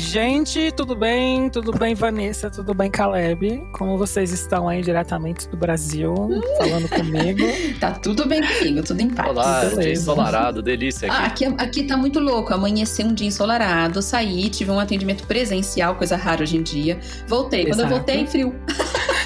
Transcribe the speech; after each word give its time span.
Oi, 0.00 0.06
gente, 0.06 0.72
tudo 0.72 0.96
bem? 0.96 1.50
Tudo 1.50 1.72
bem, 1.72 1.94
Vanessa? 1.94 2.50
Tudo 2.50 2.72
bem, 2.72 2.90
Caleb? 2.90 3.62
Como 3.70 3.98
vocês 3.98 4.32
estão 4.32 4.66
aí 4.66 4.80
diretamente 4.80 5.46
do 5.46 5.58
Brasil, 5.58 6.14
falando 6.56 6.88
comigo? 6.88 7.42
tá 7.78 7.90
tudo 7.92 8.26
bem 8.26 8.40
comigo, 8.40 8.82
tudo 8.82 8.98
em 9.02 9.10
paz. 9.10 9.28
Olá, 9.28 9.60
Beleza. 9.60 9.82
dia 9.82 9.92
ensolarado, 9.92 10.62
delícia 10.62 11.06
aqui. 11.06 11.16
Ah, 11.16 11.26
aqui. 11.26 11.62
aqui 11.62 11.82
tá 11.84 11.98
muito 11.98 12.18
louco, 12.18 12.54
amanheceu 12.54 13.06
um 13.06 13.12
dia 13.12 13.28
ensolarado, 13.28 14.00
saí, 14.00 14.48
tive 14.48 14.70
um 14.70 14.80
atendimento 14.80 15.26
presencial, 15.26 15.94
coisa 15.94 16.16
rara 16.16 16.44
hoje 16.44 16.56
em 16.56 16.62
dia. 16.62 16.98
Voltei, 17.28 17.64
Exato. 17.64 17.76
quando 17.76 17.80
eu 17.80 17.88
voltei, 17.96 18.26
frio. 18.26 18.54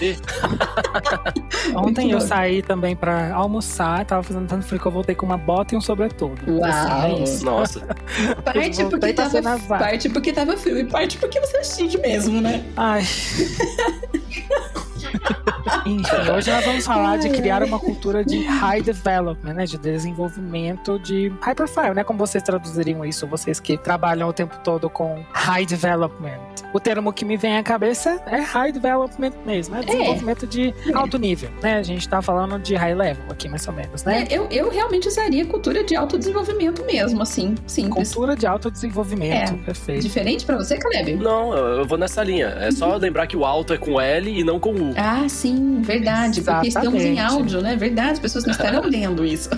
Ontem 1.75 2.11
eu 2.11 2.21
saí 2.21 2.63
também 2.63 2.95
pra 2.97 3.35
almoçar, 3.35 4.05
tava 4.05 4.23
fazendo 4.23 4.47
tanto 4.47 4.65
frio 4.67 4.81
que 4.81 4.87
eu 4.87 4.93
voltei 4.93 5.15
com 5.15 5.27
uma 5.27 5.39
bota 5.39 5.75
e 5.75 5.79
um 5.79 5.81
sobretudo. 5.81 6.41
Uau! 6.47 7.23
Assim, 7.23 7.45
Nossa! 7.45 7.81
parte, 8.45 8.85
porque 8.85 9.13
tava, 9.13 9.59
parte 9.69 10.09
porque 10.09 10.33
tava 10.33 10.57
frio 10.57 10.79
e 10.79 10.85
parte 10.85 11.19
porque 11.19 11.41
você 11.41 11.59
é 11.59 11.65
chique 11.65 11.99
mesmo, 11.99 12.41
né? 12.41 12.65
Ai. 12.77 13.03
Enfim, 15.87 16.31
hoje 16.37 16.51
nós 16.51 16.65
vamos 16.65 16.85
falar 16.85 17.19
de 17.19 17.31
criar 17.31 17.63
uma 17.63 17.79
cultura 17.79 18.25
de 18.25 18.45
high 18.45 18.83
development, 18.83 19.55
né? 19.55 19.65
De 19.65 19.79
desenvolvimento 19.79 20.99
de 20.99 21.33
high 21.41 21.55
profile, 21.55 21.95
né? 21.95 22.05
Como 22.05 22.19
vocês 22.19 22.43
traduziriam 22.43 23.05
isso, 23.05 23.27
vocês 23.27 23.61
que 23.61 23.77
trabalham 23.77 24.29
o 24.29 24.33
tempo 24.33 24.57
todo 24.63 24.89
com 24.89 25.25
high 25.33 25.67
development. 25.67 26.39
O 26.73 26.81
termo 26.81 27.13
que 27.13 27.25
me 27.25 27.37
vem 27.37 27.57
à 27.57 27.63
cabeça 27.63 28.21
é 28.27 28.41
high 28.41 28.73
development 28.73 29.33
mesmo, 29.45 29.77
é 29.77 29.83
desenvolvimento 29.83 30.45
é. 30.45 30.49
de 30.49 30.75
alto 30.93 31.19
nível, 31.19 31.51
né? 31.63 31.79
A 31.79 31.83
gente 31.83 32.09
tá 32.09 32.21
falando 32.21 32.59
de 32.59 32.75
high 32.75 32.95
level 32.95 33.25
aqui, 33.31 33.49
mais 33.49 33.67
ou 33.69 33.75
menos, 33.75 34.05
né? 34.05 34.27
É, 34.29 34.37
eu, 34.37 34.49
eu 34.51 34.71
realmente 34.71 35.09
usaria 35.09 35.45
cultura 35.47 35.85
de 35.85 35.95
alto 35.95 36.19
desenvolvimento 36.19 36.85
mesmo, 36.85 37.23
assim, 37.23 37.55
simples. 37.67 38.13
Cultura 38.13 38.37
de 38.37 38.47
alto 38.47 38.71
desenvolvimento, 38.71 39.55
é. 39.55 39.65
perfeito. 39.65 40.03
Diferente 40.03 40.45
para 40.45 40.57
você, 40.57 40.77
Caleb? 40.77 41.17
Não, 41.17 41.55
eu 41.55 41.85
vou 41.85 41.99
nessa 41.99 42.23
linha. 42.23 42.49
É 42.59 42.71
só 42.71 42.97
lembrar 42.97 43.27
que 43.27 43.37
o 43.37 43.45
alto 43.45 43.73
é 43.73 43.79
com 43.79 44.01
L 44.01 44.41
e 44.41 44.43
não 44.43 44.59
com 44.59 44.71
U. 44.71 44.95
Ah, 45.07 45.29
sim, 45.29 45.83
verdade. 45.83 46.41
Exatamente. 46.41 46.73
Porque 46.73 46.89
estamos 46.89 47.05
em 47.05 47.21
áudio, 47.21 47.61
né? 47.61 47.77
Verdade, 47.77 48.13
as 48.13 48.19
pessoas 48.19 48.45
não 48.47 48.53
estarão 48.53 48.81
lendo 48.89 49.23
isso. 49.23 49.51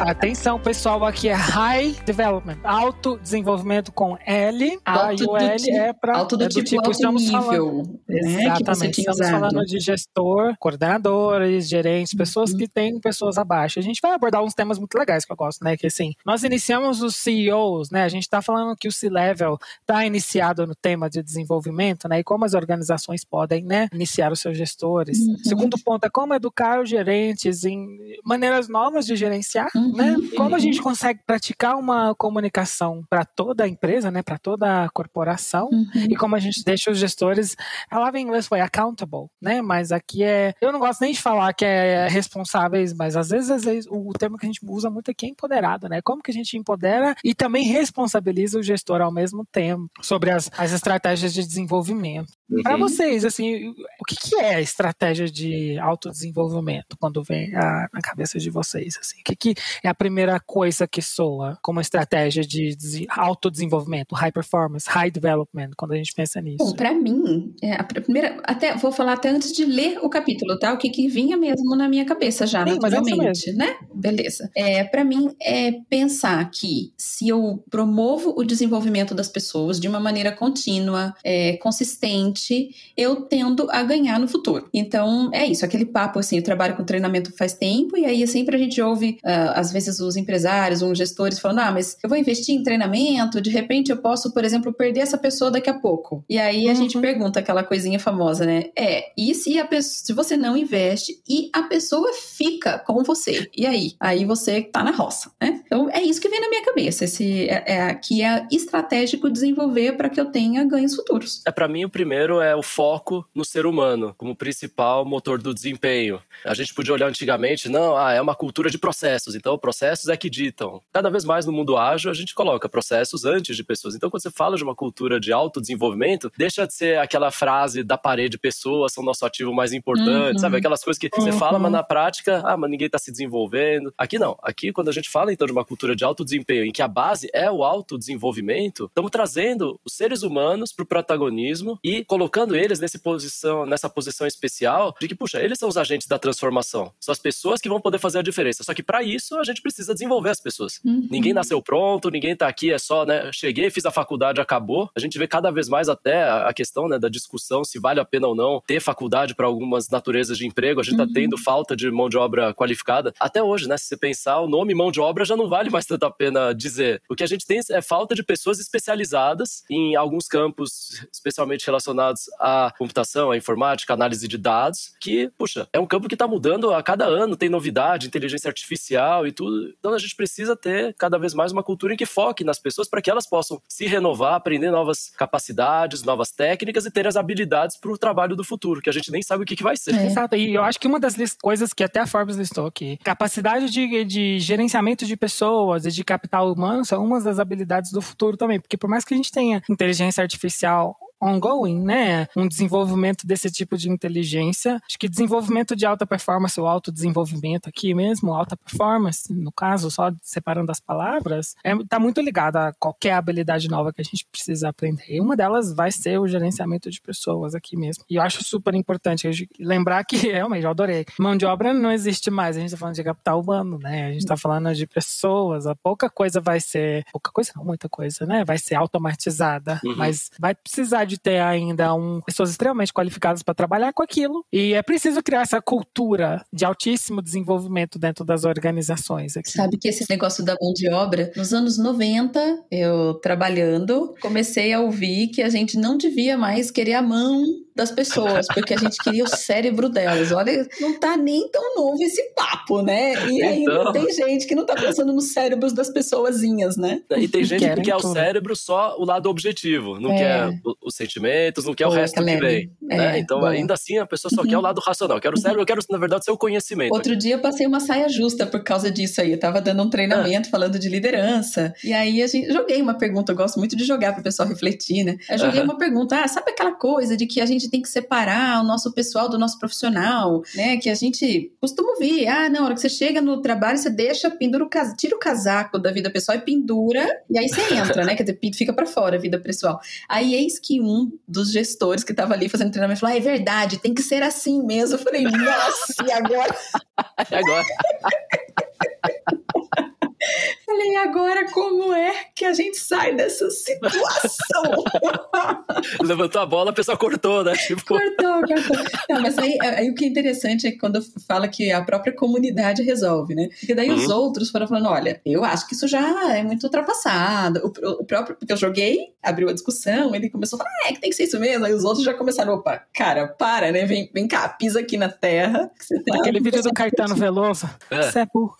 Atenção, 0.00 0.60
pessoal, 0.60 1.04
aqui 1.04 1.28
é 1.28 1.34
High 1.34 1.96
Development, 2.06 2.58
alto 2.62 3.18
desenvolvimento 3.18 3.90
com 3.90 4.16
L. 4.24 4.78
Alto 4.84 5.26
tá? 5.26 5.32
o 5.32 5.36
L 5.36 5.70
é 5.72 5.92
para 5.92 6.16
alto 6.16 6.36
do, 6.36 6.44
é 6.44 6.46
do 6.48 6.54
tipo, 6.54 6.64
tipo 6.64 6.76
alto 6.76 6.90
estamos 6.92 7.22
nível, 7.22 7.40
falando, 7.42 8.00
né? 8.08 8.44
Exatamente. 8.44 9.00
Estamos 9.00 9.20
usado. 9.20 9.30
falando 9.32 9.64
de 9.64 9.80
gestor, 9.80 10.54
coordenadores, 10.60 11.68
gerentes, 11.68 12.14
pessoas 12.14 12.52
uhum. 12.52 12.58
que 12.58 12.68
têm 12.68 13.00
pessoas 13.00 13.36
abaixo. 13.36 13.80
A 13.80 13.82
gente 13.82 14.00
vai 14.00 14.12
abordar 14.12 14.44
uns 14.44 14.54
temas 14.54 14.78
muito 14.78 14.96
legais 14.96 15.24
que 15.24 15.32
eu 15.32 15.36
gosto, 15.36 15.64
né? 15.64 15.76
Que 15.76 15.88
assim, 15.88 16.14
nós 16.24 16.44
iniciamos 16.44 17.02
os 17.02 17.16
CEOs, 17.16 17.90
né? 17.90 18.04
A 18.04 18.08
gente 18.08 18.22
está 18.22 18.40
falando 18.40 18.76
que 18.76 18.86
o 18.86 18.92
C-level 18.92 19.58
está 19.80 20.06
iniciado 20.06 20.68
no 20.68 20.74
tema 20.76 21.10
de 21.10 21.20
desenvolvimento, 21.20 22.08
né? 22.08 22.20
E 22.20 22.24
como 22.24 22.44
as 22.44 22.54
organizações 22.54 23.24
podem, 23.24 23.64
né, 23.64 23.88
iniciar 23.92 24.30
os 24.30 24.38
seus 24.38 24.56
gestores. 24.68 25.18
Uhum. 25.18 25.36
Segundo 25.38 25.78
ponto 25.78 26.04
é 26.04 26.10
como 26.10 26.34
educar 26.34 26.80
os 26.80 26.88
gerentes 26.88 27.64
em 27.64 27.86
maneiras 28.24 28.68
novas 28.68 29.06
de 29.06 29.16
gerenciar, 29.16 29.70
uhum. 29.74 29.92
né? 29.96 30.16
Como 30.36 30.54
a 30.54 30.58
gente 30.58 30.80
consegue 30.82 31.20
praticar 31.26 31.76
uma 31.76 32.14
comunicação 32.14 33.02
para 33.08 33.24
toda 33.24 33.64
a 33.64 33.68
empresa, 33.68 34.10
né? 34.10 34.22
Para 34.22 34.38
toda 34.38 34.84
a 34.84 34.88
corporação 34.90 35.68
uhum. 35.72 35.88
e 35.94 36.16
como 36.16 36.36
a 36.36 36.38
gente 36.38 36.62
deixa 36.64 36.90
os 36.90 36.98
gestores, 36.98 37.56
ela 37.90 38.10
em 38.18 38.22
inglês 38.22 38.46
foi 38.46 38.60
accountable, 38.60 39.28
né? 39.40 39.62
Mas 39.62 39.92
aqui 39.92 40.22
é, 40.22 40.54
eu 40.60 40.72
não 40.72 40.78
gosto 40.78 41.00
nem 41.00 41.12
de 41.12 41.20
falar 41.20 41.52
que 41.52 41.64
é 41.64 42.08
responsáveis, 42.08 42.92
mas 42.92 43.16
às 43.16 43.28
vezes, 43.30 43.50
às 43.50 43.64
vezes 43.64 43.86
o 43.90 44.12
termo 44.12 44.36
que 44.36 44.46
a 44.46 44.48
gente 44.48 44.60
usa 44.64 44.90
muito 44.90 45.10
aqui 45.10 45.26
é 45.26 45.28
empoderado, 45.30 45.88
né? 45.88 46.00
Como 46.02 46.22
que 46.22 46.30
a 46.30 46.34
gente 46.34 46.56
empodera 46.56 47.14
e 47.24 47.34
também 47.34 47.64
responsabiliza 47.64 48.58
o 48.58 48.62
gestor 48.62 49.00
ao 49.00 49.12
mesmo 49.12 49.44
tempo 49.50 49.88
sobre 50.00 50.30
as, 50.30 50.50
as 50.56 50.72
estratégias 50.72 51.32
de 51.32 51.46
desenvolvimento. 51.46 52.32
Uhum. 52.50 52.62
Para 52.62 52.76
vocês, 52.76 53.24
assim, 53.24 53.68
o 54.00 54.04
que, 54.06 54.16
que 54.16 54.36
é 54.36 54.47
a 54.54 54.60
estratégia 54.60 55.26
de 55.26 55.78
autodesenvolvimento 55.78 56.96
quando 56.98 57.22
vem 57.22 57.54
a, 57.54 57.88
na 57.92 58.00
cabeça 58.00 58.38
de 58.38 58.50
vocês? 58.50 58.98
Assim? 59.00 59.20
O 59.20 59.24
que, 59.24 59.36
que 59.36 59.54
é 59.82 59.88
a 59.88 59.94
primeira 59.94 60.38
coisa 60.40 60.86
que 60.86 61.02
soa 61.02 61.58
como 61.62 61.80
estratégia 61.80 62.42
de 62.42 62.76
autodesenvolvimento, 63.08 64.14
high 64.14 64.32
performance, 64.32 64.88
high 64.88 65.10
development, 65.10 65.70
quando 65.76 65.92
a 65.92 65.96
gente 65.96 66.12
pensa 66.14 66.40
nisso? 66.40 66.58
Bom, 66.58 66.74
para 66.74 66.92
mim, 66.94 67.54
é 67.62 67.74
a 67.74 67.84
primeira, 67.84 68.38
até 68.44 68.76
vou 68.76 68.92
falar 68.92 69.14
até 69.14 69.30
antes 69.30 69.52
de 69.52 69.64
ler 69.64 69.98
o 70.02 70.08
capítulo, 70.08 70.58
tá? 70.58 70.72
O 70.72 70.78
que, 70.78 70.90
que 70.90 71.08
vinha 71.08 71.36
mesmo 71.36 71.76
na 71.76 71.88
minha 71.88 72.04
cabeça 72.04 72.46
já, 72.46 72.64
Sim, 72.64 72.72
é 72.72 72.78
naturalmente, 72.78 73.52
né? 73.52 73.76
Beleza. 73.94 74.50
É, 74.54 74.84
para 74.84 75.04
mim 75.04 75.34
é 75.40 75.72
pensar 75.88 76.50
que 76.50 76.92
se 76.96 77.28
eu 77.28 77.62
promovo 77.70 78.34
o 78.36 78.44
desenvolvimento 78.44 79.14
das 79.14 79.28
pessoas 79.28 79.80
de 79.80 79.88
uma 79.88 80.00
maneira 80.00 80.32
contínua, 80.32 81.14
é, 81.24 81.56
consistente 81.58 82.70
eu 82.96 83.22
tendo 83.22 83.70
a 83.70 83.82
ganhar 83.82 84.18
no 84.18 84.26
futuro. 84.26 84.37
Então, 84.72 85.30
é 85.32 85.46
isso, 85.46 85.64
aquele 85.64 85.84
papo 85.84 86.18
assim, 86.18 86.36
eu 86.36 86.42
trabalho 86.42 86.76
com 86.76 86.84
treinamento 86.84 87.32
faz 87.36 87.52
tempo 87.52 87.96
e 87.96 88.04
aí 88.04 88.26
sempre 88.26 88.56
a 88.56 88.58
gente 88.58 88.80
ouve, 88.80 89.18
uh, 89.24 89.52
às 89.54 89.72
vezes, 89.72 90.00
os 90.00 90.16
empresários 90.16 90.82
ou 90.82 90.90
os 90.90 90.98
gestores 90.98 91.38
falando, 91.38 91.60
ah, 91.60 91.72
mas 91.72 91.96
eu 92.02 92.08
vou 92.08 92.18
investir 92.18 92.54
em 92.54 92.62
treinamento, 92.62 93.40
de 93.40 93.50
repente 93.50 93.90
eu 93.90 93.96
posso, 93.98 94.32
por 94.32 94.44
exemplo, 94.44 94.72
perder 94.72 95.00
essa 95.00 95.18
pessoa 95.18 95.50
daqui 95.50 95.70
a 95.70 95.74
pouco. 95.74 96.24
E 96.28 96.38
aí 96.38 96.66
a 96.66 96.70
uhum. 96.70 96.76
gente 96.76 96.98
pergunta 96.98 97.40
aquela 97.40 97.62
coisinha 97.62 97.98
famosa, 97.98 98.44
né? 98.44 98.64
É, 98.76 99.12
e 99.16 99.34
se, 99.34 99.58
a 99.58 99.66
pessoa, 99.66 100.04
se 100.06 100.12
você 100.12 100.36
não 100.36 100.56
investe 100.56 101.20
e 101.28 101.50
a 101.52 101.62
pessoa 101.62 102.12
fica 102.12 102.78
com 102.78 103.02
você? 103.02 103.48
E 103.56 103.66
aí? 103.66 103.92
Aí 104.00 104.24
você 104.24 104.62
tá 104.62 104.82
na 104.82 104.90
roça, 104.90 105.30
né? 105.40 105.60
Então, 105.64 105.88
é 105.90 106.02
isso 106.02 106.20
que 106.20 106.28
vem 106.28 106.40
na 106.40 106.48
minha 106.48 106.64
cabeça, 106.64 107.04
esse 107.04 107.48
é, 107.48 107.64
é 107.66 107.94
que 107.94 108.22
é 108.22 108.46
estratégico 108.50 109.30
desenvolver 109.30 109.96
para 109.96 110.08
que 110.08 110.20
eu 110.20 110.26
tenha 110.26 110.64
ganhos 110.64 110.94
futuros. 110.94 111.42
É 111.46 111.50
para 111.50 111.68
mim 111.68 111.84
o 111.84 111.90
primeiro 111.90 112.40
é 112.40 112.54
o 112.54 112.62
foco 112.62 113.24
no 113.34 113.44
ser 113.44 113.66
humano 113.66 114.14
como 114.28 114.36
principal 114.36 115.04
motor 115.04 115.40
do 115.40 115.54
desempenho. 115.54 116.20
A 116.44 116.52
gente 116.54 116.74
podia 116.74 116.92
olhar 116.92 117.08
antigamente, 117.08 117.68
não, 117.68 117.96
ah, 117.96 118.12
é 118.12 118.20
uma 118.20 118.34
cultura 118.34 118.70
de 118.70 118.78
processos, 118.78 119.34
então 119.34 119.56
processos 119.58 120.08
é 120.08 120.16
que 120.16 120.28
ditam. 120.28 120.82
Cada 120.92 121.08
vez 121.08 121.24
mais 121.24 121.46
no 121.46 121.52
mundo 121.52 121.76
ágil 121.76 122.10
a 122.10 122.14
gente 122.14 122.34
coloca 122.34 122.68
processos 122.68 123.24
antes 123.24 123.56
de 123.56 123.64
pessoas. 123.64 123.94
Então 123.94 124.10
quando 124.10 124.22
você 124.22 124.30
fala 124.30 124.56
de 124.56 124.62
uma 124.62 124.74
cultura 124.74 125.18
de 125.18 125.32
autodesenvolvimento, 125.32 126.30
deixa 126.36 126.66
de 126.66 126.74
ser 126.74 126.98
aquela 126.98 127.30
frase 127.30 127.82
da 127.82 127.96
parede, 127.96 128.38
pessoas 128.38 128.92
são 128.92 129.02
nosso 129.02 129.24
ativo 129.24 129.52
mais 129.54 129.72
importante, 129.72 130.34
uhum. 130.34 130.38
sabe? 130.38 130.58
Aquelas 130.58 130.84
coisas 130.84 130.98
que 130.98 131.08
você 131.08 131.32
fala, 131.32 131.58
mas 131.58 131.72
na 131.72 131.82
prática, 131.82 132.42
ah, 132.44 132.56
mas 132.56 132.70
ninguém 132.70 132.86
está 132.86 132.98
se 132.98 133.10
desenvolvendo. 133.10 133.92
Aqui 133.96 134.18
não. 134.18 134.36
Aqui 134.42 134.72
quando 134.72 134.88
a 134.88 134.92
gente 134.92 135.08
fala 135.08 135.32
então 135.32 135.46
de 135.46 135.52
uma 135.52 135.64
cultura 135.64 135.96
de 135.96 136.04
autodesempenho 136.04 136.64
em 136.64 136.72
que 136.72 136.82
a 136.82 136.88
base 136.88 137.30
é 137.32 137.50
o 137.50 137.64
autodesenvolvimento, 137.64 138.86
estamos 138.86 139.10
trazendo 139.10 139.80
os 139.84 139.94
seres 139.94 140.22
humanos 140.22 140.72
para 140.72 140.82
o 140.82 140.86
protagonismo 140.86 141.78
e 141.82 142.04
colocando 142.04 142.54
eles 142.54 142.78
nessa 142.80 142.98
posição, 142.98 143.64
nessa 143.64 143.88
posição 143.88 144.17
especial 144.26 144.94
de 145.00 145.08
que, 145.08 145.14
puxa, 145.14 145.42
eles 145.42 145.58
são 145.58 145.68
os 145.68 145.76
agentes 145.76 146.06
da 146.06 146.18
transformação. 146.18 146.92
São 147.00 147.12
as 147.12 147.18
pessoas 147.18 147.60
que 147.60 147.68
vão 147.68 147.80
poder 147.80 147.98
fazer 147.98 148.18
a 148.18 148.22
diferença. 148.22 148.62
Só 148.62 148.74
que 148.74 148.82
para 148.82 149.02
isso 149.02 149.38
a 149.38 149.44
gente 149.44 149.62
precisa 149.62 149.92
desenvolver 149.92 150.30
as 150.30 150.40
pessoas. 150.40 150.80
Uhum. 150.84 151.06
Ninguém 151.10 151.32
nasceu 151.32 151.62
pronto, 151.62 152.10
ninguém 152.10 152.36
tá 152.36 152.48
aqui, 152.48 152.72
é 152.72 152.78
só, 152.78 153.04
né, 153.04 153.30
cheguei, 153.32 153.70
fiz 153.70 153.84
a 153.84 153.90
faculdade, 153.90 154.40
acabou. 154.40 154.90
A 154.96 155.00
gente 155.00 155.18
vê 155.18 155.26
cada 155.26 155.50
vez 155.50 155.68
mais 155.68 155.88
até 155.88 156.28
a 156.28 156.52
questão, 156.52 156.88
né, 156.88 156.98
da 156.98 157.08
discussão 157.08 157.64
se 157.64 157.78
vale 157.78 158.00
a 158.00 158.04
pena 158.04 158.26
ou 158.28 158.34
não 158.34 158.62
ter 158.66 158.80
faculdade 158.80 159.34
para 159.34 159.46
algumas 159.46 159.88
naturezas 159.88 160.38
de 160.38 160.46
emprego. 160.46 160.80
A 160.80 160.82
gente 160.82 160.96
tá 160.96 161.02
uhum. 161.02 161.08
tá 161.08 161.14
tendo 161.14 161.38
falta 161.38 161.76
de 161.76 161.90
mão 161.90 162.08
de 162.08 162.16
obra 162.16 162.54
qualificada. 162.54 163.12
Até 163.18 163.42
hoje, 163.42 163.68
né, 163.68 163.76
se 163.76 163.86
você 163.86 163.96
pensar, 163.96 164.40
o 164.40 164.48
nome 164.48 164.74
mão 164.74 164.90
de 164.90 165.00
obra 165.00 165.24
já 165.24 165.36
não 165.36 165.48
vale 165.48 165.70
mais 165.70 165.86
tanto 165.86 166.04
a 166.04 166.10
pena 166.10 166.52
dizer. 166.52 167.02
O 167.08 167.14
que 167.14 167.24
a 167.24 167.26
gente 167.26 167.46
tem 167.46 167.60
é 167.70 167.82
falta 167.82 168.14
de 168.14 168.22
pessoas 168.22 168.58
especializadas 168.58 169.64
em 169.70 169.96
alguns 169.96 170.26
campos, 170.26 171.06
especialmente 171.12 171.66
relacionados 171.66 171.88
relacionados 171.88 172.28
à 172.38 172.72
computação, 172.76 173.30
à 173.30 173.36
informática, 173.36 173.92
à 173.92 173.94
análise 173.94 174.07
de 174.16 174.38
dados, 174.38 174.92
que, 175.00 175.30
puxa, 175.36 175.68
é 175.72 175.78
um 175.78 175.86
campo 175.86 176.08
que 176.08 176.14
está 176.14 176.26
mudando 176.26 176.72
a 176.72 176.82
cada 176.82 177.04
ano, 177.04 177.36
tem 177.36 177.48
novidade, 177.48 178.06
inteligência 178.06 178.48
artificial 178.48 179.26
e 179.26 179.32
tudo. 179.32 179.74
Então 179.78 179.92
a 179.92 179.98
gente 179.98 180.14
precisa 180.16 180.56
ter 180.56 180.94
cada 180.94 181.18
vez 181.18 181.34
mais 181.34 181.52
uma 181.52 181.62
cultura 181.62 181.94
em 181.94 181.96
que 181.96 182.06
foque 182.06 182.44
nas 182.44 182.58
pessoas 182.58 182.88
para 182.88 183.02
que 183.02 183.10
elas 183.10 183.28
possam 183.28 183.60
se 183.68 183.86
renovar, 183.86 184.34
aprender 184.34 184.70
novas 184.70 185.10
capacidades, 185.10 186.02
novas 186.02 186.30
técnicas 186.30 186.86
e 186.86 186.90
ter 186.90 187.06
as 187.06 187.16
habilidades 187.16 187.76
para 187.76 187.90
o 187.90 187.98
trabalho 187.98 188.36
do 188.36 188.44
futuro, 188.44 188.80
que 188.80 188.90
a 188.90 188.92
gente 188.92 189.10
nem 189.10 189.22
sabe 189.22 189.42
o 189.42 189.46
que, 189.46 189.56
que 189.56 189.62
vai 189.62 189.76
ser. 189.76 189.94
É. 189.94 190.06
Exato, 190.06 190.36
e 190.36 190.54
eu 190.54 190.62
acho 190.62 190.78
que 190.78 190.86
uma 190.86 191.00
das 191.00 191.16
coisas 191.40 191.72
que 191.72 191.84
até 191.84 192.00
a 192.00 192.06
Forbes 192.06 192.36
listou 192.36 192.66
aqui, 192.66 192.98
capacidade 193.04 193.70
de, 193.70 194.04
de 194.04 194.38
gerenciamento 194.38 195.04
de 195.04 195.16
pessoas 195.16 195.84
e 195.84 195.90
de 195.90 196.04
capital 196.04 196.52
humano 196.52 196.84
são 196.84 197.04
uma 197.04 197.20
das 197.20 197.38
habilidades 197.38 197.92
do 197.92 198.00
futuro 198.00 198.36
também, 198.36 198.60
porque 198.60 198.76
por 198.76 198.88
mais 198.88 199.04
que 199.04 199.14
a 199.14 199.16
gente 199.16 199.32
tenha 199.32 199.62
inteligência 199.68 200.22
artificial 200.22 200.96
ongoing, 201.20 201.80
né? 201.80 202.26
Um 202.36 202.48
desenvolvimento 202.48 203.26
desse 203.26 203.50
tipo 203.50 203.76
de 203.76 203.90
inteligência. 203.90 204.80
Acho 204.86 204.98
que 204.98 205.08
desenvolvimento 205.08 205.74
de 205.74 205.86
alta 205.86 206.06
performance 206.06 206.58
ou 206.60 206.66
autodesenvolvimento 206.66 207.68
aqui 207.68 207.94
mesmo, 207.94 208.34
alta 208.34 208.56
performance, 208.56 209.32
no 209.32 209.52
caso, 209.52 209.90
só 209.90 210.12
separando 210.22 210.70
as 210.70 210.80
palavras, 210.80 211.48
está 211.64 211.70
é, 211.70 211.76
tá 211.88 211.98
muito 211.98 212.20
ligado 212.20 212.56
a 212.56 212.72
qualquer 212.72 213.12
habilidade 213.12 213.68
nova 213.68 213.92
que 213.92 214.00
a 214.00 214.04
gente 214.04 214.26
precisa 214.30 214.68
aprender. 214.68 215.04
E 215.08 215.20
uma 215.20 215.36
delas 215.36 215.74
vai 215.74 215.90
ser 215.90 216.18
o 216.18 216.28
gerenciamento 216.28 216.90
de 216.90 217.00
pessoas 217.00 217.54
aqui 217.54 217.76
mesmo. 217.76 218.04
E 218.08 218.16
eu 218.16 218.22
acho 218.22 218.44
super 218.44 218.74
importante 218.74 219.48
lembrar 219.58 220.04
que, 220.04 220.16
realmente, 220.28 220.64
eu 220.64 220.70
adorei. 220.70 221.04
Mão 221.18 221.36
de 221.36 221.44
obra 221.46 221.74
não 221.74 221.90
existe 221.90 222.30
mais, 222.30 222.56
a 222.56 222.60
gente 222.60 222.68
está 222.68 222.78
falando 222.78 222.94
de 222.94 223.04
capital 223.04 223.40
humano, 223.40 223.78
né? 223.78 224.06
A 224.06 224.12
gente 224.12 224.22
está 224.22 224.36
falando 224.36 224.74
de 224.74 224.86
pessoas, 224.86 225.66
a 225.66 225.74
pouca 225.74 226.08
coisa 226.08 226.40
vai 226.40 226.60
ser, 226.60 227.04
pouca 227.12 227.30
coisa 227.32 227.52
não, 227.56 227.64
muita 227.64 227.88
coisa, 227.88 228.24
né? 228.26 228.44
Vai 228.44 228.58
ser 228.58 228.74
automatizada, 228.74 229.80
uhum. 229.84 229.96
mas 229.96 230.30
vai 230.38 230.54
precisar 230.54 231.04
de 231.08 231.18
ter 231.18 231.40
ainda 231.40 231.94
um, 231.94 232.20
pessoas 232.20 232.50
extremamente 232.50 232.92
qualificadas 232.92 233.42
para 233.42 233.54
trabalhar 233.54 233.92
com 233.92 234.02
aquilo. 234.02 234.44
E 234.52 234.74
é 234.74 234.82
preciso 234.82 235.22
criar 235.22 235.42
essa 235.42 235.60
cultura 235.60 236.44
de 236.52 236.64
altíssimo 236.64 237.22
desenvolvimento 237.22 237.98
dentro 237.98 238.24
das 238.24 238.44
organizações. 238.44 239.36
Aqui. 239.36 239.50
Sabe 239.50 239.78
que 239.78 239.88
esse 239.88 240.04
negócio 240.08 240.44
da 240.44 240.54
mão 240.60 240.72
de 240.72 240.90
obra, 240.90 241.32
nos 241.36 241.52
anos 241.52 241.78
90, 241.78 242.66
eu 242.70 243.14
trabalhando, 243.14 244.14
comecei 244.20 244.72
a 244.72 244.80
ouvir 244.80 245.28
que 245.28 245.42
a 245.42 245.48
gente 245.48 245.78
não 245.78 245.96
devia 245.96 246.36
mais 246.36 246.70
querer 246.70 246.94
a 246.94 247.02
mão 247.02 247.44
das 247.78 247.92
pessoas, 247.92 248.48
porque 248.48 248.74
a 248.74 248.76
gente 248.76 248.98
queria 248.98 249.22
o 249.22 249.28
cérebro 249.28 249.88
delas. 249.88 250.32
Olha, 250.32 250.66
não 250.80 250.98
tá 250.98 251.16
nem 251.16 251.48
tão 251.48 251.76
novo 251.76 252.02
esse 252.02 252.34
papo, 252.34 252.82
né? 252.82 253.12
E 253.30 253.40
ainda 253.40 253.72
então... 253.72 253.92
tem 253.92 254.12
gente 254.12 254.48
que 254.48 254.54
não 254.56 254.66
tá 254.66 254.74
pensando 254.74 255.12
nos 255.12 255.32
cérebros 255.32 255.72
das 255.72 255.88
pessoazinhas, 255.88 256.76
né? 256.76 257.00
E 257.16 257.28
tem 257.28 257.44
gente 257.44 257.64
que 257.68 257.82
quer 257.82 257.94
o 257.94 258.00
cérebro 258.00 258.56
só 258.56 258.96
o 258.98 259.04
lado 259.04 259.30
objetivo, 259.30 260.00
não 260.00 260.10
é. 260.12 260.18
quer 260.18 260.60
os 260.82 260.96
sentimentos, 260.98 261.64
não 261.64 261.74
quer 261.74 261.84
Pô, 261.84 261.90
o 261.90 261.94
resto 261.94 262.22
que 262.22 262.36
vem. 262.36 262.70
É, 262.90 262.96
né? 262.96 263.18
Então, 263.18 263.44
ainda 263.44 263.74
assim, 263.74 263.98
a 263.98 264.06
pessoa 264.06 264.30
só 264.34 264.42
uhum. 264.42 264.48
quer 264.48 264.58
o 264.58 264.60
lado 264.60 264.80
racional. 264.80 265.20
Quero 265.20 265.36
o 265.36 265.40
cérebro, 265.40 265.62
eu 265.62 265.66
quero, 265.66 265.80
na 265.90 265.98
verdade, 265.98 266.24
seu 266.24 266.36
conhecimento. 266.36 266.92
Outro 266.92 267.16
dia 267.16 267.36
eu 267.36 267.40
passei 267.40 267.66
uma 267.66 267.80
saia 267.80 268.08
justa 268.08 268.46
por 268.46 268.62
causa 268.62 268.90
disso 268.90 269.20
aí. 269.20 269.32
Eu 269.32 269.38
tava 269.38 269.60
dando 269.60 269.82
um 269.82 269.90
treinamento 269.90 270.48
ah. 270.48 270.50
falando 270.50 270.78
de 270.78 270.88
liderança. 270.88 271.72
E 271.82 271.92
aí 271.92 272.22
a 272.22 272.26
gente 272.26 272.52
joguei 272.52 272.80
uma 272.82 272.98
pergunta, 272.98 273.32
eu 273.32 273.36
gosto 273.36 273.58
muito 273.58 273.76
de 273.76 273.84
jogar 273.84 274.12
para 274.12 274.20
o 274.20 274.24
pessoal 274.24 274.48
refletir, 274.48 275.04
né? 275.04 275.16
Eu 275.30 275.38
joguei 275.38 275.60
uhum. 275.60 275.66
uma 275.66 275.78
pergunta, 275.78 276.22
ah, 276.22 276.28
sabe 276.28 276.50
aquela 276.50 276.72
coisa 276.72 277.16
de 277.16 277.26
que 277.26 277.40
a 277.40 277.46
gente 277.46 277.70
tem 277.70 277.80
que 277.80 277.88
separar 277.88 278.60
o 278.62 278.66
nosso 278.66 278.92
pessoal 278.92 279.28
do 279.28 279.38
nosso 279.38 279.58
profissional, 279.58 280.42
né? 280.54 280.76
Que 280.76 280.90
a 280.90 280.94
gente 280.94 281.52
costuma 281.60 281.90
ouvir, 281.92 282.26
ah, 282.26 282.48
não, 282.48 282.62
a 282.62 282.64
hora 282.66 282.74
que 282.74 282.80
você 282.80 282.88
chega 282.88 283.20
no 283.20 283.40
trabalho, 283.40 283.78
você 283.78 283.90
deixa, 283.90 284.30
pendura 284.30 284.64
o 284.64 284.68
casaco, 284.68 284.96
tira 284.96 285.16
o 285.16 285.18
casaco 285.18 285.78
da 285.78 285.90
vida 285.92 286.10
pessoal 286.10 286.36
e 286.36 286.40
pendura, 286.40 287.06
e 287.30 287.38
aí 287.38 287.48
você 287.48 287.60
entra, 287.74 288.04
né? 288.04 288.14
Quer 288.14 288.24
dizer, 288.24 288.38
fica 288.54 288.72
para 288.72 288.86
fora 288.86 289.16
a 289.16 289.20
vida 289.20 289.38
pessoal. 289.38 289.80
Aí 290.08 290.34
eis 290.34 290.58
que 290.58 290.80
um 290.80 290.87
dos 291.26 291.52
gestores 291.52 292.04
que 292.04 292.12
estava 292.12 292.34
ali 292.34 292.48
fazendo 292.48 292.70
treinamento 292.70 293.00
falou, 293.00 293.14
ah, 293.14 293.18
é 293.18 293.20
verdade, 293.20 293.78
tem 293.78 293.94
que 293.94 294.02
ser 294.02 294.22
assim 294.22 294.62
mesmo. 294.62 294.96
Eu 294.96 294.98
falei, 294.98 295.22
nossa, 295.22 296.04
e 296.06 296.12
agora? 296.12 296.54
e 297.30 297.34
agora? 297.34 297.64
Falei, 300.78 300.96
agora 300.96 301.50
como 301.50 301.92
é 301.92 302.14
que 302.32 302.44
a 302.44 302.52
gente 302.52 302.76
sai 302.76 303.12
dessa 303.12 303.50
situação? 303.50 304.84
Levantou 306.00 306.40
a 306.40 306.46
bola, 306.46 306.70
a 306.70 306.72
pessoa 306.72 306.96
cortou, 306.96 307.42
né? 307.42 307.52
Tipo... 307.56 307.82
Cortou, 307.88 308.40
cortou. 308.42 308.76
Não, 309.10 309.20
mas 309.20 309.36
aí, 309.38 309.58
aí, 309.60 309.90
o 309.90 309.94
que 309.94 310.04
é 310.04 310.08
interessante 310.08 310.68
é 310.68 310.70
que 310.70 310.78
quando 310.78 311.00
fala 311.26 311.48
que 311.48 311.72
a 311.72 311.82
própria 311.82 312.14
comunidade 312.14 312.82
resolve, 312.82 313.34
né? 313.34 313.48
Porque 313.58 313.74
daí 313.74 313.90
uhum. 313.90 313.96
os 313.96 314.08
outros 314.08 314.50
foram 314.50 314.68
falando: 314.68 314.88
olha, 314.88 315.20
eu 315.24 315.44
acho 315.44 315.66
que 315.66 315.74
isso 315.74 315.88
já 315.88 316.36
é 316.36 316.44
muito 316.44 316.62
ultrapassado. 316.64 317.60
O, 317.64 318.02
o 318.02 318.04
próprio, 318.04 318.36
porque 318.36 318.52
eu 318.52 318.56
joguei, 318.56 318.98
abriu 319.22 319.48
a 319.48 319.52
discussão, 319.52 320.14
ele 320.14 320.30
começou 320.30 320.58
a 320.58 320.62
falar: 320.62 320.70
ah, 320.84 320.88
é 320.90 320.92
que 320.92 321.00
tem 321.00 321.10
que 321.10 321.16
ser 321.16 321.24
isso 321.24 321.40
mesmo. 321.40 321.64
Aí 321.64 321.72
os 321.72 321.84
outros 321.84 322.04
já 322.04 322.14
começaram: 322.14 322.54
opa, 322.54 322.84
cara, 322.94 323.26
para, 323.26 323.72
né? 323.72 323.84
Vem, 323.84 324.10
vem 324.12 324.28
cá, 324.28 324.48
pisa 324.48 324.80
aqui 324.80 324.96
na 324.96 325.08
terra. 325.08 325.70
Aquele 326.12 326.40
vídeo 326.40 326.62
do 326.62 326.70
Caetano 326.74 327.16
Veloso. 327.16 327.68
É. 327.90 328.02
Você 328.02 328.20
é 328.20 328.26
burro. 328.32 328.56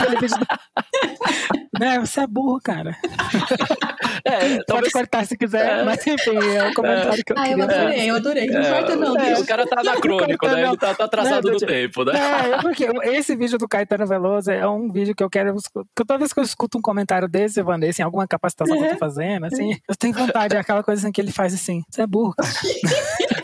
Né, 1.78 1.98
você 1.98 2.20
é 2.20 2.26
burro, 2.26 2.60
cara. 2.62 2.94
É, 4.22 4.38
Pode 4.40 4.64
talvez... 4.66 4.92
cortar 4.92 5.24
se 5.24 5.34
quiser, 5.34 5.80
é. 5.80 5.82
mas 5.82 6.06
enfim, 6.06 6.36
é 6.36 6.68
o 6.68 6.74
comentário 6.74 7.24
que 7.24 7.32
eu 7.32 7.36
queria. 7.36 7.54
Ah, 7.54 7.58
eu 7.58 7.62
adorei, 7.64 8.10
eu 8.10 8.16
adorei. 8.16 8.46
Não 8.48 8.60
é, 8.60 8.70
corta 8.70 8.96
não, 8.96 9.16
é, 9.16 9.38
O 9.38 9.46
cara 9.46 9.66
tá 9.66 9.80
anacrônico, 9.80 10.46
né? 10.46 10.66
Ele 10.66 10.76
tá, 10.76 10.94
tá 10.94 11.04
atrasado 11.04 11.50
no 11.50 11.56
tempo, 11.56 12.04
né? 12.04 12.12
É, 12.14 12.58
porque 12.60 12.86
esse 13.04 13.34
vídeo 13.34 13.56
do 13.56 13.66
Caetano 13.66 14.06
Veloso 14.06 14.50
é 14.50 14.68
um 14.68 14.92
vídeo 14.92 15.14
que 15.14 15.24
eu 15.24 15.30
quero... 15.30 15.54
Que 15.96 16.04
toda 16.04 16.18
vez 16.18 16.34
que 16.34 16.40
eu 16.40 16.44
escuto 16.44 16.76
um 16.76 16.82
comentário 16.82 17.26
desse, 17.26 17.62
Vanessa, 17.62 18.02
em 18.02 18.04
alguma 18.04 18.28
capacitação 18.28 18.76
que 18.76 18.84
eu 18.84 18.90
tô 18.90 18.98
fazendo, 18.98 19.46
assim, 19.46 19.70
eu 19.88 19.96
tenho 19.96 20.12
vontade, 20.12 20.54
é 20.54 20.60
aquela 20.60 20.82
coisa 20.82 21.00
assim 21.00 21.12
que 21.12 21.20
ele 21.20 21.32
faz 21.32 21.54
assim, 21.54 21.82
você 21.88 22.02
é 22.02 22.06
burro, 22.06 22.34
cara. 22.36 23.39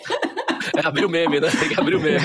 É 0.76 0.86
abrir 0.86 1.04
o 1.04 1.08
meme, 1.08 1.40
né? 1.40 1.48
Tem 1.50 1.68
que 1.68 1.80
abrir 1.80 1.96
o 1.96 2.00
meme. 2.00 2.18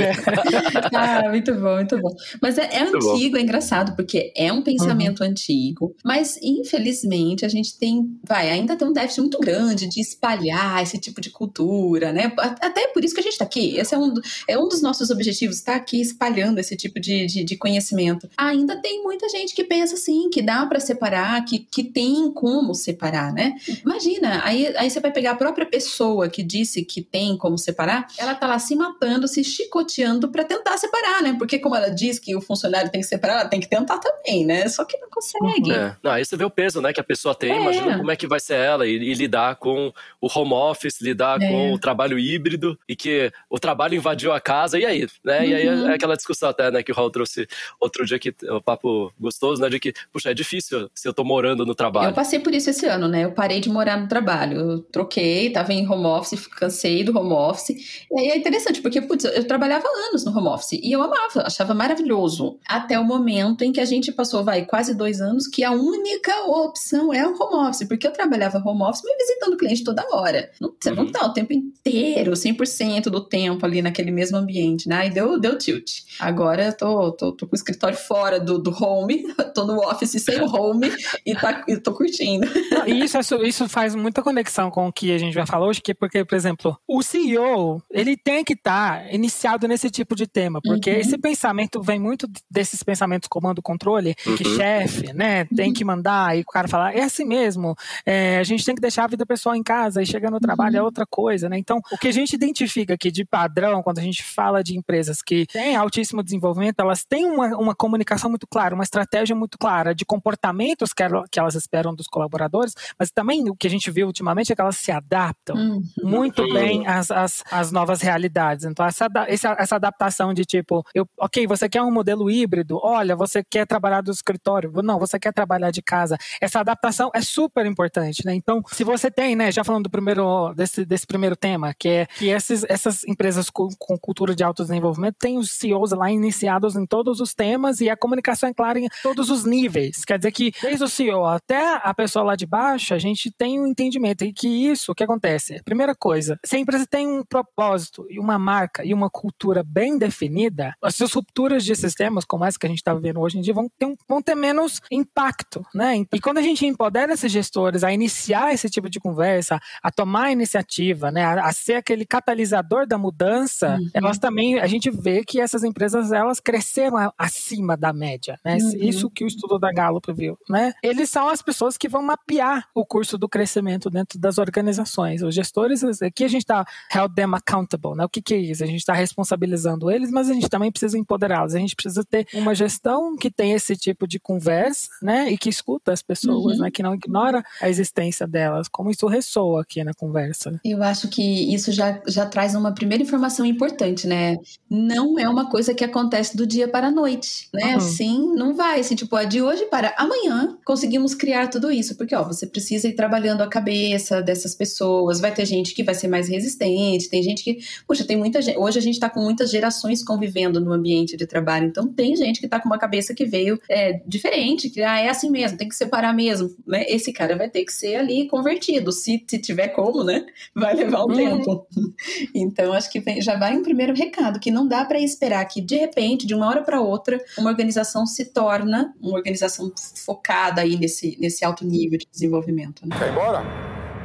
ah, 0.94 1.30
muito 1.30 1.53
bom, 1.56 1.75
muito 1.75 2.00
bom. 2.00 2.15
Mas 2.42 2.57
é, 2.57 2.69
é 2.74 2.83
antigo, 2.83 3.31
bom. 3.31 3.38
é 3.38 3.42
engraçado, 3.42 3.95
porque 3.95 4.31
é 4.36 4.51
um 4.51 4.62
pensamento 4.62 5.21
uhum. 5.21 5.30
antigo, 5.30 5.95
mas 6.03 6.38
infelizmente 6.42 7.45
a 7.45 7.50
gente 7.50 7.77
tem, 7.77 8.18
vai, 8.24 8.50
ainda 8.50 8.75
tem 8.75 8.88
um 8.88 8.94
déficit 8.94 9.21
muito 9.21 9.39
grande 9.39 9.88
de 9.88 10.01
espalhar 10.01 10.81
esse 10.81 10.98
tipo 10.98 11.21
de 11.21 11.30
cultura, 11.30 12.12
né? 12.12 12.31
Até 12.38 12.88
por 12.88 13.03
isso 13.03 13.13
que 13.13 13.19
a 13.19 13.24
gente 13.24 13.33
está 13.33 13.45
aqui. 13.45 13.77
Esse 13.77 13.95
é 13.95 13.98
um, 13.98 14.13
é 14.48 14.57
um 14.57 14.68
dos 14.68 14.81
nossos 14.81 15.09
objetivos, 15.09 15.57
estar 15.57 15.74
tá 15.74 15.77
aqui 15.77 16.01
espalhando 16.01 16.59
esse 16.59 16.75
tipo 16.75 17.00
de, 17.00 17.25
de, 17.25 17.44
de, 17.44 17.57
conhecimento. 17.57 18.30
Ainda 18.38 18.75
tem 18.81 19.04
muita 19.04 19.27
gente 19.30 19.54
que 19.54 19.63
pensa 19.63 19.95
assim, 19.95 20.30
que 20.30 20.42
dá 20.42 20.65
para 20.65 20.80
separar, 20.80 21.44
que, 21.45 21.59
que 21.59 21.83
tem 21.83 22.31
como 22.31 22.74
separar, 22.74 23.33
né? 23.33 23.56
Imagina, 23.83 24.42
aí, 24.44 24.74
aí 24.77 24.89
você 24.89 25.00
vai 25.00 25.12
pegar 25.12 25.31
a 25.31 25.36
própria 25.36 25.65
pessoa 25.65 26.30
que 26.30 26.44
disse 26.44 26.83
que 26.83 27.01
tem 27.01 27.38
como 27.38 27.57
separar, 27.57 28.07
ela 28.18 28.33
tá 28.42 28.48
lá 28.48 28.58
se 28.58 28.76
matando, 28.76 29.28
se 29.28 29.44
chicoteando 29.44 30.28
para 30.32 30.44
tentar 30.44 30.76
separar, 30.76 31.22
né? 31.22 31.36
Porque 31.38 31.60
como 31.60 31.76
ela 31.76 31.90
diz 31.90 32.18
que 32.18 32.36
o 32.36 32.42
funcionário 32.42 32.90
tem 32.90 33.00
que 33.00 33.06
separar, 33.06 33.42
ela 33.42 33.50
tem 33.50 33.60
que 33.60 33.70
tentar 33.70 34.00
também, 34.00 34.44
né? 34.44 34.68
Só 34.68 34.84
que 34.84 34.98
não 34.98 35.08
consegue. 35.12 35.72
É. 35.72 35.96
Não, 36.02 36.10
aí 36.10 36.26
você 36.26 36.36
vê 36.36 36.44
o 36.44 36.50
peso, 36.50 36.82
né, 36.82 36.92
que 36.92 37.00
a 37.00 37.04
pessoa 37.04 37.36
tem, 37.36 37.52
é. 37.52 37.62
imagina 37.62 38.00
como 38.00 38.10
é 38.10 38.16
que 38.16 38.26
vai 38.26 38.40
ser 38.40 38.56
ela 38.56 38.88
e, 38.88 38.96
e 38.96 39.14
lidar 39.14 39.58
com 39.58 39.94
o 40.20 40.28
home 40.28 40.54
office, 40.54 41.00
lidar 41.02 41.40
é. 41.40 41.48
com 41.48 41.74
o 41.74 41.78
trabalho 41.78 42.18
híbrido 42.18 42.80
e 42.90 42.96
que 42.96 43.32
o 43.48 43.60
trabalho 43.60 43.94
invadiu 43.94 44.34
a 44.34 44.42
casa, 44.42 44.80
e 44.80 44.86
aí, 44.88 45.08
né? 45.24 45.42
Uhum. 45.42 45.46
E 45.46 45.54
aí 45.54 45.68
é 45.68 45.74
uhum. 45.74 45.94
aquela 45.94 46.16
discussão 46.16 46.50
até, 46.50 46.72
né, 46.72 46.82
que 46.82 46.92
o 46.92 46.96
Raul 46.96 47.12
trouxe 47.12 47.48
outro 47.80 48.04
dia 48.08 48.18
que 48.18 48.34
o 48.50 48.60
papo 48.60 49.14
gostoso, 49.20 49.62
né, 49.62 49.70
de 49.70 49.80
que, 49.80 49.94
puxa, 50.12 50.32
é 50.32 50.34
difícil 50.34 50.90
se 50.96 51.08
eu 51.08 51.14
tô 51.14 51.24
morando 51.24 51.64
no 51.64 51.76
trabalho. 51.76 52.10
Eu 52.10 52.16
passei 52.16 52.40
por 52.40 52.56
isso 52.56 52.72
esse 52.72 52.88
ano, 52.88 53.08
né? 53.08 53.24
Eu 53.26 53.34
parei 53.34 53.60
de 53.60 53.70
morar 53.70 54.02
no 54.02 54.08
trabalho. 54.08 54.58
Eu 54.58 54.80
troquei, 54.80 55.52
tava 55.52 55.74
em 55.74 55.88
home 55.88 56.08
office, 56.08 56.48
cansei 56.48 57.04
do 57.04 57.16
home 57.16 57.34
office. 57.34 58.08
E 58.12 58.20
aí 58.20 58.31
é 58.31 58.38
interessante, 58.38 58.81
porque, 58.81 59.01
putz, 59.01 59.25
eu 59.25 59.45
trabalhava 59.45 59.86
anos 60.10 60.24
no 60.24 60.36
home 60.36 60.48
office 60.48 60.80
e 60.81 60.92
eu 60.92 61.01
amava, 61.01 61.44
achava 61.45 61.74
maravilhoso. 61.74 62.57
Até 62.68 63.00
o 63.00 63.04
momento 63.04 63.63
em 63.63 63.72
que 63.72 63.80
a 63.80 63.86
gente 63.86 64.12
passou, 64.12 64.44
vai, 64.44 64.66
quase 64.66 64.94
dois 64.95 65.22
anos, 65.22 65.48
que 65.48 65.63
a 65.63 65.72
única 65.72 66.33
opção 66.45 67.13
é 67.13 67.28
o 67.28 67.36
home 67.39 67.69
office, 67.69 67.88
porque 67.88 68.07
eu 68.07 68.11
trabalhava 68.11 68.57
home 68.57 68.83
office 68.83 69.04
me 69.04 69.16
visitando 69.18 69.54
o 69.54 69.57
cliente 69.57 69.83
toda 69.83 70.06
hora. 70.11 70.50
Não, 70.59 70.73
você 70.80 70.90
uhum. 70.90 70.95
não 70.95 71.11
tá 71.11 71.26
o 71.26 71.33
tempo 71.33 71.54
inteiro, 71.54 72.31
100% 72.31 73.04
do 73.04 73.21
tempo 73.21 73.66
ali 73.66 73.81
naquele 73.81 74.11
mesmo 74.11 74.38
ambiente, 74.38 74.88
né? 74.88 75.07
E 75.07 75.09
deu, 75.09 75.40
deu 75.40 75.57
tilt. 75.57 76.02
Agora 76.19 76.68
eu 76.68 76.78
tô, 76.78 77.11
tô, 77.11 77.31
tô 77.31 77.47
com 77.47 77.54
o 77.54 77.56
escritório 77.56 77.97
fora 77.97 78.40
do, 78.40 78.57
do 78.57 78.71
home, 78.71 79.23
tô 79.54 79.66
no 79.66 79.80
office 79.80 80.21
sem 80.21 80.42
o 80.42 80.45
home 80.45 80.92
e, 81.26 81.35
tá, 81.35 81.64
e 81.68 81.78
tô 81.78 81.94
curtindo. 81.94 82.47
E 82.85 83.04
isso, 83.04 83.18
isso 83.44 83.68
faz 83.68 83.95
muita 83.95 84.21
conexão 84.21 84.69
com 84.71 84.88
o 84.88 84.94
que 84.94 85.11
a 85.11 85.18
gente 85.18 85.33
vai 85.33 85.45
falar 85.45 85.66
hoje, 85.66 85.81
que 85.81 85.94
porque, 85.94 86.23
por 86.23 86.35
exemplo, 86.35 86.78
o 86.88 87.02
CEO, 87.02 87.81
ele 87.90 88.18
tem 88.23 88.44
que 88.44 88.54
estar 88.54 88.99
tá 88.99 89.11
iniciado 89.11 89.68
nesse 89.68 89.90
tipo 89.90 90.16
de 90.16 90.28
tema, 90.28 90.59
porque 90.63 90.92
uhum. 90.92 90.97
esse 90.97 91.18
pensamento 91.18 91.81
vem 91.81 91.99
muito 91.99 92.28
desses 92.49 92.83
pensamentos 92.83 93.28
comando-controle, 93.28 94.16
uhum. 94.25 94.35
que 94.35 94.44
chefe, 94.56 95.13
né, 95.13 95.45
tem 95.45 95.73
que 95.73 95.83
mandar, 95.83 96.37
e 96.37 96.42
o 96.42 96.45
cara 96.45 96.68
fala, 96.68 96.92
é 96.92 97.04
assim 97.04 97.25
mesmo, 97.25 97.75
é, 98.06 98.37
a 98.37 98.44
gente 98.44 98.66
tem 98.66 98.75
que 98.75 98.81
deixar 98.81 99.06
a 99.06 99.07
vida 99.07 99.25
pessoal 99.25 99.56
em 99.56 99.63
casa 99.63 100.01
e 100.01 100.06
chegar 100.06 100.30
no 100.30 100.40
trabalho 100.40 100.78
é 100.78 100.80
uhum. 100.80 100.85
outra 100.85 101.06
coisa, 101.06 101.49
né? 101.49 101.57
Então, 101.57 101.80
o 101.92 101.97
que 101.97 102.07
a 102.07 102.13
gente 102.13 102.33
identifica 102.33 102.94
aqui 102.94 103.11
de 103.11 103.25
padrão, 103.25 103.81
quando 103.81 103.99
a 103.99 104.04
gente 104.04 104.23
fala 104.23 104.63
de 104.63 104.78
empresas 104.78 105.21
que 105.21 105.45
têm 105.47 105.75
altíssimo 105.75 106.23
desenvolvimento, 106.23 106.80
elas 106.80 107.04
têm 107.04 107.25
uma, 107.25 107.47
uma 107.57 107.75
comunicação 107.75 108.30
muito 108.30 108.47
clara, 108.47 108.75
uma 108.75 108.83
estratégia 108.83 109.35
muito 109.35 109.57
clara 109.57 109.94
de 109.94 110.06
comportamentos 110.06 110.94
que, 110.94 111.04
que 111.31 111.40
elas 111.40 111.56
esperam 111.56 111.94
dos 111.94 112.07
colaboradores, 112.07 112.73
mas 112.97 113.11
também 113.11 113.49
o 113.49 113.56
que 113.56 113.68
a 113.68 113.69
gente 113.69 113.90
viu 113.90 114.07
ultimamente 114.07 114.51
é 114.51 114.56
que 114.56 114.61
elas 114.61 114.78
se 114.78 114.92
adaptam 114.92 115.56
uhum. 115.56 115.83
muito 116.04 116.51
bem 116.54 116.85
às, 116.87 117.11
às, 117.11 117.44
às 117.51 117.71
novas 117.71 118.01
realidades 118.01 118.10
realidades. 118.11 118.65
Então, 118.65 118.85
essa, 118.85 119.07
essa, 119.27 119.75
adaptação 119.75 120.33
de 120.33 120.45
tipo, 120.45 120.85
eu, 120.94 121.07
ok, 121.18 121.47
você 121.47 121.69
quer 121.69 121.81
um 121.81 121.91
modelo 121.91 122.30
híbrido, 122.30 122.80
olha, 122.83 123.15
você 123.15 123.44
quer 123.44 123.65
trabalhar 123.65 124.01
do 124.01 124.11
escritório, 124.11 124.71
não, 124.83 124.99
você 124.99 125.19
quer 125.19 125.33
trabalhar 125.33 125.71
de 125.71 125.81
casa. 125.81 126.18
Essa 126.41 126.59
adaptação 126.59 127.09
é 127.13 127.21
super 127.21 127.65
importante, 127.65 128.25
né? 128.25 128.35
Então, 128.35 128.61
se 128.71 128.83
você 128.83 129.09
tem, 129.09 129.35
né, 129.35 129.51
já 129.51 129.63
falando 129.63 129.83
do 129.83 129.89
primeiro, 129.89 130.53
desse, 130.53 130.85
desse 130.85 131.07
primeiro 131.07 131.35
tema, 131.35 131.73
que 131.73 131.87
é 131.89 132.06
que 132.06 132.30
esses, 132.30 132.63
essas 132.65 133.03
empresas 133.06 133.49
com, 133.49 133.69
com 133.80 133.97
cultura 133.97 134.35
de 134.35 134.44
alto 134.44 134.63
desenvolvimento 134.63 135.15
têm 135.19 135.37
os 135.37 135.51
CEOs 135.51 135.91
lá 135.91 136.11
iniciados 136.11 136.75
em 136.75 136.85
todos 136.85 137.19
os 137.19 137.33
temas 137.33 137.81
e 137.81 137.89
a 137.89 137.97
comunicação 137.97 138.49
é 138.49 138.53
clara 138.53 138.80
em 138.80 138.87
todos 139.01 139.30
os 139.30 139.45
níveis. 139.45 140.03
Quer 140.06 140.18
dizer 140.18 140.31
que 140.31 140.51
desde 140.61 140.83
o 140.83 140.87
CEO 140.87 141.25
até 141.25 141.80
a 141.83 141.94
pessoa 141.94 142.23
lá 142.23 142.35
de 142.35 142.45
baixo, 142.45 142.94
a 142.94 142.99
gente 142.99 143.31
tem 143.31 143.59
um 143.59 143.68
entendimento 143.68 144.23
e 144.23 144.33
que 144.33 144.47
isso, 144.47 144.91
o 144.91 144.95
que 144.95 145.03
acontece? 145.03 145.61
Primeira 145.63 145.95
coisa, 145.95 146.37
se 146.45 146.56
a 146.56 146.59
empresa 146.59 146.85
tem 146.85 147.07
um 147.07 147.23
propósito 147.23 147.91
e 148.10 148.19
uma 148.19 148.38
marca 148.38 148.83
e 148.86 148.94
uma 148.94 149.10
cultura 149.10 149.64
bem 149.64 149.98
definida, 149.98 150.74
as 150.81 150.95
suas 150.95 151.14
rupturas 151.14 151.64
de 151.64 151.76
sistemas, 151.76 152.26
como 152.26 152.45
essa 152.45 152.57
que 152.57 152.66
a 152.66 152.69
gente 152.69 152.80
está 152.80 152.94
vendo 152.94 153.19
hoje 153.19 153.38
em 153.38 153.42
dia, 153.42 153.54
vão 153.54 153.69
ter, 153.78 153.86
um, 153.86 153.95
vão 154.07 154.21
ter 154.21 154.36
menos 154.36 154.81
impacto, 154.92 155.66
né? 155.74 156.06
E 156.12 156.19
quando 156.19 156.38
a 156.38 156.42
gente 156.42 156.66
empodera 156.66 157.14
esses 157.14 157.31
gestores 157.31 157.83
a 157.83 157.92
iniciar 157.92 158.54
esse 158.54 158.69
tipo 158.69 158.90
de 158.90 159.00
conversa, 159.00 159.60
a 159.81 159.92
tomar 159.92 160.26
a 160.26 160.31
iniciativa, 160.31 161.12
né, 161.12 161.24
a, 161.24 161.48
a 161.48 161.54
ser 161.54 161.76
aquele 161.76 162.06
catalisador 162.06 162.88
da 162.88 162.98
mudança, 162.98 163.78
uhum. 163.78 163.90
elas 163.94 164.18
também, 164.18 164.60
a 164.60 164.68
gente 164.68 164.90
vê 164.90 165.24
que 165.24 165.40
essas 165.40 165.64
empresas, 165.64 166.12
elas 166.12 166.40
cresceram 166.40 167.12
acima 167.18 167.76
da 167.76 167.92
média, 167.92 168.40
né? 168.44 168.57
Uhum. 168.57 168.71
Isso 168.76 169.10
que 169.10 169.24
o 169.24 169.28
estudo 169.28 169.57
da 169.57 169.71
Gallup 169.71 170.12
viu, 170.14 170.38
né? 170.50 170.74
Eles 170.83 171.10
são 171.10 171.28
as 171.28 171.42
pessoas 171.42 171.78
que 171.78 171.90
vão 171.90 172.02
mapear 172.02 172.68
o 172.74 172.86
curso 172.86 173.18
do 173.18 173.28
crescimento 173.28 173.90
dentro 173.90 174.19
das 174.19 174.38
organizações. 174.38 175.21
Os 175.21 175.33
gestores, 175.33 175.83
aqui 176.02 176.24
a 176.24 176.28
gente 176.28 176.44
está 176.44 176.66
held 176.94 177.14
them 177.16 177.33
accountable, 177.33 177.81
né? 177.95 178.06
O 178.06 178.09
que, 178.09 178.21
que 178.21 178.33
é 178.33 178.38
isso? 178.38 178.64
A 178.64 178.68
gente 178.68 178.80
está 178.80 178.94
responsabilizando 178.94 179.90
eles, 179.90 180.11
mas 180.11 180.30
a 180.30 180.33
gente 180.33 180.50
também 180.50 180.71
precisa 180.71 180.97
empoderá-los. 180.97 181.56
A 181.56 181.59
gente 181.59 181.76
precisa 181.76 182.04
ter 182.04 182.28
uma 182.33 182.54
gestão 182.54 183.16
que 183.16 183.30
tem 183.30 183.54
esse 183.54 183.76
tipo 183.76 184.07
de 184.07 184.19
conversa, 184.19 184.90
né? 185.02 185.31
E 185.31 185.38
que 185.38 185.50
escuta 185.50 185.92
as 185.92 186.02
pessoas, 186.02 186.57
uhum. 186.57 186.64
né? 186.64 186.71
Que 186.71 186.83
não 186.83 186.94
ignora 186.94 187.44
a 187.61 187.69
existência 187.69 188.28
delas, 188.28 188.68
como 188.68 188.92
isso 188.92 189.07
ressoa 189.07 189.61
aqui 189.61 189.83
na 189.83 189.94
conversa. 189.94 190.59
Eu 190.64 190.83
acho 190.83 191.07
que 191.07 191.54
isso 191.54 191.71
já, 191.71 192.02
já 192.07 192.26
traz 192.26 192.56
uma 192.56 192.73
primeira 192.73 193.04
informação 193.04 193.45
importante, 193.45 194.07
né? 194.07 194.38
Não 194.69 195.18
é 195.19 195.28
uma 195.28 195.50
coisa 195.50 195.73
que 195.73 195.83
acontece 195.83 196.35
do 196.38 196.45
dia 196.45 196.68
para 196.68 196.88
a 196.88 196.92
noite, 196.92 197.50
né? 197.54 197.71
Uhum. 197.71 197.78
Assim, 197.78 198.33
não 198.35 198.56
vai, 198.56 198.80
assim, 198.80 198.95
tipo, 198.95 199.18
é 199.18 199.26
de 199.26 199.42
hoje 199.42 199.66
para 199.66 199.94
amanhã 199.97 200.57
conseguimos 200.66 201.14
criar 201.14 201.47
tudo 201.47 201.71
isso, 201.71 201.95
porque, 201.95 202.16
ó, 202.16 202.23
você 202.23 202.45
precisa 202.47 202.88
ir 202.88 202.94
trabalhando 202.94 203.42
a 203.42 203.47
cabeça 203.47 204.21
dessas 204.21 204.56
pessoas, 204.56 205.19
vai 205.19 205.33
ter 205.33 205.45
gente 205.45 205.73
que 205.73 205.83
vai 205.83 205.95
ser 205.95 206.07
mais 206.07 206.28
resistente, 206.28 207.09
tem 207.09 207.23
gente 207.23 207.44
que, 207.44 207.59
puxa, 207.87 208.06
tem 208.06 208.18
muita 208.18 208.42
gente, 208.42 208.57
hoje 208.57 208.80
a 208.80 208.81
gente 208.81 208.99
tá 208.99 209.09
com 209.09 209.21
muitas 209.21 209.49
gerações 209.49 210.04
convivendo 210.04 210.59
no 210.59 210.71
ambiente 210.71 211.18
de 211.18 211.25
trabalho, 211.25 211.68
então 211.68 211.87
tem 211.87 212.16
gente 212.16 212.40
que 212.40 212.47
tá 212.47 212.59
com 212.59 212.68
uma 212.68 212.78
cabeça 212.78 213.13
que 213.13 213.25
veio 213.25 213.59
é, 213.69 214.01
diferente, 214.06 214.69
que, 214.69 214.81
ah, 214.81 214.99
é 214.99 215.09
assim 215.09 215.30
mesmo, 215.30 215.57
tem 215.57 215.68
que 215.68 215.75
separar 215.75 216.13
mesmo, 216.13 216.49
né? 216.66 216.85
Esse 216.87 217.11
cara 217.13 217.35
vai 217.35 217.49
ter 217.49 217.63
que 217.66 217.73
ser 217.73 217.95
ali 217.95 218.28
convertido, 218.28 218.92
se, 218.92 219.23
se 219.28 219.40
tiver 219.40 219.69
como, 219.69 220.04
né? 220.04 220.25
Vai 220.56 220.73
levar 220.73 221.06
um 221.06 221.09
uhum. 221.09 221.16
tempo. 221.16 221.68
Então, 222.33 222.73
acho 222.73 222.90
que 222.92 222.99
vem, 222.99 223.21
já 223.21 223.37
vai 223.37 223.56
um 223.56 223.63
primeiro 223.63 223.94
recado, 223.94 224.40
que 224.40 224.51
não 224.51 224.68
dá 224.68 224.85
para 224.85 224.99
esperar 224.99 225.44
que, 225.45 225.61
de 225.61 225.75
repente, 225.75 226.25
de 226.25 226.33
uma 226.33 226.47
hora 226.47 226.61
para 226.61 226.81
outra, 226.81 227.19
uma 227.37 227.49
organização 227.49 228.06
se 228.06 228.25
torna 228.25 228.94
uma 229.01 229.18
organização 229.18 229.71
focada 230.06 230.61
aí 230.61 230.78
nesse, 230.78 231.18
nesse 231.19 231.44
alto 231.45 231.66
nível 231.66 231.97
de 231.97 232.07
desenvolvimento. 232.11 232.85
Né? 232.85 232.95
Quer 232.97 233.07
ir 233.07 233.11
embora? 233.11 233.44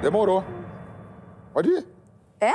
Demorou. 0.03 0.45
Pode 1.53 1.71
ir. 1.71 1.87
É? 2.41 2.53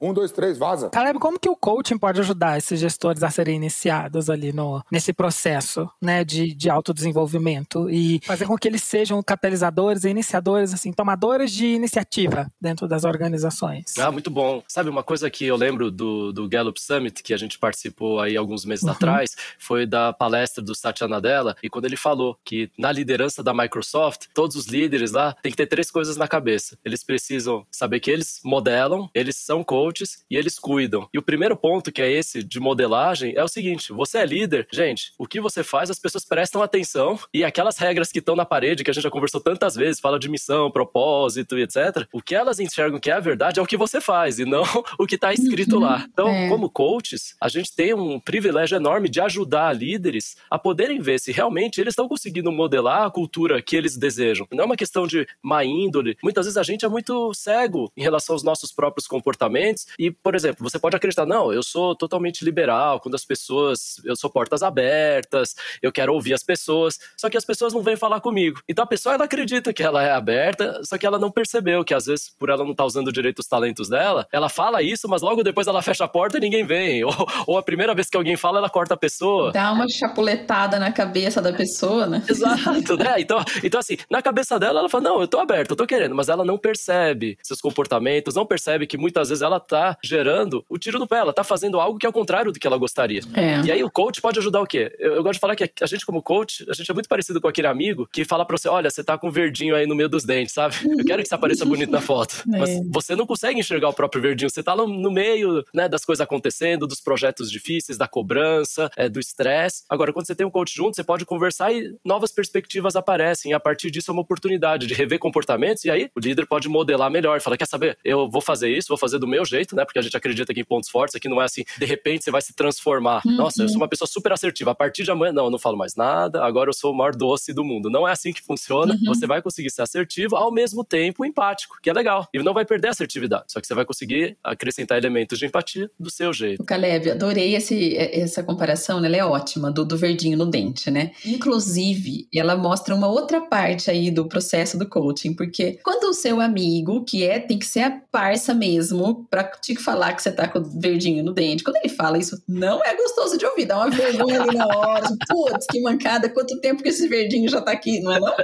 Um, 0.00 0.12
dois, 0.12 0.32
três, 0.32 0.58
vaza. 0.58 0.90
Caleb, 0.90 1.18
como 1.18 1.38
que 1.38 1.48
o 1.48 1.56
coaching 1.56 1.98
pode 1.98 2.20
ajudar 2.20 2.58
esses 2.58 2.78
gestores 2.78 3.22
a 3.22 3.30
serem 3.30 3.56
iniciados 3.56 4.28
ali 4.28 4.52
no, 4.52 4.82
nesse 4.90 5.12
processo 5.12 5.88
né, 6.00 6.24
de, 6.24 6.54
de 6.54 6.68
autodesenvolvimento 6.68 7.88
e 7.88 8.20
fazer 8.24 8.46
com 8.46 8.56
que 8.56 8.68
eles 8.68 8.82
sejam 8.82 9.22
catalisadores 9.22 10.04
e 10.04 10.10
iniciadores, 10.10 10.74
assim, 10.74 10.92
tomadores 10.92 11.52
de 11.52 11.66
iniciativa 11.66 12.50
dentro 12.60 12.86
das 12.86 13.04
organizações? 13.04 13.96
Ah, 13.98 14.10
muito 14.10 14.30
bom. 14.30 14.62
Sabe, 14.68 14.90
uma 14.90 15.02
coisa 15.02 15.30
que 15.30 15.46
eu 15.46 15.56
lembro 15.56 15.90
do, 15.90 16.32
do 16.32 16.48
Gallup 16.48 16.80
Summit, 16.80 17.22
que 17.22 17.32
a 17.32 17.36
gente 17.36 17.58
participou 17.58 18.20
aí 18.20 18.36
alguns 18.36 18.64
meses 18.64 18.84
uhum. 18.84 18.90
atrás, 18.90 19.36
foi 19.58 19.86
da 19.86 20.12
palestra 20.12 20.62
do 20.62 20.74
Satya 20.74 21.08
Nadella, 21.08 21.56
e 21.62 21.70
quando 21.70 21.86
ele 21.86 21.96
falou 21.96 22.36
que 22.44 22.70
na 22.78 22.92
liderança 22.92 23.42
da 23.42 23.54
Microsoft, 23.54 24.26
todos 24.34 24.56
os 24.56 24.66
líderes 24.66 25.12
lá 25.12 25.34
têm 25.42 25.50
que 25.50 25.56
ter 25.56 25.66
três 25.66 25.90
coisas 25.90 26.16
na 26.16 26.28
cabeça. 26.28 26.78
Eles 26.84 27.02
precisam 27.02 27.66
saber 27.70 28.00
que 28.00 28.10
eles 28.10 28.40
modelam, 28.44 29.08
eles 29.14 29.36
são 29.36 29.62
coaches, 29.64 29.93
coaches 29.94 30.24
e 30.28 30.36
eles 30.36 30.58
cuidam. 30.58 31.08
E 31.12 31.18
o 31.18 31.22
primeiro 31.22 31.56
ponto, 31.56 31.92
que 31.92 32.02
é 32.02 32.10
esse 32.10 32.42
de 32.42 32.58
modelagem, 32.58 33.32
é 33.36 33.42
o 33.42 33.48
seguinte: 33.48 33.92
você 33.92 34.18
é 34.18 34.26
líder, 34.26 34.66
gente, 34.72 35.12
o 35.18 35.26
que 35.26 35.40
você 35.40 35.62
faz, 35.62 35.90
as 35.90 35.98
pessoas 35.98 36.24
prestam 36.24 36.62
atenção 36.62 37.18
e 37.32 37.44
aquelas 37.44 37.78
regras 37.78 38.10
que 38.10 38.18
estão 38.18 38.34
na 38.34 38.44
parede, 38.44 38.82
que 38.82 38.90
a 38.90 38.94
gente 38.94 39.04
já 39.04 39.10
conversou 39.10 39.40
tantas 39.40 39.74
vezes, 39.74 40.00
fala 40.00 40.18
de 40.18 40.28
missão, 40.28 40.70
propósito 40.70 41.56
e 41.56 41.62
etc., 41.62 42.06
o 42.12 42.20
que 42.20 42.34
elas 42.34 42.58
enxergam 42.58 42.98
que 42.98 43.10
é 43.10 43.14
a 43.14 43.20
verdade 43.20 43.60
é 43.60 43.62
o 43.62 43.66
que 43.66 43.76
você 43.76 44.00
faz 44.00 44.38
e 44.38 44.44
não 44.44 44.64
o 44.98 45.06
que 45.06 45.14
está 45.14 45.32
escrito 45.32 45.78
lá. 45.78 45.98
Uhum. 45.98 46.06
Então, 46.12 46.28
é. 46.28 46.48
como 46.48 46.70
coaches, 46.70 47.36
a 47.40 47.48
gente 47.48 47.74
tem 47.74 47.94
um 47.94 48.18
privilégio 48.18 48.76
enorme 48.76 49.08
de 49.08 49.20
ajudar 49.20 49.74
líderes 49.74 50.36
a 50.50 50.58
poderem 50.58 51.00
ver 51.00 51.20
se 51.20 51.30
realmente 51.30 51.80
eles 51.80 51.92
estão 51.92 52.08
conseguindo 52.08 52.50
modelar 52.50 53.06
a 53.06 53.10
cultura 53.10 53.62
que 53.62 53.76
eles 53.76 53.96
desejam. 53.96 54.46
Não 54.52 54.64
é 54.64 54.66
uma 54.66 54.76
questão 54.76 55.06
de 55.06 55.26
má 55.42 55.64
índole. 55.64 56.16
Muitas 56.22 56.46
vezes 56.46 56.56
a 56.56 56.62
gente 56.62 56.84
é 56.84 56.88
muito 56.88 57.32
cego 57.34 57.92
em 57.96 58.02
relação 58.02 58.34
aos 58.34 58.42
nossos 58.42 58.72
próprios 58.72 59.06
comportamentos 59.06 59.73
e, 59.98 60.10
por 60.10 60.34
exemplo, 60.34 60.68
você 60.68 60.78
pode 60.78 60.96
acreditar, 60.96 61.26
não, 61.26 61.52
eu 61.52 61.62
sou 61.62 61.94
totalmente 61.94 62.44
liberal, 62.44 63.00
quando 63.00 63.14
as 63.14 63.24
pessoas, 63.24 64.00
eu 64.04 64.16
sou 64.16 64.30
portas 64.30 64.62
abertas, 64.62 65.54
eu 65.82 65.92
quero 65.92 66.12
ouvir 66.12 66.34
as 66.34 66.42
pessoas, 66.42 66.98
só 67.16 67.28
que 67.28 67.36
as 67.36 67.44
pessoas 67.44 67.72
não 67.72 67.82
vêm 67.82 67.96
falar 67.96 68.20
comigo. 68.20 68.60
Então 68.68 68.84
a 68.84 68.86
pessoa, 68.86 69.14
ela 69.14 69.24
acredita 69.24 69.72
que 69.72 69.82
ela 69.82 70.02
é 70.02 70.12
aberta, 70.12 70.80
só 70.84 70.98
que 70.98 71.06
ela 71.06 71.18
não 71.18 71.30
percebeu 71.30 71.84
que 71.84 71.94
às 71.94 72.06
vezes, 72.06 72.28
por 72.38 72.48
ela 72.48 72.64
não 72.64 72.72
estar 72.72 72.82
tá 72.82 72.86
usando 72.86 73.12
direito 73.12 73.40
os 73.40 73.46
talentos 73.46 73.88
dela, 73.88 74.26
ela 74.32 74.48
fala 74.48 74.82
isso, 74.82 75.08
mas 75.08 75.22
logo 75.22 75.42
depois 75.42 75.66
ela 75.66 75.82
fecha 75.82 76.04
a 76.04 76.08
porta 76.08 76.38
e 76.38 76.40
ninguém 76.40 76.64
vem. 76.64 77.04
Ou, 77.04 77.12
ou 77.46 77.58
a 77.58 77.62
primeira 77.62 77.94
vez 77.94 78.08
que 78.08 78.16
alguém 78.16 78.36
fala, 78.36 78.58
ela 78.58 78.70
corta 78.70 78.94
a 78.94 78.96
pessoa. 78.96 79.52
Dá 79.52 79.72
uma 79.72 79.88
chapuletada 79.88 80.78
na 80.78 80.90
cabeça 80.92 81.40
da 81.40 81.52
pessoa, 81.52 82.06
né? 82.06 82.22
Exato, 82.28 82.96
né? 82.96 83.16
Então, 83.18 83.42
então 83.62 83.80
assim, 83.80 83.96
na 84.10 84.22
cabeça 84.22 84.58
dela, 84.58 84.80
ela 84.80 84.88
fala, 84.88 85.04
não, 85.04 85.20
eu 85.20 85.28
tô 85.28 85.38
aberta, 85.38 85.72
eu 85.72 85.76
tô 85.76 85.86
querendo, 85.86 86.14
mas 86.14 86.28
ela 86.28 86.44
não 86.44 86.58
percebe 86.58 87.38
seus 87.42 87.60
comportamentos, 87.60 88.34
não 88.34 88.46
percebe 88.46 88.86
que 88.86 88.96
muitas 88.96 89.28
vezes 89.28 89.42
ela 89.42 89.60
tá 89.66 89.96
gerando 90.02 90.64
o 90.68 90.78
tiro 90.78 90.98
no 90.98 91.06
pé, 91.06 91.18
ela 91.18 91.32
tá 91.32 91.42
fazendo 91.42 91.80
algo 91.80 91.98
que 91.98 92.06
é 92.06 92.08
o 92.08 92.12
contrário 92.12 92.52
do 92.52 92.58
que 92.58 92.66
ela 92.66 92.76
gostaria. 92.76 93.20
É. 93.34 93.60
E 93.64 93.72
aí 93.72 93.82
o 93.82 93.90
coach 93.90 94.20
pode 94.20 94.38
ajudar 94.38 94.60
o 94.60 94.66
quê? 94.66 94.94
Eu, 94.98 95.14
eu, 95.14 95.22
gosto 95.22 95.34
de 95.34 95.40
falar 95.40 95.56
que 95.56 95.70
a 95.80 95.86
gente, 95.86 96.06
como 96.06 96.22
coach, 96.22 96.64
a 96.68 96.74
gente 96.74 96.90
é 96.90 96.94
muito 96.94 97.08
parecido 97.08 97.40
com 97.40 97.48
aquele 97.48 97.66
amigo 97.66 98.08
que 98.12 98.24
fala 98.24 98.44
pra 98.44 98.56
você: 98.56 98.68
olha, 98.68 98.90
você 98.90 99.02
tá 99.02 99.16
com 99.18 99.30
verdinho 99.30 99.74
aí 99.74 99.86
no 99.86 99.94
meio 99.94 100.08
dos 100.08 100.24
dentes, 100.24 100.54
sabe? 100.54 100.76
Eu 100.84 101.04
quero 101.04 101.22
que 101.22 101.28
você 101.28 101.34
apareça 101.34 101.64
bonito 101.64 101.90
na 101.90 102.00
foto. 102.00 102.42
É. 102.54 102.58
Mas 102.58 102.70
você 102.88 103.16
não 103.16 103.26
consegue 103.26 103.58
enxergar 103.58 103.88
o 103.88 103.92
próprio 103.92 104.22
verdinho, 104.22 104.48
você 104.48 104.62
tá 104.62 104.76
no 104.76 105.10
meio 105.10 105.64
né, 105.72 105.88
das 105.88 106.04
coisas 106.04 106.20
acontecendo, 106.20 106.86
dos 106.86 107.00
projetos 107.00 107.50
difíceis, 107.50 107.98
da 107.98 108.06
cobrança, 108.06 108.90
é, 108.96 109.08
do 109.08 109.18
estresse. 109.18 109.82
Agora, 109.88 110.12
quando 110.12 110.26
você 110.26 110.34
tem 110.34 110.46
um 110.46 110.50
coach 110.50 110.72
junto, 110.72 110.94
você 110.94 111.02
pode 111.02 111.24
conversar 111.24 111.72
e 111.72 111.94
novas 112.04 112.30
perspectivas 112.30 112.96
aparecem. 112.96 113.50
E 113.50 113.54
a 113.54 113.60
partir 113.60 113.90
disso 113.90 114.10
é 114.10 114.12
uma 114.12 114.22
oportunidade 114.22 114.86
de 114.86 114.94
rever 114.94 115.18
comportamentos. 115.18 115.84
E 115.84 115.90
aí 115.90 116.10
o 116.14 116.20
líder 116.20 116.46
pode 116.46 116.68
modelar 116.68 117.10
melhor. 117.10 117.40
Fala, 117.40 117.56
quer 117.56 117.66
saber? 117.66 117.98
Eu 118.04 118.28
vou 118.28 118.40
fazer 118.40 118.68
isso, 118.68 118.88
vou 118.88 118.98
fazer 118.98 119.18
do 119.18 119.26
meu 119.26 119.44
jeito, 119.44 119.53
né? 119.74 119.84
Porque 119.84 119.98
a 119.98 120.02
gente 120.02 120.16
acredita 120.16 120.52
aqui 120.52 120.60
em 120.60 120.64
pontos 120.64 120.90
fortes, 120.90 121.14
aqui 121.14 121.28
não 121.28 121.40
é 121.40 121.44
assim, 121.44 121.64
de 121.78 121.86
repente 121.86 122.24
você 122.24 122.30
vai 122.30 122.42
se 122.42 122.54
transformar. 122.54 123.22
Uhum. 123.24 123.36
Nossa, 123.36 123.62
eu 123.62 123.68
sou 123.68 123.78
uma 123.78 123.88
pessoa 123.88 124.06
super 124.06 124.32
assertiva. 124.32 124.72
A 124.72 124.74
partir 124.74 125.04
de 125.04 125.10
amanhã, 125.10 125.32
não, 125.32 125.44
eu 125.46 125.50
não 125.50 125.58
falo 125.58 125.76
mais 125.76 125.94
nada, 125.94 126.44
agora 126.44 126.68
eu 126.68 126.74
sou 126.74 126.92
o 126.92 126.96
maior 126.96 127.14
doce 127.14 127.52
do 127.52 127.64
mundo. 127.64 127.88
Não 127.88 128.06
é 128.06 128.12
assim 128.12 128.32
que 128.32 128.42
funciona. 128.42 128.94
Uhum. 128.94 129.14
Você 129.14 129.26
vai 129.26 129.40
conseguir 129.40 129.70
ser 129.70 129.82
assertivo, 129.82 130.36
ao 130.36 130.52
mesmo 130.52 130.84
tempo 130.84 131.24
empático, 131.24 131.78
que 131.82 131.88
é 131.88 131.92
legal. 131.92 132.28
E 132.32 132.38
não 132.42 132.52
vai 132.52 132.64
perder 132.64 132.88
a 132.88 132.90
assertividade, 132.90 133.44
só 133.48 133.60
que 133.60 133.66
você 133.66 133.74
vai 133.74 133.84
conseguir 133.84 134.36
acrescentar 134.44 134.98
elementos 134.98 135.38
de 135.38 135.46
empatia 135.46 135.90
do 135.98 136.10
seu 136.10 136.32
jeito. 136.32 136.62
Caleb, 136.64 137.10
adorei 137.10 137.54
esse, 137.54 137.96
essa 137.96 138.42
comparação, 138.42 139.00
né? 139.00 139.08
ela 139.14 139.16
é 139.16 139.24
ótima, 139.24 139.70
do, 139.70 139.84
do 139.84 139.96
verdinho 139.96 140.36
no 140.36 140.46
dente, 140.46 140.90
né? 140.90 141.12
Inclusive, 141.24 142.28
ela 142.34 142.56
mostra 142.56 142.94
uma 142.94 143.08
outra 143.08 143.40
parte 143.40 143.90
aí 143.90 144.10
do 144.10 144.26
processo 144.26 144.78
do 144.78 144.88
coaching, 144.88 145.34
porque 145.34 145.78
quando 145.82 146.04
o 146.04 146.14
seu 146.14 146.40
amigo, 146.40 147.04
que 147.04 147.24
é, 147.24 147.38
tem 147.38 147.58
que 147.58 147.66
ser 147.66 147.80
a 147.80 147.90
parça 148.10 148.52
mesmo, 148.52 149.26
pra 149.44 149.58
te 149.58 149.76
falar 149.76 150.14
que 150.14 150.22
você 150.22 150.32
tá 150.32 150.48
com 150.48 150.58
o 150.58 150.80
verdinho 150.80 151.22
no 151.22 151.32
dente. 151.32 151.62
Quando 151.62 151.76
ele 151.76 151.88
fala 151.88 152.18
isso, 152.18 152.42
não 152.48 152.82
é 152.84 152.96
gostoso 152.96 153.38
de 153.38 153.46
ouvir, 153.46 153.66
dá 153.66 153.76
uma 153.76 153.90
vergonha 153.90 154.42
ali 154.42 154.56
na 154.56 154.66
hora. 154.66 155.06
Putz, 155.28 155.66
que 155.70 155.80
mancada, 155.80 156.28
quanto 156.28 156.60
tempo 156.60 156.82
que 156.82 156.88
esse 156.88 157.06
verdinho 157.08 157.48
já 157.48 157.60
tá 157.60 157.72
aqui, 157.72 158.00
não 158.00 158.12
é 158.12 158.20
não? 158.20 158.34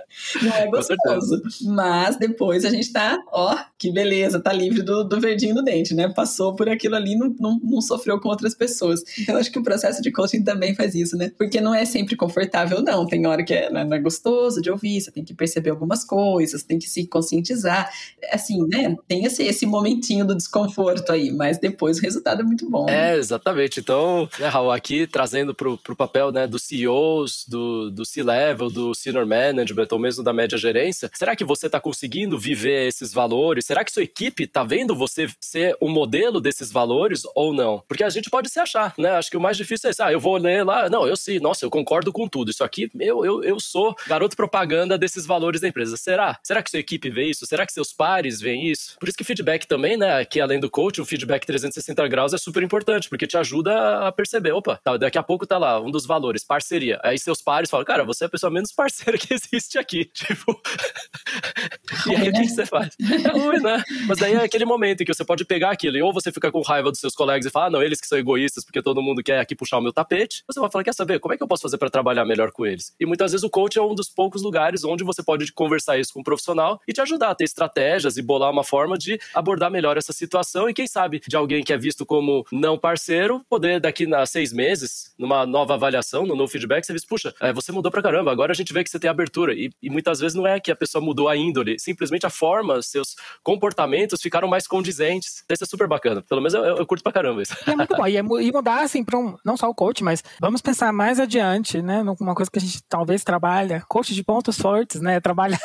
Não 0.43 0.53
é 0.55 0.67
gostoso. 0.69 1.43
Mas 1.63 2.17
depois 2.17 2.65
a 2.65 2.71
gente 2.71 2.93
tá, 2.93 3.19
ó, 3.33 3.57
que 3.79 3.93
beleza, 3.93 4.41
tá 4.41 4.53
livre 4.53 4.83
do, 4.83 5.05
do 5.05 5.21
verdinho 5.21 5.55
no 5.55 5.63
dente, 5.63 5.95
né? 5.95 6.09
Passou 6.09 6.55
por 6.55 6.69
aquilo 6.69 6.97
ali, 6.97 7.17
não, 7.17 7.35
não, 7.39 7.61
não 7.63 7.81
sofreu 7.81 8.21
com 8.21 8.29
outras 8.29 8.55
pessoas. 8.55 9.03
Então 9.19 9.37
acho 9.37 9.51
que 9.51 9.59
o 9.59 9.63
processo 9.63 10.03
de 10.03 10.11
coaching 10.11 10.43
também 10.43 10.75
faz 10.75 10.95
isso, 10.95 11.17
né? 11.17 11.33
Porque 11.37 11.61
não 11.61 11.75
é 11.75 11.85
sempre 11.85 12.17
confortável, 12.17 12.83
não. 12.83 13.07
Tem 13.07 13.27
hora 13.27 13.45
que 13.45 13.55
é, 13.55 13.71
não 13.71 13.95
é 13.95 13.99
gostoso 13.99 14.61
de 14.61 14.71
ouvir, 14.71 15.01
você 15.01 15.11
tem 15.11 15.25
que 15.25 15.35
perceber 15.35 15.71
algumas 15.71 16.05
coisas, 16.05 16.63
tem 16.63 16.79
que 16.79 16.89
se 16.89 17.07
conscientizar. 17.07 17.91
Assim, 18.33 18.67
né? 18.69 18.95
Tem 19.09 19.25
esse, 19.25 19.43
esse 19.43 19.67
momentinho 19.67 20.27
do 20.27 20.35
desconforto 20.37 20.90
torto 20.95 21.13
aí, 21.13 21.31
mas 21.31 21.59
depois 21.59 21.99
o 21.99 22.03
resultado 22.03 22.41
é 22.41 22.45
muito 22.45 22.69
bom. 22.69 22.89
É, 22.89 23.17
exatamente. 23.17 23.81
Então, 23.81 24.29
né, 24.39 24.49
Raul, 24.49 24.71
aqui 24.71 25.07
trazendo 25.07 25.55
para 25.55 25.69
o 25.69 25.97
papel 25.97 26.33
né, 26.33 26.47
dos 26.47 26.63
CEOs, 26.65 27.45
do, 27.49 27.91
do 27.91 28.05
C-Level, 28.05 28.71
do 28.71 28.95
Senior 28.95 29.27
Management, 29.27 29.89
ou 29.91 29.99
mesmo 29.99 30.25
da 30.25 30.33
média 30.33 30.59
gerência, 30.59 31.11
será 31.15 31.37
que 31.37 31.45
você 31.45 31.67
está 31.67 31.81
conseguindo 31.81 32.39
viver 32.39 32.89
esses 32.89 33.13
valores? 33.13 33.67
Será 33.67 33.85
que 33.85 33.93
sua 33.93 34.03
equipe 34.03 34.45
está 34.45 34.65
vendo 34.65 34.95
você 34.95 35.29
ser 35.41 35.77
o 35.81 35.87
um 35.87 35.91
modelo 35.91 36.41
desses 36.41 36.71
valores 36.73 37.23
ou 37.35 37.53
não? 37.53 37.83
Porque 37.87 38.05
a 38.05 38.11
gente 38.11 38.31
pode 38.31 38.49
se 38.49 38.59
achar, 38.59 38.95
né? 38.99 39.11
Acho 39.11 39.31
que 39.31 39.37
o 39.37 39.41
mais 39.41 39.57
difícil 39.57 39.89
é 39.89 39.91
isso. 39.91 40.03
Ah, 40.03 40.13
eu 40.13 40.21
vou 40.21 40.37
ler 40.37 40.65
lá. 40.65 40.89
Não, 40.89 41.07
eu 41.07 41.17
sim, 41.17 41.39
nossa, 41.39 41.65
eu 41.65 41.71
concordo 41.71 42.13
com 42.13 42.29
tudo. 42.29 42.51
Isso 42.51 42.65
aqui, 42.65 42.91
eu, 42.99 43.25
eu, 43.25 43.43
eu 43.45 43.61
sou 43.61 43.95
garoto 44.07 44.37
propaganda 44.37 44.99
desses 44.99 45.27
valores 45.27 45.61
da 45.61 45.69
empresa. 45.69 45.97
Será? 45.97 46.39
Será 46.43 46.63
que 46.63 46.71
sua 46.71 46.81
equipe 46.81 47.11
vê 47.11 47.25
isso? 47.25 47.47
Será 47.47 47.67
que 47.67 47.73
seus 47.73 47.93
pares 47.93 48.41
veem 48.41 48.71
isso? 48.71 48.97
Por 48.99 49.09
isso 49.09 49.17
que 49.17 49.25
feedback 49.25 49.67
também, 49.67 49.97
né? 49.97 50.25
Que 50.25 50.41
além 50.41 50.61
do 50.61 50.71
coach, 50.81 50.99
o 50.99 51.05
feedback 51.05 51.45
360 51.45 52.09
graus 52.09 52.33
é 52.33 52.39
super 52.39 52.63
importante, 52.63 53.07
porque 53.11 53.27
te 53.27 53.37
ajuda 53.37 54.07
a 54.07 54.11
perceber, 54.11 54.53
opa, 54.53 54.81
tá, 54.83 54.97
daqui 54.97 55.19
a 55.19 55.23
pouco 55.23 55.47
tá 55.47 55.59
lá, 55.59 55.79
um 55.79 55.91
dos 55.91 56.07
valores, 56.07 56.43
parceria. 56.43 56.99
Aí 57.05 57.19
seus 57.19 57.43
pares 57.43 57.69
falam, 57.69 57.85
cara, 57.85 58.03
você 58.03 58.25
é 58.25 58.27
a 58.27 58.31
pessoa 58.31 58.51
menos 58.51 58.73
parceira 58.73 59.19
que 59.19 59.29
existe 59.35 59.79
aqui. 59.79 60.07
Tipo. 60.21 60.59
e 62.09 62.17
aí 62.17 62.31
o 62.31 62.33
que, 62.33 62.41
que 62.41 62.49
você 62.49 62.65
faz? 62.65 62.97
É 62.99 63.29
ruim, 63.29 63.61
né? 63.61 63.83
Mas 64.09 64.19
daí 64.19 64.33
é 64.33 64.43
aquele 64.43 64.65
momento 64.65 65.03
em 65.03 65.05
que 65.05 65.13
você 65.13 65.23
pode 65.23 65.45
pegar 65.45 65.71
aquilo, 65.71 65.99
e 65.99 66.03
ou 66.03 66.15
você 66.15 66.33
fica 66.33 66.51
com 66.51 66.63
raiva 66.63 66.91
dos 66.91 67.01
seus 67.01 67.15
colegas 67.15 67.45
e 67.45 67.51
falar, 67.51 67.67
ah, 67.67 67.71
não, 67.71 67.83
eles 67.83 68.01
que 68.01 68.07
são 68.07 68.17
egoístas, 68.17 68.65
porque 68.65 68.81
todo 68.81 69.03
mundo 69.03 69.23
quer 69.23 69.39
aqui 69.39 69.55
puxar 69.55 69.77
o 69.77 69.83
meu 69.83 69.93
tapete. 69.93 70.43
Você 70.47 70.59
vai 70.59 70.71
falar, 70.71 70.85
quer 70.85 70.95
saber, 70.95 71.21
como 71.21 71.35
é 71.35 71.37
que 71.37 71.43
eu 71.43 71.49
posso 71.49 71.63
fazer 71.63 71.77
para 71.77 71.91
trabalhar 71.91 72.25
melhor 72.25 72.53
com 72.53 72.65
eles? 72.65 72.95
E 72.99 73.05
muitas 73.05 73.33
vezes 73.33 73.45
o 73.45 73.51
coach 73.51 73.79
é 73.79 73.83
um 73.83 73.95
dos 73.95 74.09
poucos 74.09 74.43
lugares 74.43 74.83
onde 74.83 75.05
você 75.05 75.23
pode 75.23 75.53
conversar 75.53 75.99
isso 75.99 76.15
com 76.15 76.21
um 76.21 76.25
profissional 76.25 76.81
e 76.89 76.93
te 76.95 77.03
ajudar 77.03 77.31
a 77.31 77.35
ter 77.35 77.45
estratégias 77.45 78.17
e 78.17 78.23
bolar 78.23 78.51
uma 78.51 78.65
forma 78.65 78.97
de 78.97 79.21
abordar 79.35 79.71
melhor 79.71 79.99
essa 79.99 80.15
situação 80.15 80.70
e 80.71 80.75
quem 80.75 80.87
sabe 80.87 81.21
de 81.27 81.37
alguém 81.37 81.63
que 81.63 81.73
é 81.73 81.79
visto 81.79 82.07
como 82.07 82.45
não 82.51 82.79
parceiro 82.79 83.45
poder 83.49 83.81
daqui 83.81 84.13
a 84.15 84.27
seis 84.27 84.53
meses, 84.53 85.13
numa 85.19 85.45
nova 85.47 85.75
avaliação, 85.75 86.27
no 86.27 86.35
novo 86.35 86.51
feedback, 86.51 86.85
você 86.85 86.93
diz, 86.93 87.05
puxa, 87.05 87.35
é, 87.41 87.53
você 87.53 87.73
mudou 87.73 87.91
pra 87.91 88.03
caramba, 88.03 88.31
agora 88.31 88.53
a 88.53 88.55
gente 88.55 88.73
vê 88.73 88.83
que 88.83 88.91
você 88.91 88.99
tem 88.99 89.11
abertura. 89.11 89.53
E, 89.55 89.71
e, 89.83 89.91
muitas 89.91 90.21
vezes 90.21 90.35
não 90.35 90.47
é 90.47 90.61
que 90.61 90.71
a 90.71 90.77
pessoa 90.77 91.03
mudou 91.05 91.29
a 91.29 91.37
índole, 91.37 91.79
simplesmente 91.79 92.27
a 92.27 92.31
forma, 92.31 92.81
seus 92.83 93.17
comportamentos 93.43 94.21
ficaram 94.21 94.49
mais 94.49 94.67
condizentes. 94.67 95.45
Isso 95.51 95.65
é 95.65 95.67
super 95.67 95.87
bacana. 95.87 96.23
Pelo 96.23 96.41
menos 96.41 96.55
eu, 96.55 96.65
eu, 96.65 96.77
eu 96.79 96.87
curto 96.87 97.03
pra 97.03 97.13
caramba 97.13 97.43
isso. 97.43 97.55
E 97.67 97.71
é 97.71 97.77
muito 97.77 97.97
bom. 97.97 98.07
E, 98.07 98.17
é, 98.17 98.21
e 98.21 98.53
mudar, 98.53 98.83
assim, 98.83 99.05
pra 99.05 99.19
um, 99.19 99.37
não 99.45 99.57
só 99.57 99.69
o 99.69 99.75
coach, 99.75 100.03
mas 100.03 100.23
vamos 100.41 100.61
pensar 100.61 100.93
mais 100.93 101.19
adiante, 101.19 101.83
né? 101.83 102.03
Numa 102.03 102.35
coisa 102.35 102.51
que 102.51 102.59
a 102.59 102.63
gente 102.63 102.83
talvez 102.89 103.25
trabalha, 103.25 103.85
coach 103.89 104.15
de 104.15 104.23
pontos 104.23 104.59
fortes, 104.59 105.01
né? 105.01 105.21
Trabalha 105.31 105.59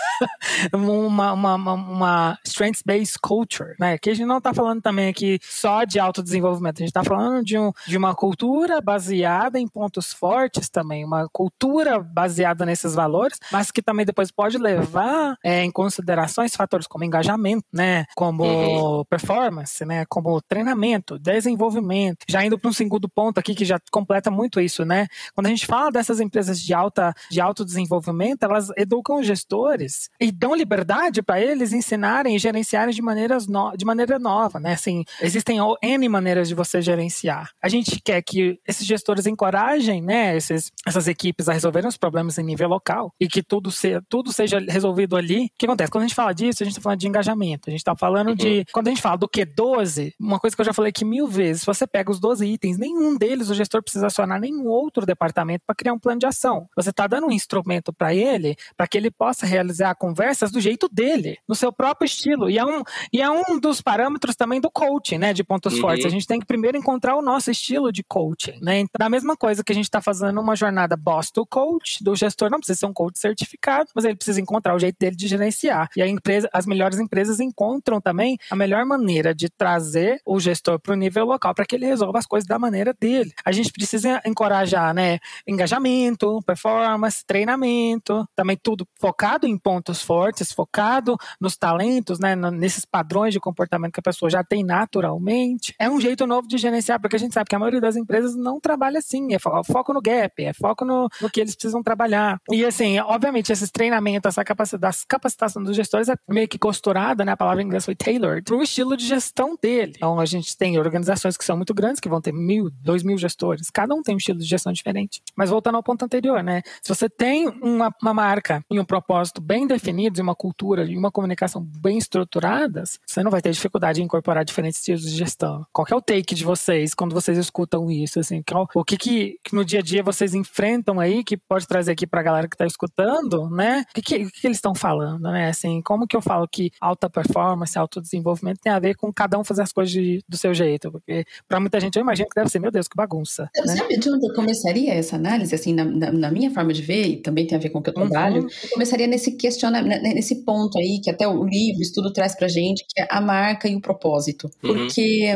uma, 0.73 1.33
uma, 1.33 1.73
uma 1.73 2.39
strengths-based 2.45 3.17
culture, 3.21 3.75
né? 3.79 3.97
Que 3.97 4.09
a 4.09 4.13
gente 4.13 4.27
não 4.27 4.37
está 4.37 4.53
falando 4.53 4.81
também 4.81 4.94
aqui 5.03 5.39
só 5.41 5.83
de 5.83 5.99
autodesenvolvimento, 5.99 6.77
a 6.77 6.79
gente 6.79 6.89
está 6.89 7.03
falando 7.03 7.43
de, 7.43 7.57
um, 7.57 7.71
de 7.87 7.97
uma 7.97 8.15
cultura 8.15 8.81
baseada 8.81 9.59
em 9.59 9.67
pontos 9.67 10.13
fortes 10.13 10.69
também, 10.69 11.05
uma 11.05 11.27
cultura 11.31 11.99
baseada 11.99 12.65
nesses 12.65 12.95
valores, 12.95 13.37
mas 13.51 13.71
que 13.71 13.81
também 13.81 14.05
depois 14.05 14.31
pode 14.31 14.57
levar 14.57 15.37
é, 15.43 15.63
em 15.63 15.71
considerações 15.71 16.55
fatores 16.55 16.87
como 16.87 17.03
engajamento, 17.03 17.65
né? 17.71 18.05
Como 18.15 18.43
uhum. 18.43 19.05
performance, 19.05 19.83
né? 19.85 20.05
Como 20.07 20.41
treinamento, 20.41 21.19
desenvolvimento. 21.19 22.25
Já 22.27 22.43
indo 22.43 22.57
para 22.57 22.69
um 22.69 22.73
segundo 22.73 23.09
ponto 23.09 23.39
aqui 23.39 23.53
que 23.53 23.65
já 23.65 23.79
completa 23.91 24.31
muito 24.31 24.59
isso, 24.59 24.85
né? 24.85 25.07
Quando 25.33 25.47
a 25.47 25.49
gente 25.49 25.65
fala 25.65 25.91
dessas 25.91 26.19
empresas 26.19 26.59
de 26.59 26.73
alta 26.73 27.13
de 27.29 27.41
autodesenvolvimento, 27.41 28.43
elas 28.43 28.69
educam 28.77 29.21
gestores 29.23 30.09
e 30.19 30.31
dão 30.31 30.55
liberdade 30.55 31.21
para 31.21 31.39
eles 31.39 31.73
ensinarem 31.73 32.35
e 32.35 32.39
gerenciarem 32.39 32.93
de, 32.93 33.01
maneiras 33.01 33.47
no, 33.47 33.75
de 33.75 33.85
maneira 33.85 34.19
nova, 34.19 34.59
né? 34.59 34.74
Assim, 34.75 35.03
existem 35.21 35.57
N 35.81 36.09
maneiras 36.09 36.47
de 36.47 36.55
você 36.55 36.81
gerenciar. 36.81 37.49
A 37.61 37.67
gente 37.67 37.99
quer 38.01 38.21
que 38.21 38.59
esses 38.67 38.85
gestores 38.85 39.25
encorajem, 39.25 40.01
né, 40.01 40.35
esses, 40.35 40.71
essas 40.85 41.07
equipes 41.07 41.49
a 41.49 41.53
resolverem 41.53 41.87
os 41.87 41.97
problemas 41.97 42.37
em 42.37 42.43
nível 42.43 42.67
local 42.67 43.13
e 43.19 43.27
que 43.27 43.41
tudo, 43.41 43.71
se, 43.71 43.99
tudo 44.07 44.31
seja 44.31 44.59
resolvido 44.59 45.15
ali. 45.15 45.45
O 45.45 45.49
que 45.57 45.65
acontece? 45.65 45.91
Quando 45.91 46.03
a 46.03 46.07
gente 46.07 46.15
fala 46.15 46.33
disso, 46.33 46.61
a 46.61 46.65
gente 46.65 46.73
está 46.73 46.81
falando 46.81 46.99
de 46.99 47.07
engajamento, 47.07 47.69
a 47.69 47.71
gente 47.71 47.79
está 47.79 47.95
falando 47.95 48.29
uhum. 48.29 48.35
de. 48.35 48.65
Quando 48.71 48.87
a 48.87 48.91
gente 48.91 49.01
fala 49.01 49.17
do 49.17 49.27
Q12, 49.27 50.13
uma 50.19 50.39
coisa 50.39 50.55
que 50.55 50.61
eu 50.61 50.65
já 50.65 50.73
falei 50.73 50.89
aqui 50.89 51.05
mil 51.05 51.27
vezes, 51.27 51.61
se 51.61 51.65
você 51.65 51.87
pega 51.87 52.11
os 52.11 52.19
12 52.19 52.45
itens, 52.45 52.77
nenhum 52.77 53.17
deles 53.17 53.49
o 53.49 53.55
gestor 53.55 53.81
precisa 53.81 54.07
acionar 54.07 54.39
nenhum 54.39 54.67
outro 54.67 55.05
departamento 55.05 55.63
para 55.65 55.75
criar 55.75 55.93
um 55.93 55.99
plano 55.99 56.19
de 56.19 56.25
ação. 56.25 56.67
Você 56.75 56.89
está 56.89 57.07
dando 57.07 57.27
um 57.27 57.31
instrumento 57.31 57.93
para 57.93 58.13
ele, 58.13 58.55
para 58.75 58.87
que 58.87 58.97
ele 58.97 59.09
possa 59.09 59.45
realizar 59.45 59.95
conversas 59.95 60.51
do 60.51 60.59
jeito 60.59 60.87
dele, 60.91 61.37
no 61.47 61.55
seu 61.55 61.71
próprio 61.71 62.05
estilo. 62.05 62.49
E 62.49 62.57
é 62.57 62.65
um, 62.65 62.83
e 63.11 63.21
é 63.21 63.29
um 63.29 63.59
dos 63.59 63.81
parâmetros 63.81 64.35
também 64.35 64.59
do 64.65 64.71
coaching, 64.71 65.19
né? 65.19 65.33
De 65.33 65.43
pontos 65.43 65.75
uhum. 65.75 65.81
fortes. 65.81 66.05
A 66.05 66.09
gente 66.09 66.25
tem 66.25 66.39
que 66.39 66.45
primeiro 66.45 66.77
encontrar 66.77 67.15
o 67.15 67.21
nosso 67.21 67.51
estilo 67.51 67.91
de 67.91 68.03
coaching, 68.03 68.57
né? 68.61 68.79
Então, 68.79 68.97
da 68.97 69.09
mesma 69.09 69.37
coisa 69.37 69.63
que 69.63 69.71
a 69.71 69.75
gente 69.75 69.85
está 69.85 70.01
fazendo 70.01 70.39
uma 70.41 70.55
jornada 70.55 70.97
boss 70.97 71.29
to 71.29 71.45
coach, 71.45 72.03
do 72.03 72.15
gestor 72.15 72.49
não 72.49 72.57
precisa 72.57 72.79
ser 72.79 72.85
um 72.87 72.93
coach 72.93 73.19
certificado, 73.19 73.89
mas 73.93 74.05
ele 74.05 74.15
precisa 74.15 74.41
encontrar 74.41 74.75
o 74.75 74.79
jeito 74.79 74.97
dele 74.99 75.15
de 75.15 75.27
gerenciar. 75.27 75.89
E 75.95 76.01
a 76.01 76.07
empresa, 76.07 76.49
as 76.51 76.65
melhores 76.65 76.99
empresas 76.99 77.39
encontram 77.39 78.01
também 78.01 78.37
a 78.49 78.55
melhor 78.55 78.85
maneira 78.85 79.35
de 79.35 79.49
trazer 79.49 80.19
o 80.25 80.39
gestor 80.39 80.79
para 80.79 80.93
o 80.93 80.95
nível 80.95 81.25
local 81.25 81.53
para 81.53 81.65
que 81.65 81.75
ele 81.75 81.85
resolva 81.85 82.17
as 82.17 82.25
coisas 82.25 82.47
da 82.47 82.57
maneira 82.57 82.93
dele. 82.99 83.31
A 83.45 83.51
gente 83.51 83.71
precisa 83.71 84.21
encorajar, 84.25 84.93
né? 84.93 85.19
Engajamento, 85.47 86.41
performance, 86.45 87.23
treinamento, 87.25 88.27
também 88.35 88.57
tudo 88.57 88.87
focado 88.99 89.45
em 89.45 89.57
pontos 89.57 90.01
fortes, 90.01 90.51
focado 90.51 91.17
nos 91.39 91.55
talentos, 91.55 92.19
né, 92.19 92.35
nesses 92.35 92.85
padrões 92.85 93.33
de 93.33 93.39
comportamento 93.39 93.93
que 93.93 93.99
a 93.99 94.03
pessoa 94.03 94.29
já 94.29 94.43
tem 94.43 94.54
naturalmente. 94.63 95.73
É 95.79 95.89
um 95.89 95.99
jeito 95.99 96.25
novo 96.25 96.47
de 96.47 96.57
gerenciar, 96.57 96.99
porque 96.99 97.15
a 97.15 97.19
gente 97.19 97.33
sabe 97.33 97.49
que 97.49 97.55
a 97.55 97.59
maioria 97.59 97.81
das 97.81 97.95
empresas 97.95 98.35
não 98.35 98.59
trabalha 98.59 98.99
assim, 98.99 99.33
é 99.33 99.39
foco 99.39 99.93
no 99.93 100.01
gap, 100.01 100.43
é 100.43 100.53
foco 100.53 100.85
no, 100.85 101.07
no 101.21 101.29
que 101.29 101.41
eles 101.41 101.55
precisam 101.55 101.81
trabalhar. 101.83 102.39
E 102.51 102.63
assim, 102.65 102.99
obviamente, 102.99 103.51
esses 103.51 103.69
treinamentos, 103.69 104.29
essa 104.29 104.43
capacidade, 104.43 104.97
capacitação 105.07 105.63
dos 105.63 105.75
gestores 105.75 106.09
é 106.09 106.15
meio 106.29 106.47
que 106.47 106.57
costurada, 106.57 107.25
né, 107.25 107.33
a 107.33 107.37
palavra 107.37 107.61
em 107.61 107.65
inglês 107.65 107.85
foi 107.85 107.95
tailored, 107.95 108.43
para 108.43 108.55
o 108.55 108.63
estilo 108.63 108.95
de 108.95 109.05
gestão 109.05 109.57
dele. 109.61 109.93
Então, 109.95 110.19
a 110.19 110.25
gente 110.25 110.57
tem 110.57 110.77
organizações 110.77 111.37
que 111.37 111.45
são 111.45 111.57
muito 111.57 111.73
grandes, 111.73 111.99
que 111.99 112.09
vão 112.09 112.21
ter 112.21 112.33
mil, 112.33 112.69
dois 112.81 113.03
mil 113.03 113.17
gestores, 113.17 113.69
cada 113.69 113.93
um 113.93 114.01
tem 114.01 114.15
um 114.15 114.17
estilo 114.17 114.39
de 114.39 114.45
gestão 114.45 114.71
diferente. 114.71 115.21
Mas 115.35 115.49
voltando 115.49 115.75
ao 115.75 115.83
ponto 115.83 116.03
anterior, 116.03 116.43
né, 116.43 116.61
se 116.81 116.93
você 116.93 117.09
tem 117.09 117.47
uma, 117.61 117.93
uma 118.01 118.13
marca 118.13 118.63
e 118.71 118.79
um 118.79 118.85
propósito 118.85 119.41
bem 119.41 119.67
definidos 119.67 120.19
e 120.19 120.21
uma 120.21 120.35
cultura 120.35 120.85
e 120.85 120.97
uma 120.97 121.11
comunicação 121.11 121.61
bem 121.61 121.97
estruturadas, 121.97 122.99
você 123.05 123.23
não 123.23 123.31
vai 123.31 123.41
ter 123.41 123.51
dificuldade 123.51 124.01
em 124.01 124.05
incorporar 124.05 124.44
diferentes 124.45 124.79
estilos 124.79 125.01
de 125.01 125.09
gestão. 125.09 125.65
Qual 125.73 125.85
é 125.89 125.95
o 125.95 126.01
take 126.01 126.35
de 126.35 126.43
vocês 126.43 126.93
quando 126.93 127.13
vocês 127.13 127.37
escutam 127.37 127.89
isso? 127.91 128.19
Assim, 128.19 128.41
qual, 128.41 128.67
o 128.73 128.83
que, 128.83 128.97
que, 128.97 129.39
que, 129.43 129.55
no 129.55 129.65
dia 129.65 129.79
a 129.79 129.81
dia 129.83 130.03
vocês 130.03 130.33
enfrentam 130.33 130.99
aí 130.99 131.23
que 131.23 131.37
pode 131.37 131.67
trazer 131.67 131.91
aqui 131.91 132.07
para 132.07 132.21
a 132.21 132.23
galera 132.23 132.47
que 132.47 132.55
está 132.55 132.65
escutando, 132.65 133.49
né? 133.49 133.83
O 133.89 133.93
que, 133.95 134.01
que, 134.01 134.31
que 134.31 134.47
eles 134.47 134.57
estão 134.57 134.73
falando, 134.75 135.23
né? 135.31 135.49
Assim, 135.49 135.81
como 135.81 136.07
que 136.07 136.15
eu 136.15 136.21
falo 136.21 136.47
que 136.47 136.71
alta 136.79 137.09
performance, 137.09 137.77
alto 137.77 138.01
desenvolvimento 138.01 138.59
tem 138.61 138.71
a 138.71 138.79
ver 138.79 138.95
com 138.95 139.11
cada 139.11 139.37
um 139.37 139.43
fazer 139.43 139.63
as 139.63 139.71
coisas 139.71 139.91
de, 139.91 140.23
do 140.27 140.37
seu 140.37 140.53
jeito? 140.53 140.91
Porque 140.91 141.25
para 141.47 141.59
muita 141.59 141.79
gente 141.79 141.95
eu 141.95 142.01
imagino 142.01 142.29
que 142.29 142.35
deve 142.35 142.49
ser, 142.49 142.59
meu 142.59 142.71
Deus, 142.71 142.87
que 142.87 142.95
bagunça. 142.95 143.49
Né? 143.65 143.75
Sabe 143.75 143.97
de 143.97 144.09
onde 144.09 144.27
eu 144.27 144.33
começaria 144.33 144.93
essa 144.93 145.15
análise, 145.15 145.53
assim, 145.53 145.73
na, 145.73 145.85
na, 145.85 146.11
na, 146.11 146.31
minha 146.31 146.51
forma 146.51 146.73
de 146.73 146.81
ver, 146.81 147.07
e 147.07 147.21
também 147.21 147.47
tem 147.47 147.57
a 147.57 147.61
ver 147.61 147.69
com 147.69 147.79
o 147.79 147.81
que 147.81 147.89
eu 147.89 147.93
trabalho, 147.93 148.41
uhum. 148.41 148.47
eu 148.63 148.69
começaria 148.69 149.07
nesse 149.07 149.37
questionamento, 149.37 150.01
nesse 150.01 150.43
ponto 150.43 150.77
aí, 150.77 150.99
que 151.03 151.09
até 151.09 151.27
o 151.27 151.43
livro, 151.43 151.79
o 151.79 151.81
estudo 151.81 152.11
traz 152.11 152.35
pra 152.35 152.47
gente, 152.47 152.85
que 152.87 153.01
é 153.01 153.07
a 153.09 153.21
marca 153.21 153.67
e 153.67 153.75
o 153.75 153.81
propósito. 153.81 154.34
Uhum. 154.43 154.51
Porque 154.61 155.35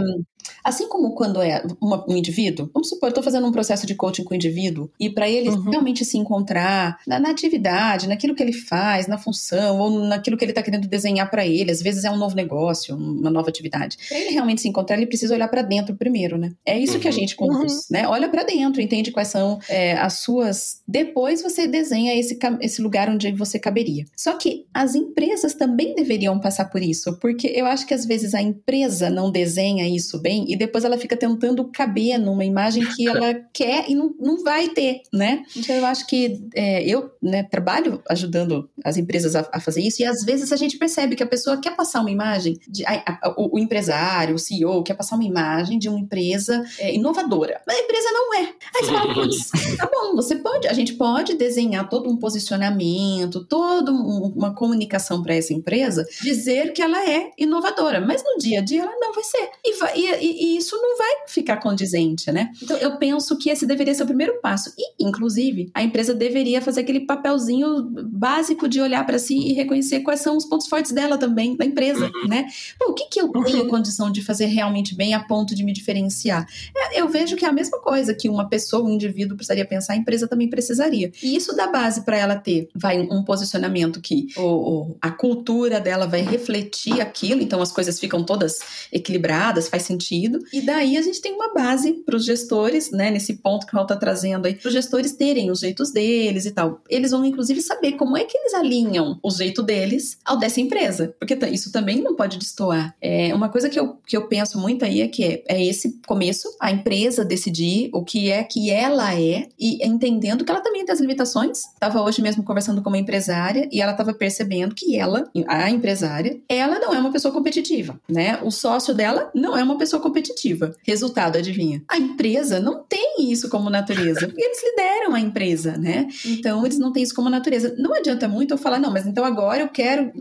Assim 0.64 0.88
como 0.88 1.14
quando 1.14 1.42
é 1.42 1.64
uma, 1.82 2.06
um 2.08 2.16
indivíduo, 2.16 2.70
vamos 2.74 2.90
supor, 2.90 3.08
eu 3.08 3.10
estou 3.10 3.24
fazendo 3.24 3.48
um 3.48 3.52
processo 3.52 3.86
de 3.86 3.96
coaching 3.96 4.24
com 4.24 4.34
o 4.34 4.36
indivíduo 4.36 4.90
e 5.00 5.10
para 5.10 5.30
ele 5.30 5.50
uhum. 5.50 5.70
realmente 5.70 6.06
se 6.06 6.18
encontrar 6.18 7.00
na, 7.08 7.20
na, 7.20 7.30
atividade, 7.30 8.08
naquilo 8.08 8.36
que 8.36 8.44
ele 8.44 8.54
faz, 8.54 9.08
na 9.08 9.18
função 9.18 9.80
ou 9.80 10.00
naquilo 10.06 10.38
que 10.38 10.44
ele 10.44 10.52
está 10.52 10.62
querendo 10.62 10.88
desenhar 10.88 11.30
para 11.30 11.46
ele, 11.46 11.72
às 11.72 11.82
vezes 11.82 12.04
é 12.04 12.12
um 12.12 12.18
novo 12.18 12.36
negócio, 12.36 12.96
uma 12.96 13.30
nova 13.30 13.50
atividade. 13.50 13.98
Para 14.08 14.18
ele 14.18 14.32
realmente 14.32 14.62
se 14.62 14.68
encontrar, 14.68 14.98
ele 14.98 15.08
precisa 15.08 15.34
olhar 15.34 15.48
para 15.48 15.62
dentro 15.62 15.96
primeiro, 15.96 16.38
né? 16.38 16.54
É 16.66 16.78
isso 16.78 16.94
uhum. 16.94 17.00
que 17.00 17.08
a 17.08 17.12
uhum. 17.12 17.18
gente 17.18 17.36
conduz, 17.36 17.74
uhum. 17.74 17.80
né? 17.92 18.08
Olha 18.08 18.30
para 18.30 18.44
dentro, 18.44 18.82
entende 18.82 19.12
quais 19.12 19.28
são 19.28 19.60
é, 19.68 19.94
as 19.94 20.14
suas. 20.14 20.82
Depois 20.88 21.42
você 21.42 21.68
desenha 21.68 22.18
esse, 22.18 22.38
esse 22.62 22.82
lugar 22.82 23.10
onde 23.10 23.32
você 23.32 23.60
caberia. 23.60 24.06
Só 24.16 24.34
que 24.34 24.66
as 24.74 24.96
empresas 24.96 25.54
também 25.54 25.96
deveriam 25.96 26.40
passar 26.40 26.66
por 26.66 26.82
isso, 26.82 27.18
porque 27.20 27.48
eu 27.48 27.66
acho 27.66 27.86
que 27.86 27.94
às 27.94 28.06
vezes 28.06 28.34
a 28.34 28.42
empresa 28.42 29.10
não 29.10 29.32
desenha 29.32 29.88
isso 29.88 30.20
bem 30.20 30.39
tem, 30.40 30.52
e 30.52 30.56
depois 30.56 30.84
ela 30.84 30.98
fica 30.98 31.18
tentando 31.18 31.66
caber 31.66 32.18
numa 32.18 32.46
imagem 32.46 32.86
que 32.96 33.08
ela 33.08 33.34
quer 33.54 33.90
e 33.90 33.96
não, 33.96 34.14
não 34.20 34.44
vai 34.44 34.70
ter, 34.70 35.02
né? 35.14 35.44
Então 35.56 35.76
eu 35.76 35.86
acho 35.86 36.08
que 36.08 36.48
é, 36.56 36.84
eu 36.84 37.12
né, 37.22 37.44
trabalho 37.44 38.02
ajudando 38.10 38.70
as 38.84 38.98
empresas 38.98 39.36
a, 39.36 39.48
a, 39.52 39.60
fazer 39.60 39.82
isso, 39.82 40.02
e 40.02 40.06
às 40.06 40.24
vezes 40.24 40.52
a 40.52 40.56
gente 40.56 40.78
percebe 40.78 41.16
que 41.16 41.24
a 41.24 41.28
pessoa 41.28 41.58
quer 41.58 41.76
passar 41.76 42.02
uma 42.02 42.12
imagem, 42.12 42.58
de, 42.68 42.86
a, 42.86 43.20
a, 43.22 43.36
o, 43.38 43.56
o, 43.56 43.60
empresário, 43.60 44.36
o 44.36 44.40
CEO, 44.40 44.84
quer 44.84 44.94
passar 44.94 45.16
uma 45.16 45.24
imagem 45.24 45.78
de 45.78 45.90
uma 45.90 46.00
empresa 46.00 46.64
é, 46.80 46.94
inovadora, 46.94 47.62
mas 47.68 47.78
a 47.78 47.82
empresa 47.82 48.10
não 48.12 48.34
é. 48.36 48.40
Aí 48.40 48.86
você 48.86 48.92
fala, 48.92 49.14
putz, 49.14 49.50
tá 49.78 49.90
bom, 49.92 50.16
você 50.16 50.36
pode, 50.36 50.68
a 50.68 50.74
gente 50.74 50.94
pode 50.94 51.36
desenhar 51.36 51.90
todo 51.90 52.10
um 52.10 52.18
posicionamento, 52.18 53.46
toda 53.46 53.92
um, 53.92 54.34
uma 54.36 54.54
comunicação 54.54 55.22
para 55.22 55.36
essa 55.36 55.54
empresa, 55.54 56.06
dizer 56.22 56.74
que 56.74 56.82
ela 56.82 57.10
é 57.10 57.32
inovadora, 57.38 58.00
mas 58.02 58.24
no 58.24 58.38
dia 58.38 58.60
a 58.60 58.64
dia 58.64 58.82
ela 58.82 58.96
não 59.00 59.14
vai 59.14 59.24
ser. 59.24 59.50
E, 59.64 59.74
vai, 59.78 59.98
e, 59.98 60.19
e, 60.22 60.56
e 60.56 60.58
isso 60.58 60.76
não 60.76 60.98
vai 60.98 61.28
ficar 61.28 61.58
condizente, 61.58 62.32
né? 62.32 62.52
Então 62.62 62.78
eu 62.78 62.98
penso 62.98 63.38
que 63.38 63.50
esse 63.50 63.66
deveria 63.66 63.94
ser 63.94 64.04
o 64.04 64.08
primeiro 64.08 64.40
passo. 64.42 64.74
E, 64.78 65.04
inclusive, 65.04 65.70
a 65.74 65.84
empresa 65.84 66.14
deveria 66.14 66.62
fazer 66.62 66.82
aquele 66.82 67.02
papelzinho 67.02 67.90
básico 68.12 68.68
de 68.68 68.82
olhar 68.82 69.06
para 69.06 69.20
si 69.20 69.38
e 69.38 69.54
reconhecer 69.54 70.02
quais 70.02 70.22
são 70.22 70.36
os 70.38 70.46
pontos 70.46 70.68
fortes 70.68 70.92
dela 70.92 71.18
também, 71.18 71.56
da 71.56 71.66
empresa, 71.66 72.06
uhum. 72.06 72.28
né? 72.28 72.46
Pô, 72.78 72.92
o 72.92 72.94
que, 72.94 73.06
que 73.06 73.22
eu 73.22 73.32
tenho 73.44 73.68
condição 73.68 74.12
de 74.12 74.22
fazer 74.24 74.46
realmente 74.46 74.96
bem 74.96 75.14
a 75.14 75.20
ponto 75.20 75.56
de 75.56 75.64
me 75.64 75.72
diferenciar? 75.72 76.48
É, 76.76 77.02
eu 77.02 77.08
vejo 77.08 77.36
que 77.36 77.46
é 77.46 77.48
a 77.48 77.54
mesma 77.54 77.80
coisa 77.80 78.14
que 78.14 78.30
uma 78.30 78.48
pessoa, 78.48 78.84
um 78.84 78.90
indivíduo 78.90 79.38
precisaria 79.38 79.66
pensar, 79.66 79.94
a 79.94 79.98
empresa 79.98 80.28
também 80.28 80.50
precisaria. 80.50 81.12
E 81.22 81.36
isso 81.36 81.56
dá 81.56 81.68
base 81.68 82.02
para 82.02 82.18
ela 82.18 82.36
ter, 82.36 82.70
vai, 82.76 83.00
um 83.00 83.24
posicionamento 83.24 84.02
que 84.02 84.28
o, 84.38 84.96
a 85.02 85.12
cultura 85.12 85.80
dela 85.80 86.08
vai 86.08 86.22
refletir 86.22 87.02
aquilo, 87.02 87.42
então 87.42 87.62
as 87.62 87.72
coisas 87.72 88.00
ficam 88.00 88.24
todas 88.24 88.60
equilibradas, 88.92 89.68
faz 89.68 89.84
sentido. 89.84 90.09
E 90.54 90.62
daí 90.62 90.98
a 90.98 91.02
gente 91.02 91.22
tem 91.22 91.34
uma 91.34 91.54
base 91.54 91.94
para 92.06 92.16
os 92.16 92.26
gestores, 92.26 92.92
né, 92.92 93.12
nesse 93.12 93.36
ponto 93.36 93.66
que 93.66 93.74
o 93.74 93.76
Raul 93.76 93.86
está 93.86 93.96
trazendo 93.96 94.46
aí, 94.46 94.56
para 94.56 94.68
os 94.68 94.74
gestores 94.74 95.14
terem 95.14 95.52
os 95.52 95.60
jeitos 95.60 95.92
deles 95.92 96.46
e 96.46 96.52
tal. 96.52 96.82
Eles 96.90 97.12
vão, 97.12 97.24
inclusive, 97.26 97.62
saber 97.62 97.94
como 97.94 98.18
é 98.18 98.24
que 98.24 98.38
eles 98.38 98.54
alinham 98.54 99.20
o 99.24 99.32
jeito 99.32 99.62
deles 99.62 100.18
ao 100.26 100.38
dessa 100.38 100.62
empresa, 100.62 101.14
porque 101.20 101.38
isso 101.52 101.72
também 101.72 102.02
não 102.02 102.16
pode 102.16 102.38
destoar. 102.38 102.96
É, 103.02 103.34
uma 103.34 103.50
coisa 103.50 103.70
que 103.70 103.80
eu, 103.80 103.98
que 104.06 104.16
eu 104.16 104.28
penso 104.28 104.60
muito 104.60 104.86
aí 104.86 105.02
é 105.02 105.08
que 105.08 105.24
é, 105.24 105.44
é 105.48 105.66
esse 105.66 106.00
começo, 106.08 106.48
a 106.60 106.72
empresa 106.72 107.26
decidir 107.26 107.90
o 107.94 108.04
que 108.04 108.32
é 108.32 108.44
que 108.44 108.70
ela 108.70 109.14
é 109.16 109.48
e 109.60 109.86
entendendo 109.86 110.44
que 110.44 110.52
ela 110.52 110.62
também 110.62 110.86
tem 110.86 110.94
as 110.94 111.02
limitações. 111.02 111.66
Estava 111.74 112.02
hoje 112.02 112.22
mesmo 112.22 112.44
conversando 112.44 112.82
com 112.82 112.90
uma 112.90 112.98
empresária 112.98 113.68
e 113.72 113.82
ela 113.82 113.92
estava 113.92 114.14
percebendo 114.14 114.76
que 114.76 114.98
ela, 114.98 115.30
a 115.48 115.70
empresária, 115.70 116.40
ela 116.48 116.80
não 116.80 116.94
é 116.94 117.00
uma 117.00 117.12
pessoa 117.12 117.34
competitiva, 117.34 118.00
né? 118.10 118.40
O 118.44 118.52
sócio 118.52 118.94
dela 118.94 119.30
não 119.34 119.58
é 119.58 119.64
uma 119.64 119.78
pessoa 119.78 119.99
competitiva. 120.00 120.76
Resultado, 120.84 121.38
adivinha? 121.38 121.84
A 121.88 121.98
empresa 121.98 122.60
não 122.60 122.84
tem 122.84 123.32
isso 123.32 123.50
como 123.50 123.70
natureza, 123.70 124.28
porque 124.28 124.44
eles 124.44 124.64
lideram 124.64 125.16
a 125.16 125.20
empresa, 125.20 125.78
né? 125.78 126.08
Então 126.26 126.66
eles 126.66 126.80
não 126.80 126.92
têm 126.92 127.04
isso 127.04 127.16
como 127.16 127.30
natureza. 127.30 127.76
Não 127.78 127.94
adianta 127.94 128.28
muito 128.28 128.54
eu 128.54 128.58
falar, 128.58 128.80
não, 128.80 128.92
mas 128.92 129.06
então 129.06 129.24
agora 129.24 129.62
eu 129.62 129.70
quero 129.70 130.12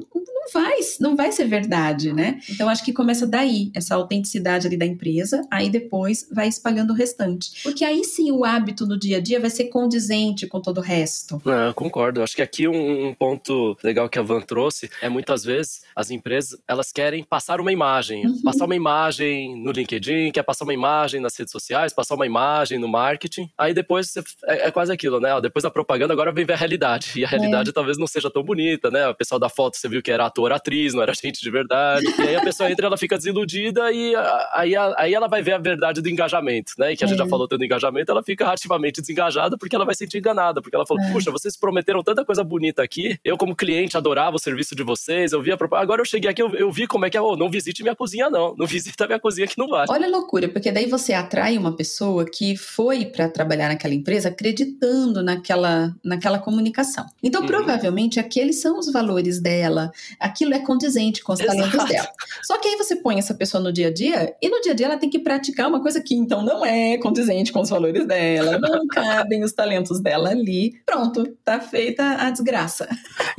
vai, 0.53 0.79
não 1.01 1.17
vai 1.17 1.33
ser 1.33 1.47
verdade, 1.47 2.13
né? 2.13 2.41
Então 2.49 2.69
acho 2.69 2.85
que 2.85 2.93
começa 2.93 3.27
daí, 3.27 3.71
essa 3.75 3.95
autenticidade 3.95 4.67
ali 4.67 4.77
da 4.77 4.87
empresa, 4.87 5.47
aí 5.51 5.69
depois 5.69 6.29
vai 6.31 6.49
espalhando 6.49 6.93
o 6.93 6.97
restante. 6.97 7.63
Porque 7.63 7.85
aí 7.85 8.05
sim 8.05 8.31
o 8.31 8.45
hábito 8.45 8.87
no 8.87 8.99
dia 8.99 9.19
a 9.19 9.21
dia 9.21 9.41
vai 9.41 9.51
ser 9.51 9.65
condizente 9.65 10.47
com 10.47 10.61
todo 10.61 10.79
o 10.79 10.83
resto. 10.83 11.41
É, 11.47 11.73
concordo. 11.73 12.23
Acho 12.23 12.37
que 12.37 12.43
aqui 12.43 12.69
um, 12.69 13.09
um, 13.09 13.15
ponto 13.15 13.77
legal 13.83 14.09
que 14.09 14.19
a 14.19 14.23
Van 14.23 14.41
trouxe 14.41 14.91
é 15.01 15.09
muitas 15.09 15.45
vezes 15.45 15.83
as 15.95 16.11
empresas 16.11 16.59
elas 16.67 16.93
querem 16.93 17.25
passar 17.25 17.61
uma 17.61 17.73
imagem, 17.73 18.27
uhum. 18.27 18.43
passar 18.43 18.65
uma 18.65 18.77
imagem 18.77 19.61
no 19.63 19.71
LinkedIn, 19.71 20.31
quer 20.33 20.43
passar 20.43 20.65
uma 20.65 20.75
imagem 20.75 21.21
nas 21.21 21.37
redes 21.37 21.53
sociais, 21.53 21.93
passar 21.93 22.15
uma 22.15 22.27
imagem 22.27 22.79
no 22.79 22.89
marketing. 22.89 23.51
Aí 23.57 23.75
depois 23.75 24.11
você, 24.11 24.21
é, 24.45 24.69
é, 24.69 24.71
quase 24.71 24.93
aquilo, 24.93 25.21
né? 25.21 25.41
Depois 25.41 25.63
da 25.63 25.71
propaganda 25.71 26.13
agora 26.13 26.33
vem 26.33 26.45
ver 26.45 26.55
a 26.55 26.57
realidade. 26.57 27.13
E 27.17 27.25
a 27.25 27.29
realidade 27.29 27.71
é. 27.71 27.73
talvez 27.73 27.99
não 27.99 28.07
seja 28.07 28.31
tão 28.31 28.43
bonita, 28.43 28.91
né? 28.91 29.09
O 29.09 29.15
pessoal 29.15 29.39
da 29.39 29.49
foto 29.49 29.77
você 29.77 29.89
viu 29.89 30.03
que 30.03 30.11
era 30.11 30.27
ator, 30.39 30.53
atriz, 30.53 30.95
não 30.95 31.03
era 31.03 31.13
gente 31.21 31.41
de 31.41 31.51
verdade. 31.51 32.07
E 32.19 32.23
aí 32.23 32.37
a 32.37 32.41
pessoa 32.41 32.71
entra, 32.71 32.87
ela 32.87 32.97
fica 32.97 33.17
desiludida 33.17 33.91
e 33.93 34.15
aí, 34.53 34.73
aí 34.97 35.15
ela 35.15 35.27
vai 35.27 35.43
ver 35.43 35.53
a 35.53 35.59
verdade 35.59 36.01
do 36.01 36.09
engajamento, 36.09 36.73
né? 36.79 36.93
E 36.93 36.97
que 36.97 37.05
a 37.05 37.07
gente 37.07 37.19
já 37.19 37.25
é. 37.25 37.29
falou 37.29 37.49
tanto 37.49 37.65
engajamento, 37.65 38.11
ela 38.11 38.23
fica 38.23 38.51
ativamente 38.51 39.01
desengajada 39.01 39.57
porque 39.59 39.75
ela 39.75 39.85
vai 39.85 39.95
se 39.95 39.99
sentir 39.99 40.19
enganada, 40.19 40.63
porque 40.63 40.77
ela 40.77 40.87
falou, 40.87 41.03
é. 41.03 41.13
puxa, 41.13 41.31
vocês 41.31 41.57
prometeram 41.57 42.03
tanta 42.03 42.25
coisa 42.25 42.45
bonita 42.45 42.83
aqui, 42.83 43.19
eu 43.25 43.37
como 43.37 43.57
cliente 43.57 43.97
adorava 43.97 44.37
o 44.37 44.39
serviço 44.39 44.75
de 44.75 44.83
vocês, 44.83 45.33
eu 45.33 45.43
via 45.43 45.57
propaganda, 45.57 45.83
agora 45.83 46.01
eu 46.01 46.05
cheguei 46.05 46.31
aqui, 46.31 46.43
eu, 46.43 46.55
eu 46.55 46.71
vi 46.71 46.87
como 46.87 47.05
é 47.05 47.11
que 47.11 47.17
é, 47.17 47.21
oh, 47.21 47.37
não 47.37 47.51
visite 47.51 47.83
minha 47.83 47.97
cozinha 47.97 48.31
não, 48.31 48.55
não 48.57 48.67
visita 48.67 49.07
minha 49.07 49.19
cozinha 49.19 49.47
que 49.47 49.59
não 49.59 49.69
vale. 49.69 49.87
Olha 49.91 50.07
a 50.07 50.11
loucura, 50.11 50.49
porque 50.49 50.71
daí 50.71 50.87
você 50.87 51.13
atrai 51.13 51.57
uma 51.59 51.75
pessoa 51.75 52.25
que 52.25 52.57
foi 52.57 53.07
para 53.07 53.29
trabalhar 53.29 53.69
naquela 53.69 53.95
empresa 53.95 54.29
acreditando 54.29 55.23
naquela, 55.23 55.95
naquela 56.05 56.39
comunicação. 56.39 57.07
Então, 57.23 57.43
uhum. 57.43 57.47
provavelmente, 57.47 58.21
aqueles 58.21 58.61
são 58.61 58.79
os 58.79 58.93
valores 58.93 59.41
dela, 59.41 59.91
aquilo 60.29 60.55
é 60.55 60.61
condizente 60.61 61.23
com 61.23 61.33
os 61.33 61.41
Exato. 61.41 61.59
talentos 61.59 61.85
dela. 61.89 62.09
Só 62.43 62.59
que 62.59 62.69
aí 62.69 62.77
você 62.77 62.97
põe 62.97 63.19
essa 63.19 63.35
pessoa 63.35 63.63
no 63.63 63.73
dia 63.73 63.89
a 63.89 63.93
dia, 63.93 64.35
e 64.41 64.49
no 64.49 64.61
dia 64.61 64.73
a 64.73 64.75
dia 64.75 64.87
ela 64.87 64.97
tem 64.97 65.11
que 65.11 65.19
praticar 65.19 65.69
uma 65.69 65.81
coisa 65.81 66.01
que 66.01 66.15
então 66.15 66.43
não 66.43 66.65
é 66.65 66.97
condizente 66.99 67.53
com 67.53 67.61
os 67.61 67.71
valores 67.71 68.07
dela, 68.07 68.59
não 68.59 68.87
cabem 68.89 69.43
os 69.43 69.53
talentos 69.53 70.01
dela 70.01 70.31
ali. 70.31 70.81
Pronto, 70.87 71.27
tá 71.45 71.61
feita 71.61 72.03
a 72.19 72.31
desgraça. 72.31 72.89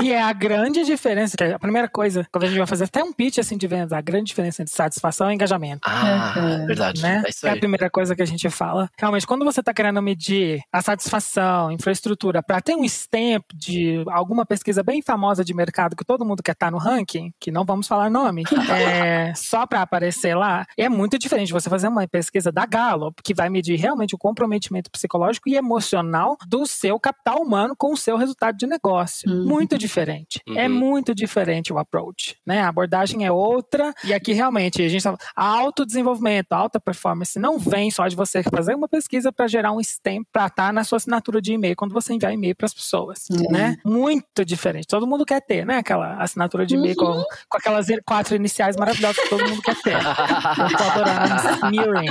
E 0.01 0.11
é 0.11 0.21
a 0.21 0.33
grande 0.33 0.83
diferença, 0.83 1.35
a 1.53 1.59
primeira 1.59 1.87
coisa, 1.87 2.27
quando 2.31 2.43
a 2.43 2.47
gente 2.47 2.57
vai 2.57 2.67
fazer 2.67 2.85
até 2.85 3.03
um 3.03 3.13
pitch 3.13 3.37
assim 3.37 3.57
de 3.57 3.67
vendas, 3.67 3.93
a 3.93 4.01
grande 4.01 4.25
diferença 4.25 4.61
entre 4.61 4.73
satisfação 4.73 5.31
e 5.31 5.35
engajamento. 5.35 5.81
Ah, 5.85 6.33
uhum. 6.37 6.65
verdade. 6.65 7.01
Né? 7.01 7.23
É, 7.25 7.29
isso 7.29 7.45
aí. 7.45 7.53
é 7.53 7.55
a 7.55 7.59
primeira 7.59 7.89
coisa 7.89 8.15
que 8.15 8.21
a 8.21 8.25
gente 8.25 8.49
fala. 8.49 8.89
Realmente, 8.97 9.27
quando 9.27 9.45
você 9.45 9.59
está 9.59 9.73
querendo 9.73 10.01
medir 10.01 10.61
a 10.71 10.81
satisfação, 10.81 11.71
infraestrutura, 11.71 12.41
para 12.41 12.61
ter 12.61 12.75
um 12.75 12.83
stamp 12.85 13.43
de 13.53 14.03
alguma 14.07 14.45
pesquisa 14.45 14.83
bem 14.83 15.01
famosa 15.01 15.43
de 15.43 15.53
mercado 15.53 15.95
que 15.95 16.05
todo 16.05 16.25
mundo 16.25 16.43
quer 16.43 16.53
estar 16.53 16.68
no 16.71 16.77
ranking, 16.77 17.33
que 17.39 17.51
não 17.51 17.65
vamos 17.65 17.87
falar 17.87 18.09
nome, 18.09 18.43
é, 18.71 19.33
só 19.35 19.65
para 19.65 19.81
aparecer 19.81 20.35
lá, 20.35 20.65
é 20.77 20.89
muito 20.89 21.17
diferente 21.17 21.51
você 21.51 21.69
fazer 21.69 21.87
uma 21.87 22.07
pesquisa 22.07 22.51
da 22.51 22.65
Gallup, 22.65 23.21
que 23.23 23.33
vai 23.33 23.49
medir 23.49 23.77
realmente 23.77 24.15
o 24.15 24.17
comprometimento 24.17 24.89
psicológico 24.91 25.49
e 25.49 25.55
emocional 25.55 26.37
do 26.47 26.65
seu 26.65 26.99
capital 26.99 27.41
humano 27.41 27.75
com 27.77 27.93
o 27.93 27.97
seu 27.97 28.17
resultado 28.17 28.57
de 28.57 28.67
negócio. 28.67 29.29
Uhum. 29.29 29.45
Muito 29.45 29.77
diferente. 29.77 30.41
É 30.47 30.51
uhum. 30.51 30.57
É 30.57 30.67
muito 30.67 31.15
diferente 31.15 31.73
o 31.73 31.77
approach, 31.77 32.37
né? 32.45 32.61
A 32.61 32.69
abordagem 32.69 33.25
é 33.25 33.31
outra 33.31 33.93
e 34.03 34.13
aqui 34.13 34.33
realmente 34.33 34.81
a 34.81 34.87
gente 34.87 35.03
tá, 35.03 35.17
autodesenvolvimento, 35.35 36.53
alta 36.53 36.79
performance 36.79 37.39
não 37.39 37.57
vem 37.57 37.89
só 37.91 38.07
de 38.07 38.15
você 38.15 38.43
fazer 38.43 38.75
uma 38.75 38.87
pesquisa 38.87 39.31
para 39.31 39.47
gerar 39.47 39.71
um 39.71 39.79
stamp 39.79 40.25
para 40.31 40.47
estar 40.47 40.67
tá 40.67 40.73
na 40.73 40.83
sua 40.83 40.97
assinatura 40.97 41.41
de 41.41 41.53
e-mail 41.53 41.75
quando 41.75 41.93
você 41.93 42.13
enviar 42.13 42.33
e-mail 42.33 42.55
para 42.55 42.65
as 42.65 42.73
pessoas, 42.73 43.25
uhum. 43.29 43.51
né? 43.51 43.77
Muito 43.83 44.45
diferente. 44.45 44.87
Todo 44.87 45.07
mundo 45.07 45.25
quer 45.25 45.41
ter, 45.41 45.65
né? 45.65 45.77
Aquela 45.77 46.15
assinatura 46.15 46.58
de 46.65 46.75
e-mail 46.75 46.95
com, 46.95 47.23
com 47.49 47.57
aquelas 47.57 47.87
quatro 48.05 48.35
iniciais 48.35 48.75
maravilhosas 48.75 49.21
que 49.23 49.29
todo 49.29 49.47
mundo 49.47 49.61
quer 49.61 49.75
ter. 49.81 49.95
Eu 49.95 50.77
tô 50.77 50.83
adorando 50.83 51.65
smearing. 51.65 52.09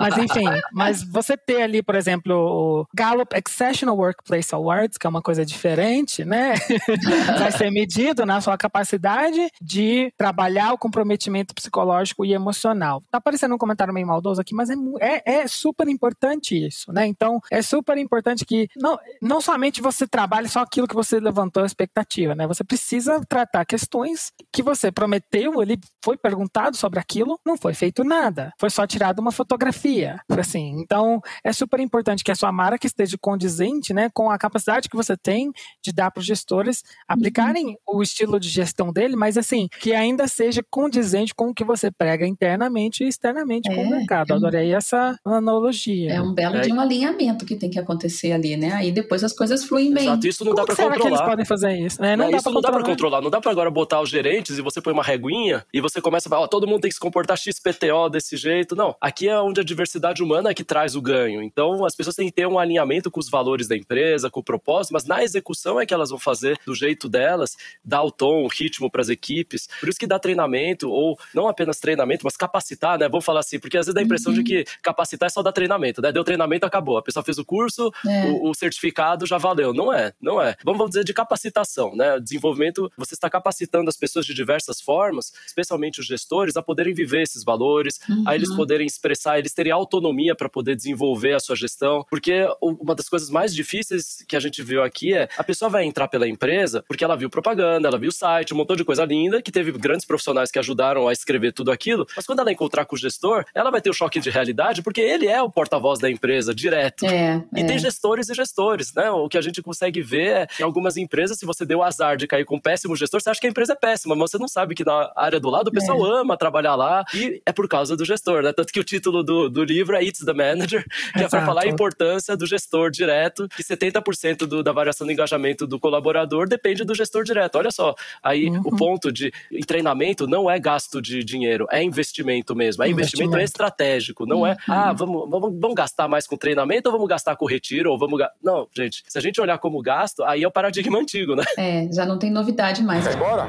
Mas 0.00 0.18
enfim, 0.18 0.44
mas 0.72 1.02
você 1.02 1.36
ter 1.36 1.62
ali, 1.62 1.82
por 1.82 1.94
exemplo, 1.94 2.34
o 2.34 2.86
Gallup 2.94 3.34
Exceptional 3.34 3.96
Workplace 3.96 4.54
Awards, 4.54 4.98
que 4.98 5.06
é 5.06 5.10
uma 5.10 5.22
coisa 5.22 5.44
diferente, 5.44 6.24
né? 6.24 6.54
Vai 7.38 7.52
ser 7.52 7.70
medido 7.70 8.26
na 8.26 8.40
sua 8.40 8.56
capacidade 8.56 9.50
de 9.60 10.12
trabalhar 10.16 10.72
o 10.72 10.78
comprometimento 10.78 11.54
psicológico 11.54 12.24
e 12.24 12.32
emocional. 12.32 13.02
Tá 13.10 13.18
aparecendo 13.18 13.54
um 13.54 13.58
comentário 13.58 13.92
meio 13.92 14.06
maldoso 14.06 14.40
aqui, 14.40 14.54
mas 14.54 14.70
é, 14.70 14.74
é, 15.00 15.22
é 15.24 15.48
super 15.48 15.88
importante 15.88 16.66
isso, 16.66 16.92
né? 16.92 17.06
Então, 17.06 17.40
é 17.50 17.62
super 17.62 17.96
importante 17.98 18.44
que 18.44 18.68
não, 18.76 18.98
não 19.20 19.40
somente 19.40 19.80
você 19.80 20.06
trabalhe 20.06 20.48
só 20.48 20.60
aquilo 20.60 20.88
que 20.88 20.94
você 20.94 21.20
levantou 21.20 21.62
a 21.62 21.66
expectativa, 21.66 22.34
né? 22.34 22.46
Você 22.46 22.64
precisa 22.64 23.20
tratar 23.28 23.64
questões 23.74 24.30
que 24.52 24.62
você 24.62 24.92
prometeu, 24.92 25.60
ele 25.60 25.76
foi 26.04 26.16
perguntado 26.16 26.76
sobre 26.76 27.00
aquilo, 27.00 27.40
não 27.44 27.56
foi 27.56 27.74
feito 27.74 28.04
nada. 28.04 28.52
Foi 28.56 28.70
só 28.70 28.86
tirado 28.86 29.18
uma 29.18 29.32
fotografia. 29.32 30.20
Assim, 30.30 30.80
então, 30.80 31.20
é 31.42 31.52
super 31.52 31.80
importante 31.80 32.22
que 32.22 32.30
a 32.30 32.36
sua 32.36 32.52
marca 32.52 32.86
esteja 32.86 33.16
condizente 33.20 33.92
né, 33.92 34.08
com 34.14 34.30
a 34.30 34.38
capacidade 34.38 34.88
que 34.88 34.96
você 34.96 35.16
tem 35.16 35.50
de 35.82 35.92
dar 35.92 36.12
para 36.12 36.20
os 36.20 36.26
gestores 36.26 36.84
aplicarem 37.08 37.66
uhum. 37.88 37.98
o 37.98 38.02
estilo 38.02 38.38
de 38.38 38.48
gestão 38.48 38.92
dele, 38.92 39.16
mas 39.16 39.36
assim, 39.36 39.66
que 39.80 39.92
ainda 39.92 40.28
seja 40.28 40.62
condizente 40.70 41.34
com 41.34 41.48
o 41.48 41.54
que 41.54 41.64
você 41.64 41.90
prega 41.90 42.24
internamente 42.24 43.02
e 43.02 43.08
externamente 43.08 43.68
é, 43.68 43.74
com 43.74 43.82
o 43.82 43.90
mercado. 43.90 44.32
É 44.32 44.36
Adorei 44.36 44.72
essa 44.72 45.18
analogia. 45.24 46.12
É 46.12 46.22
um 46.22 46.32
belo 46.32 46.58
é. 46.58 46.60
de 46.60 46.72
um 46.72 46.78
alinhamento 46.78 47.44
que 47.44 47.56
tem 47.56 47.70
que 47.70 47.78
acontecer 47.78 48.30
ali, 48.30 48.56
né? 48.56 48.72
Aí 48.74 48.92
depois 48.92 49.24
as 49.24 49.32
coisas 49.32 49.64
fluem 49.64 49.92
bem. 49.92 50.04
Exato, 50.04 50.26
isso 50.28 50.44
não 50.44 50.52
Como 50.52 50.64
dá 50.64 50.74
para 50.74 50.76
controlar. 50.76 51.00
que 51.00 51.08
eles 51.08 51.20
podem 51.20 51.44
fazer 51.44 51.76
isso? 51.76 52.00
Né? 52.00 52.14
Não, 52.14 52.30
dá 52.30 52.36
isso 52.36 52.50
não 52.52 52.60
dá 52.60 52.70
para 52.70 52.84
controlar. 52.84 53.20
Não 53.20 53.30
dá 53.30 53.40
para 53.40 53.50
agora 53.50 53.63
botar 53.70 54.00
os 54.00 54.10
gerentes 54.10 54.58
e 54.58 54.62
você 54.62 54.80
põe 54.80 54.92
uma 54.92 55.02
reguinha 55.02 55.64
e 55.72 55.80
você 55.80 56.00
começa 56.00 56.28
a 56.28 56.30
falar, 56.30 56.42
ó, 56.42 56.46
todo 56.46 56.66
mundo 56.66 56.82
tem 56.82 56.88
que 56.88 56.94
se 56.94 57.00
comportar 57.00 57.36
XPTO 57.36 58.08
desse 58.10 58.36
jeito. 58.36 58.74
Não, 58.76 58.94
aqui 59.00 59.28
é 59.28 59.38
onde 59.40 59.60
a 59.60 59.64
diversidade 59.64 60.22
humana 60.22 60.50
é 60.50 60.54
que 60.54 60.64
traz 60.64 60.94
o 60.94 61.02
ganho. 61.02 61.42
Então, 61.42 61.84
as 61.84 61.94
pessoas 61.94 62.16
têm 62.16 62.26
que 62.26 62.32
ter 62.32 62.46
um 62.46 62.58
alinhamento 62.58 63.10
com 63.10 63.20
os 63.20 63.28
valores 63.28 63.68
da 63.68 63.76
empresa, 63.76 64.30
com 64.30 64.40
o 64.40 64.44
propósito, 64.44 64.92
mas 64.92 65.04
na 65.04 65.22
execução 65.22 65.80
é 65.80 65.86
que 65.86 65.94
elas 65.94 66.10
vão 66.10 66.18
fazer 66.18 66.58
do 66.66 66.74
jeito 66.74 67.08
delas, 67.08 67.56
dar 67.84 68.02
o 68.02 68.10
tom, 68.10 68.44
o 68.44 68.48
ritmo 68.48 68.90
para 68.90 69.00
as 69.00 69.08
equipes. 69.08 69.68
Por 69.80 69.88
isso 69.88 69.98
que 69.98 70.06
dá 70.06 70.18
treinamento, 70.18 70.90
ou 70.90 71.18
não 71.34 71.48
apenas 71.48 71.78
treinamento, 71.78 72.24
mas 72.24 72.36
capacitar, 72.36 72.98
né? 72.98 73.08
Vamos 73.08 73.24
falar 73.24 73.40
assim, 73.40 73.58
porque 73.58 73.76
às 73.76 73.86
vezes 73.86 73.94
dá 73.94 74.00
a 74.00 74.04
impressão 74.04 74.32
uhum. 74.32 74.42
de 74.42 74.44
que 74.44 74.64
capacitar 74.82 75.26
é 75.26 75.30
só 75.30 75.42
dar 75.42 75.52
treinamento, 75.52 76.00
né? 76.00 76.12
Deu 76.12 76.24
treinamento, 76.24 76.66
acabou. 76.66 76.98
A 76.98 77.02
pessoa 77.02 77.24
fez 77.24 77.38
o 77.38 77.44
curso, 77.44 77.92
é. 78.06 78.26
o, 78.26 78.50
o, 78.50 78.54
certificado 78.54 79.26
já 79.26 79.38
valeu. 79.38 79.72
Não 79.72 79.92
é, 79.92 80.12
não 80.20 80.40
é. 80.40 80.56
Vamos, 80.64 80.78
vamos 80.78 80.90
dizer 80.90 81.04
de 81.04 81.12
capacitação, 81.12 81.94
né? 81.94 82.18
Desenvolvimento, 82.20 82.90
você 82.96 83.14
está 83.14 83.28
capacitando 83.30 83.53
as 83.88 83.96
pessoas 83.96 84.26
de 84.26 84.34
diversas 84.34 84.80
formas, 84.80 85.32
especialmente 85.46 86.00
os 86.00 86.06
gestores, 86.06 86.56
a 86.56 86.62
poderem 86.62 86.94
viver 86.94 87.22
esses 87.22 87.44
valores, 87.44 88.00
uhum. 88.08 88.24
a 88.26 88.34
eles 88.34 88.50
uhum. 88.50 88.56
poderem 88.56 88.86
expressar, 88.86 89.38
eles 89.38 89.52
terem 89.52 89.72
autonomia 89.72 90.34
para 90.34 90.48
poder 90.48 90.76
desenvolver 90.76 91.34
a 91.34 91.40
sua 91.40 91.56
gestão. 91.56 92.04
Porque 92.08 92.46
uma 92.60 92.94
das 92.94 93.08
coisas 93.08 93.30
mais 93.30 93.54
difíceis 93.54 94.24
que 94.26 94.36
a 94.36 94.40
gente 94.40 94.62
viu 94.62 94.82
aqui 94.82 95.14
é 95.14 95.28
a 95.36 95.44
pessoa 95.44 95.68
vai 95.68 95.84
entrar 95.84 96.08
pela 96.08 96.28
empresa 96.28 96.84
porque 96.86 97.04
ela 97.04 97.16
viu 97.16 97.30
propaganda, 97.30 97.88
ela 97.88 97.98
viu 97.98 98.08
o 98.08 98.12
site, 98.12 98.54
um 98.54 98.56
montão 98.56 98.76
de 98.76 98.84
coisa 98.84 99.04
linda, 99.04 99.42
que 99.42 99.50
teve 99.50 99.72
grandes 99.72 100.04
profissionais 100.04 100.50
que 100.50 100.58
ajudaram 100.58 101.08
a 101.08 101.12
escrever 101.12 101.52
tudo 101.52 101.70
aquilo, 101.70 102.06
mas 102.16 102.26
quando 102.26 102.40
ela 102.40 102.52
encontrar 102.52 102.84
com 102.84 102.94
o 102.94 102.98
gestor, 102.98 103.44
ela 103.54 103.70
vai 103.70 103.80
ter 103.80 103.90
o 103.90 103.94
choque 103.94 104.20
de 104.20 104.30
realidade, 104.30 104.82
porque 104.82 105.00
ele 105.00 105.26
é 105.26 105.40
o 105.42 105.50
porta-voz 105.50 105.98
da 105.98 106.10
empresa, 106.10 106.54
direto. 106.54 107.06
É, 107.06 107.42
e 107.54 107.60
é. 107.60 107.64
tem 107.64 107.78
gestores 107.78 108.28
e 108.28 108.34
gestores, 108.34 108.92
né? 108.94 109.10
O 109.10 109.28
que 109.28 109.38
a 109.38 109.40
gente 109.40 109.62
consegue 109.62 110.00
ver 110.00 110.28
é, 110.28 110.48
em 110.60 110.62
algumas 110.62 110.96
empresas, 110.96 111.38
se 111.38 111.46
você 111.46 111.64
deu 111.64 111.82
azar 111.82 112.16
de 112.16 112.26
cair 112.26 112.44
com 112.44 112.56
um 112.56 112.60
péssimo 112.60 112.96
gestor, 112.96 113.20
você 113.20 113.30
acha 113.30 113.40
que 113.40 113.43
a 113.46 113.50
empresa 113.50 113.72
é 113.72 113.76
péssima, 113.76 114.14
mas 114.14 114.30
você 114.30 114.38
não 114.38 114.48
sabe 114.48 114.74
que 114.74 114.84
na 114.84 115.10
área 115.16 115.40
do 115.40 115.50
lado 115.50 115.68
o 115.68 115.72
pessoal 115.72 116.06
é. 116.06 116.20
ama 116.20 116.36
trabalhar 116.36 116.74
lá 116.74 117.04
e 117.14 117.42
é 117.44 117.52
por 117.52 117.68
causa 117.68 117.96
do 117.96 118.04
gestor, 118.04 118.42
né? 118.42 118.52
Tanto 118.52 118.72
que 118.72 118.80
o 118.80 118.84
título 118.84 119.22
do, 119.22 119.48
do 119.48 119.64
livro 119.64 119.96
é 119.96 120.02
It's 120.02 120.24
the 120.24 120.32
Manager, 120.32 120.84
que 121.12 121.18
Exato. 121.18 121.24
é 121.24 121.28
para 121.28 121.46
falar 121.46 121.64
a 121.64 121.68
importância 121.68 122.36
do 122.36 122.46
gestor 122.46 122.90
direto, 122.90 123.48
que 123.48 123.62
70% 123.62 124.46
do, 124.46 124.62
da 124.62 124.72
variação 124.72 125.06
do 125.06 125.12
engajamento 125.12 125.66
do 125.66 125.78
colaborador 125.78 126.48
depende 126.48 126.84
do 126.84 126.94
gestor 126.94 127.24
direto. 127.24 127.56
Olha 127.56 127.70
só, 127.70 127.94
aí 128.22 128.48
uhum. 128.48 128.62
o 128.64 128.76
ponto 128.76 129.12
de 129.12 129.32
em 129.50 129.62
treinamento 129.62 130.26
não 130.26 130.50
é 130.50 130.58
gasto 130.58 131.00
de 131.00 131.22
dinheiro, 131.24 131.66
é 131.70 131.82
investimento 131.82 132.54
mesmo. 132.54 132.82
É 132.82 132.88
investimento, 132.88 133.30
investimento 133.30 133.44
estratégico, 133.44 134.26
não 134.26 134.46
é, 134.46 134.50
uhum. 134.50 134.74
é, 134.74 134.78
ah, 134.78 134.92
vamos, 134.92 135.30
vamos, 135.30 135.58
vamos 135.60 135.74
gastar 135.74 136.08
mais 136.08 136.26
com 136.26 136.36
treinamento 136.36 136.88
ou 136.88 136.92
vamos 136.92 137.08
gastar 137.08 137.36
com 137.36 137.46
retiro? 137.46 137.90
Ou 137.90 137.98
vamos. 137.98 138.20
Não, 138.42 138.66
gente, 138.74 139.02
se 139.06 139.18
a 139.18 139.20
gente 139.20 139.40
olhar 139.40 139.58
como 139.58 139.80
gasto, 139.82 140.22
aí 140.24 140.42
é 140.42 140.48
o 140.48 140.50
paradigma 140.50 140.98
antigo, 140.98 141.34
né? 141.34 141.44
É, 141.56 141.88
já 141.92 142.04
não 142.04 142.18
tem 142.18 142.30
novidade 142.30 142.82
mais. 142.82 143.04
Vai 143.04 143.16
embora? 143.34 143.48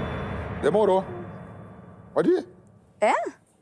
Demorou. 0.61 1.03
Pode 2.13 2.29
ir. 2.29 2.47
É? 2.99 3.13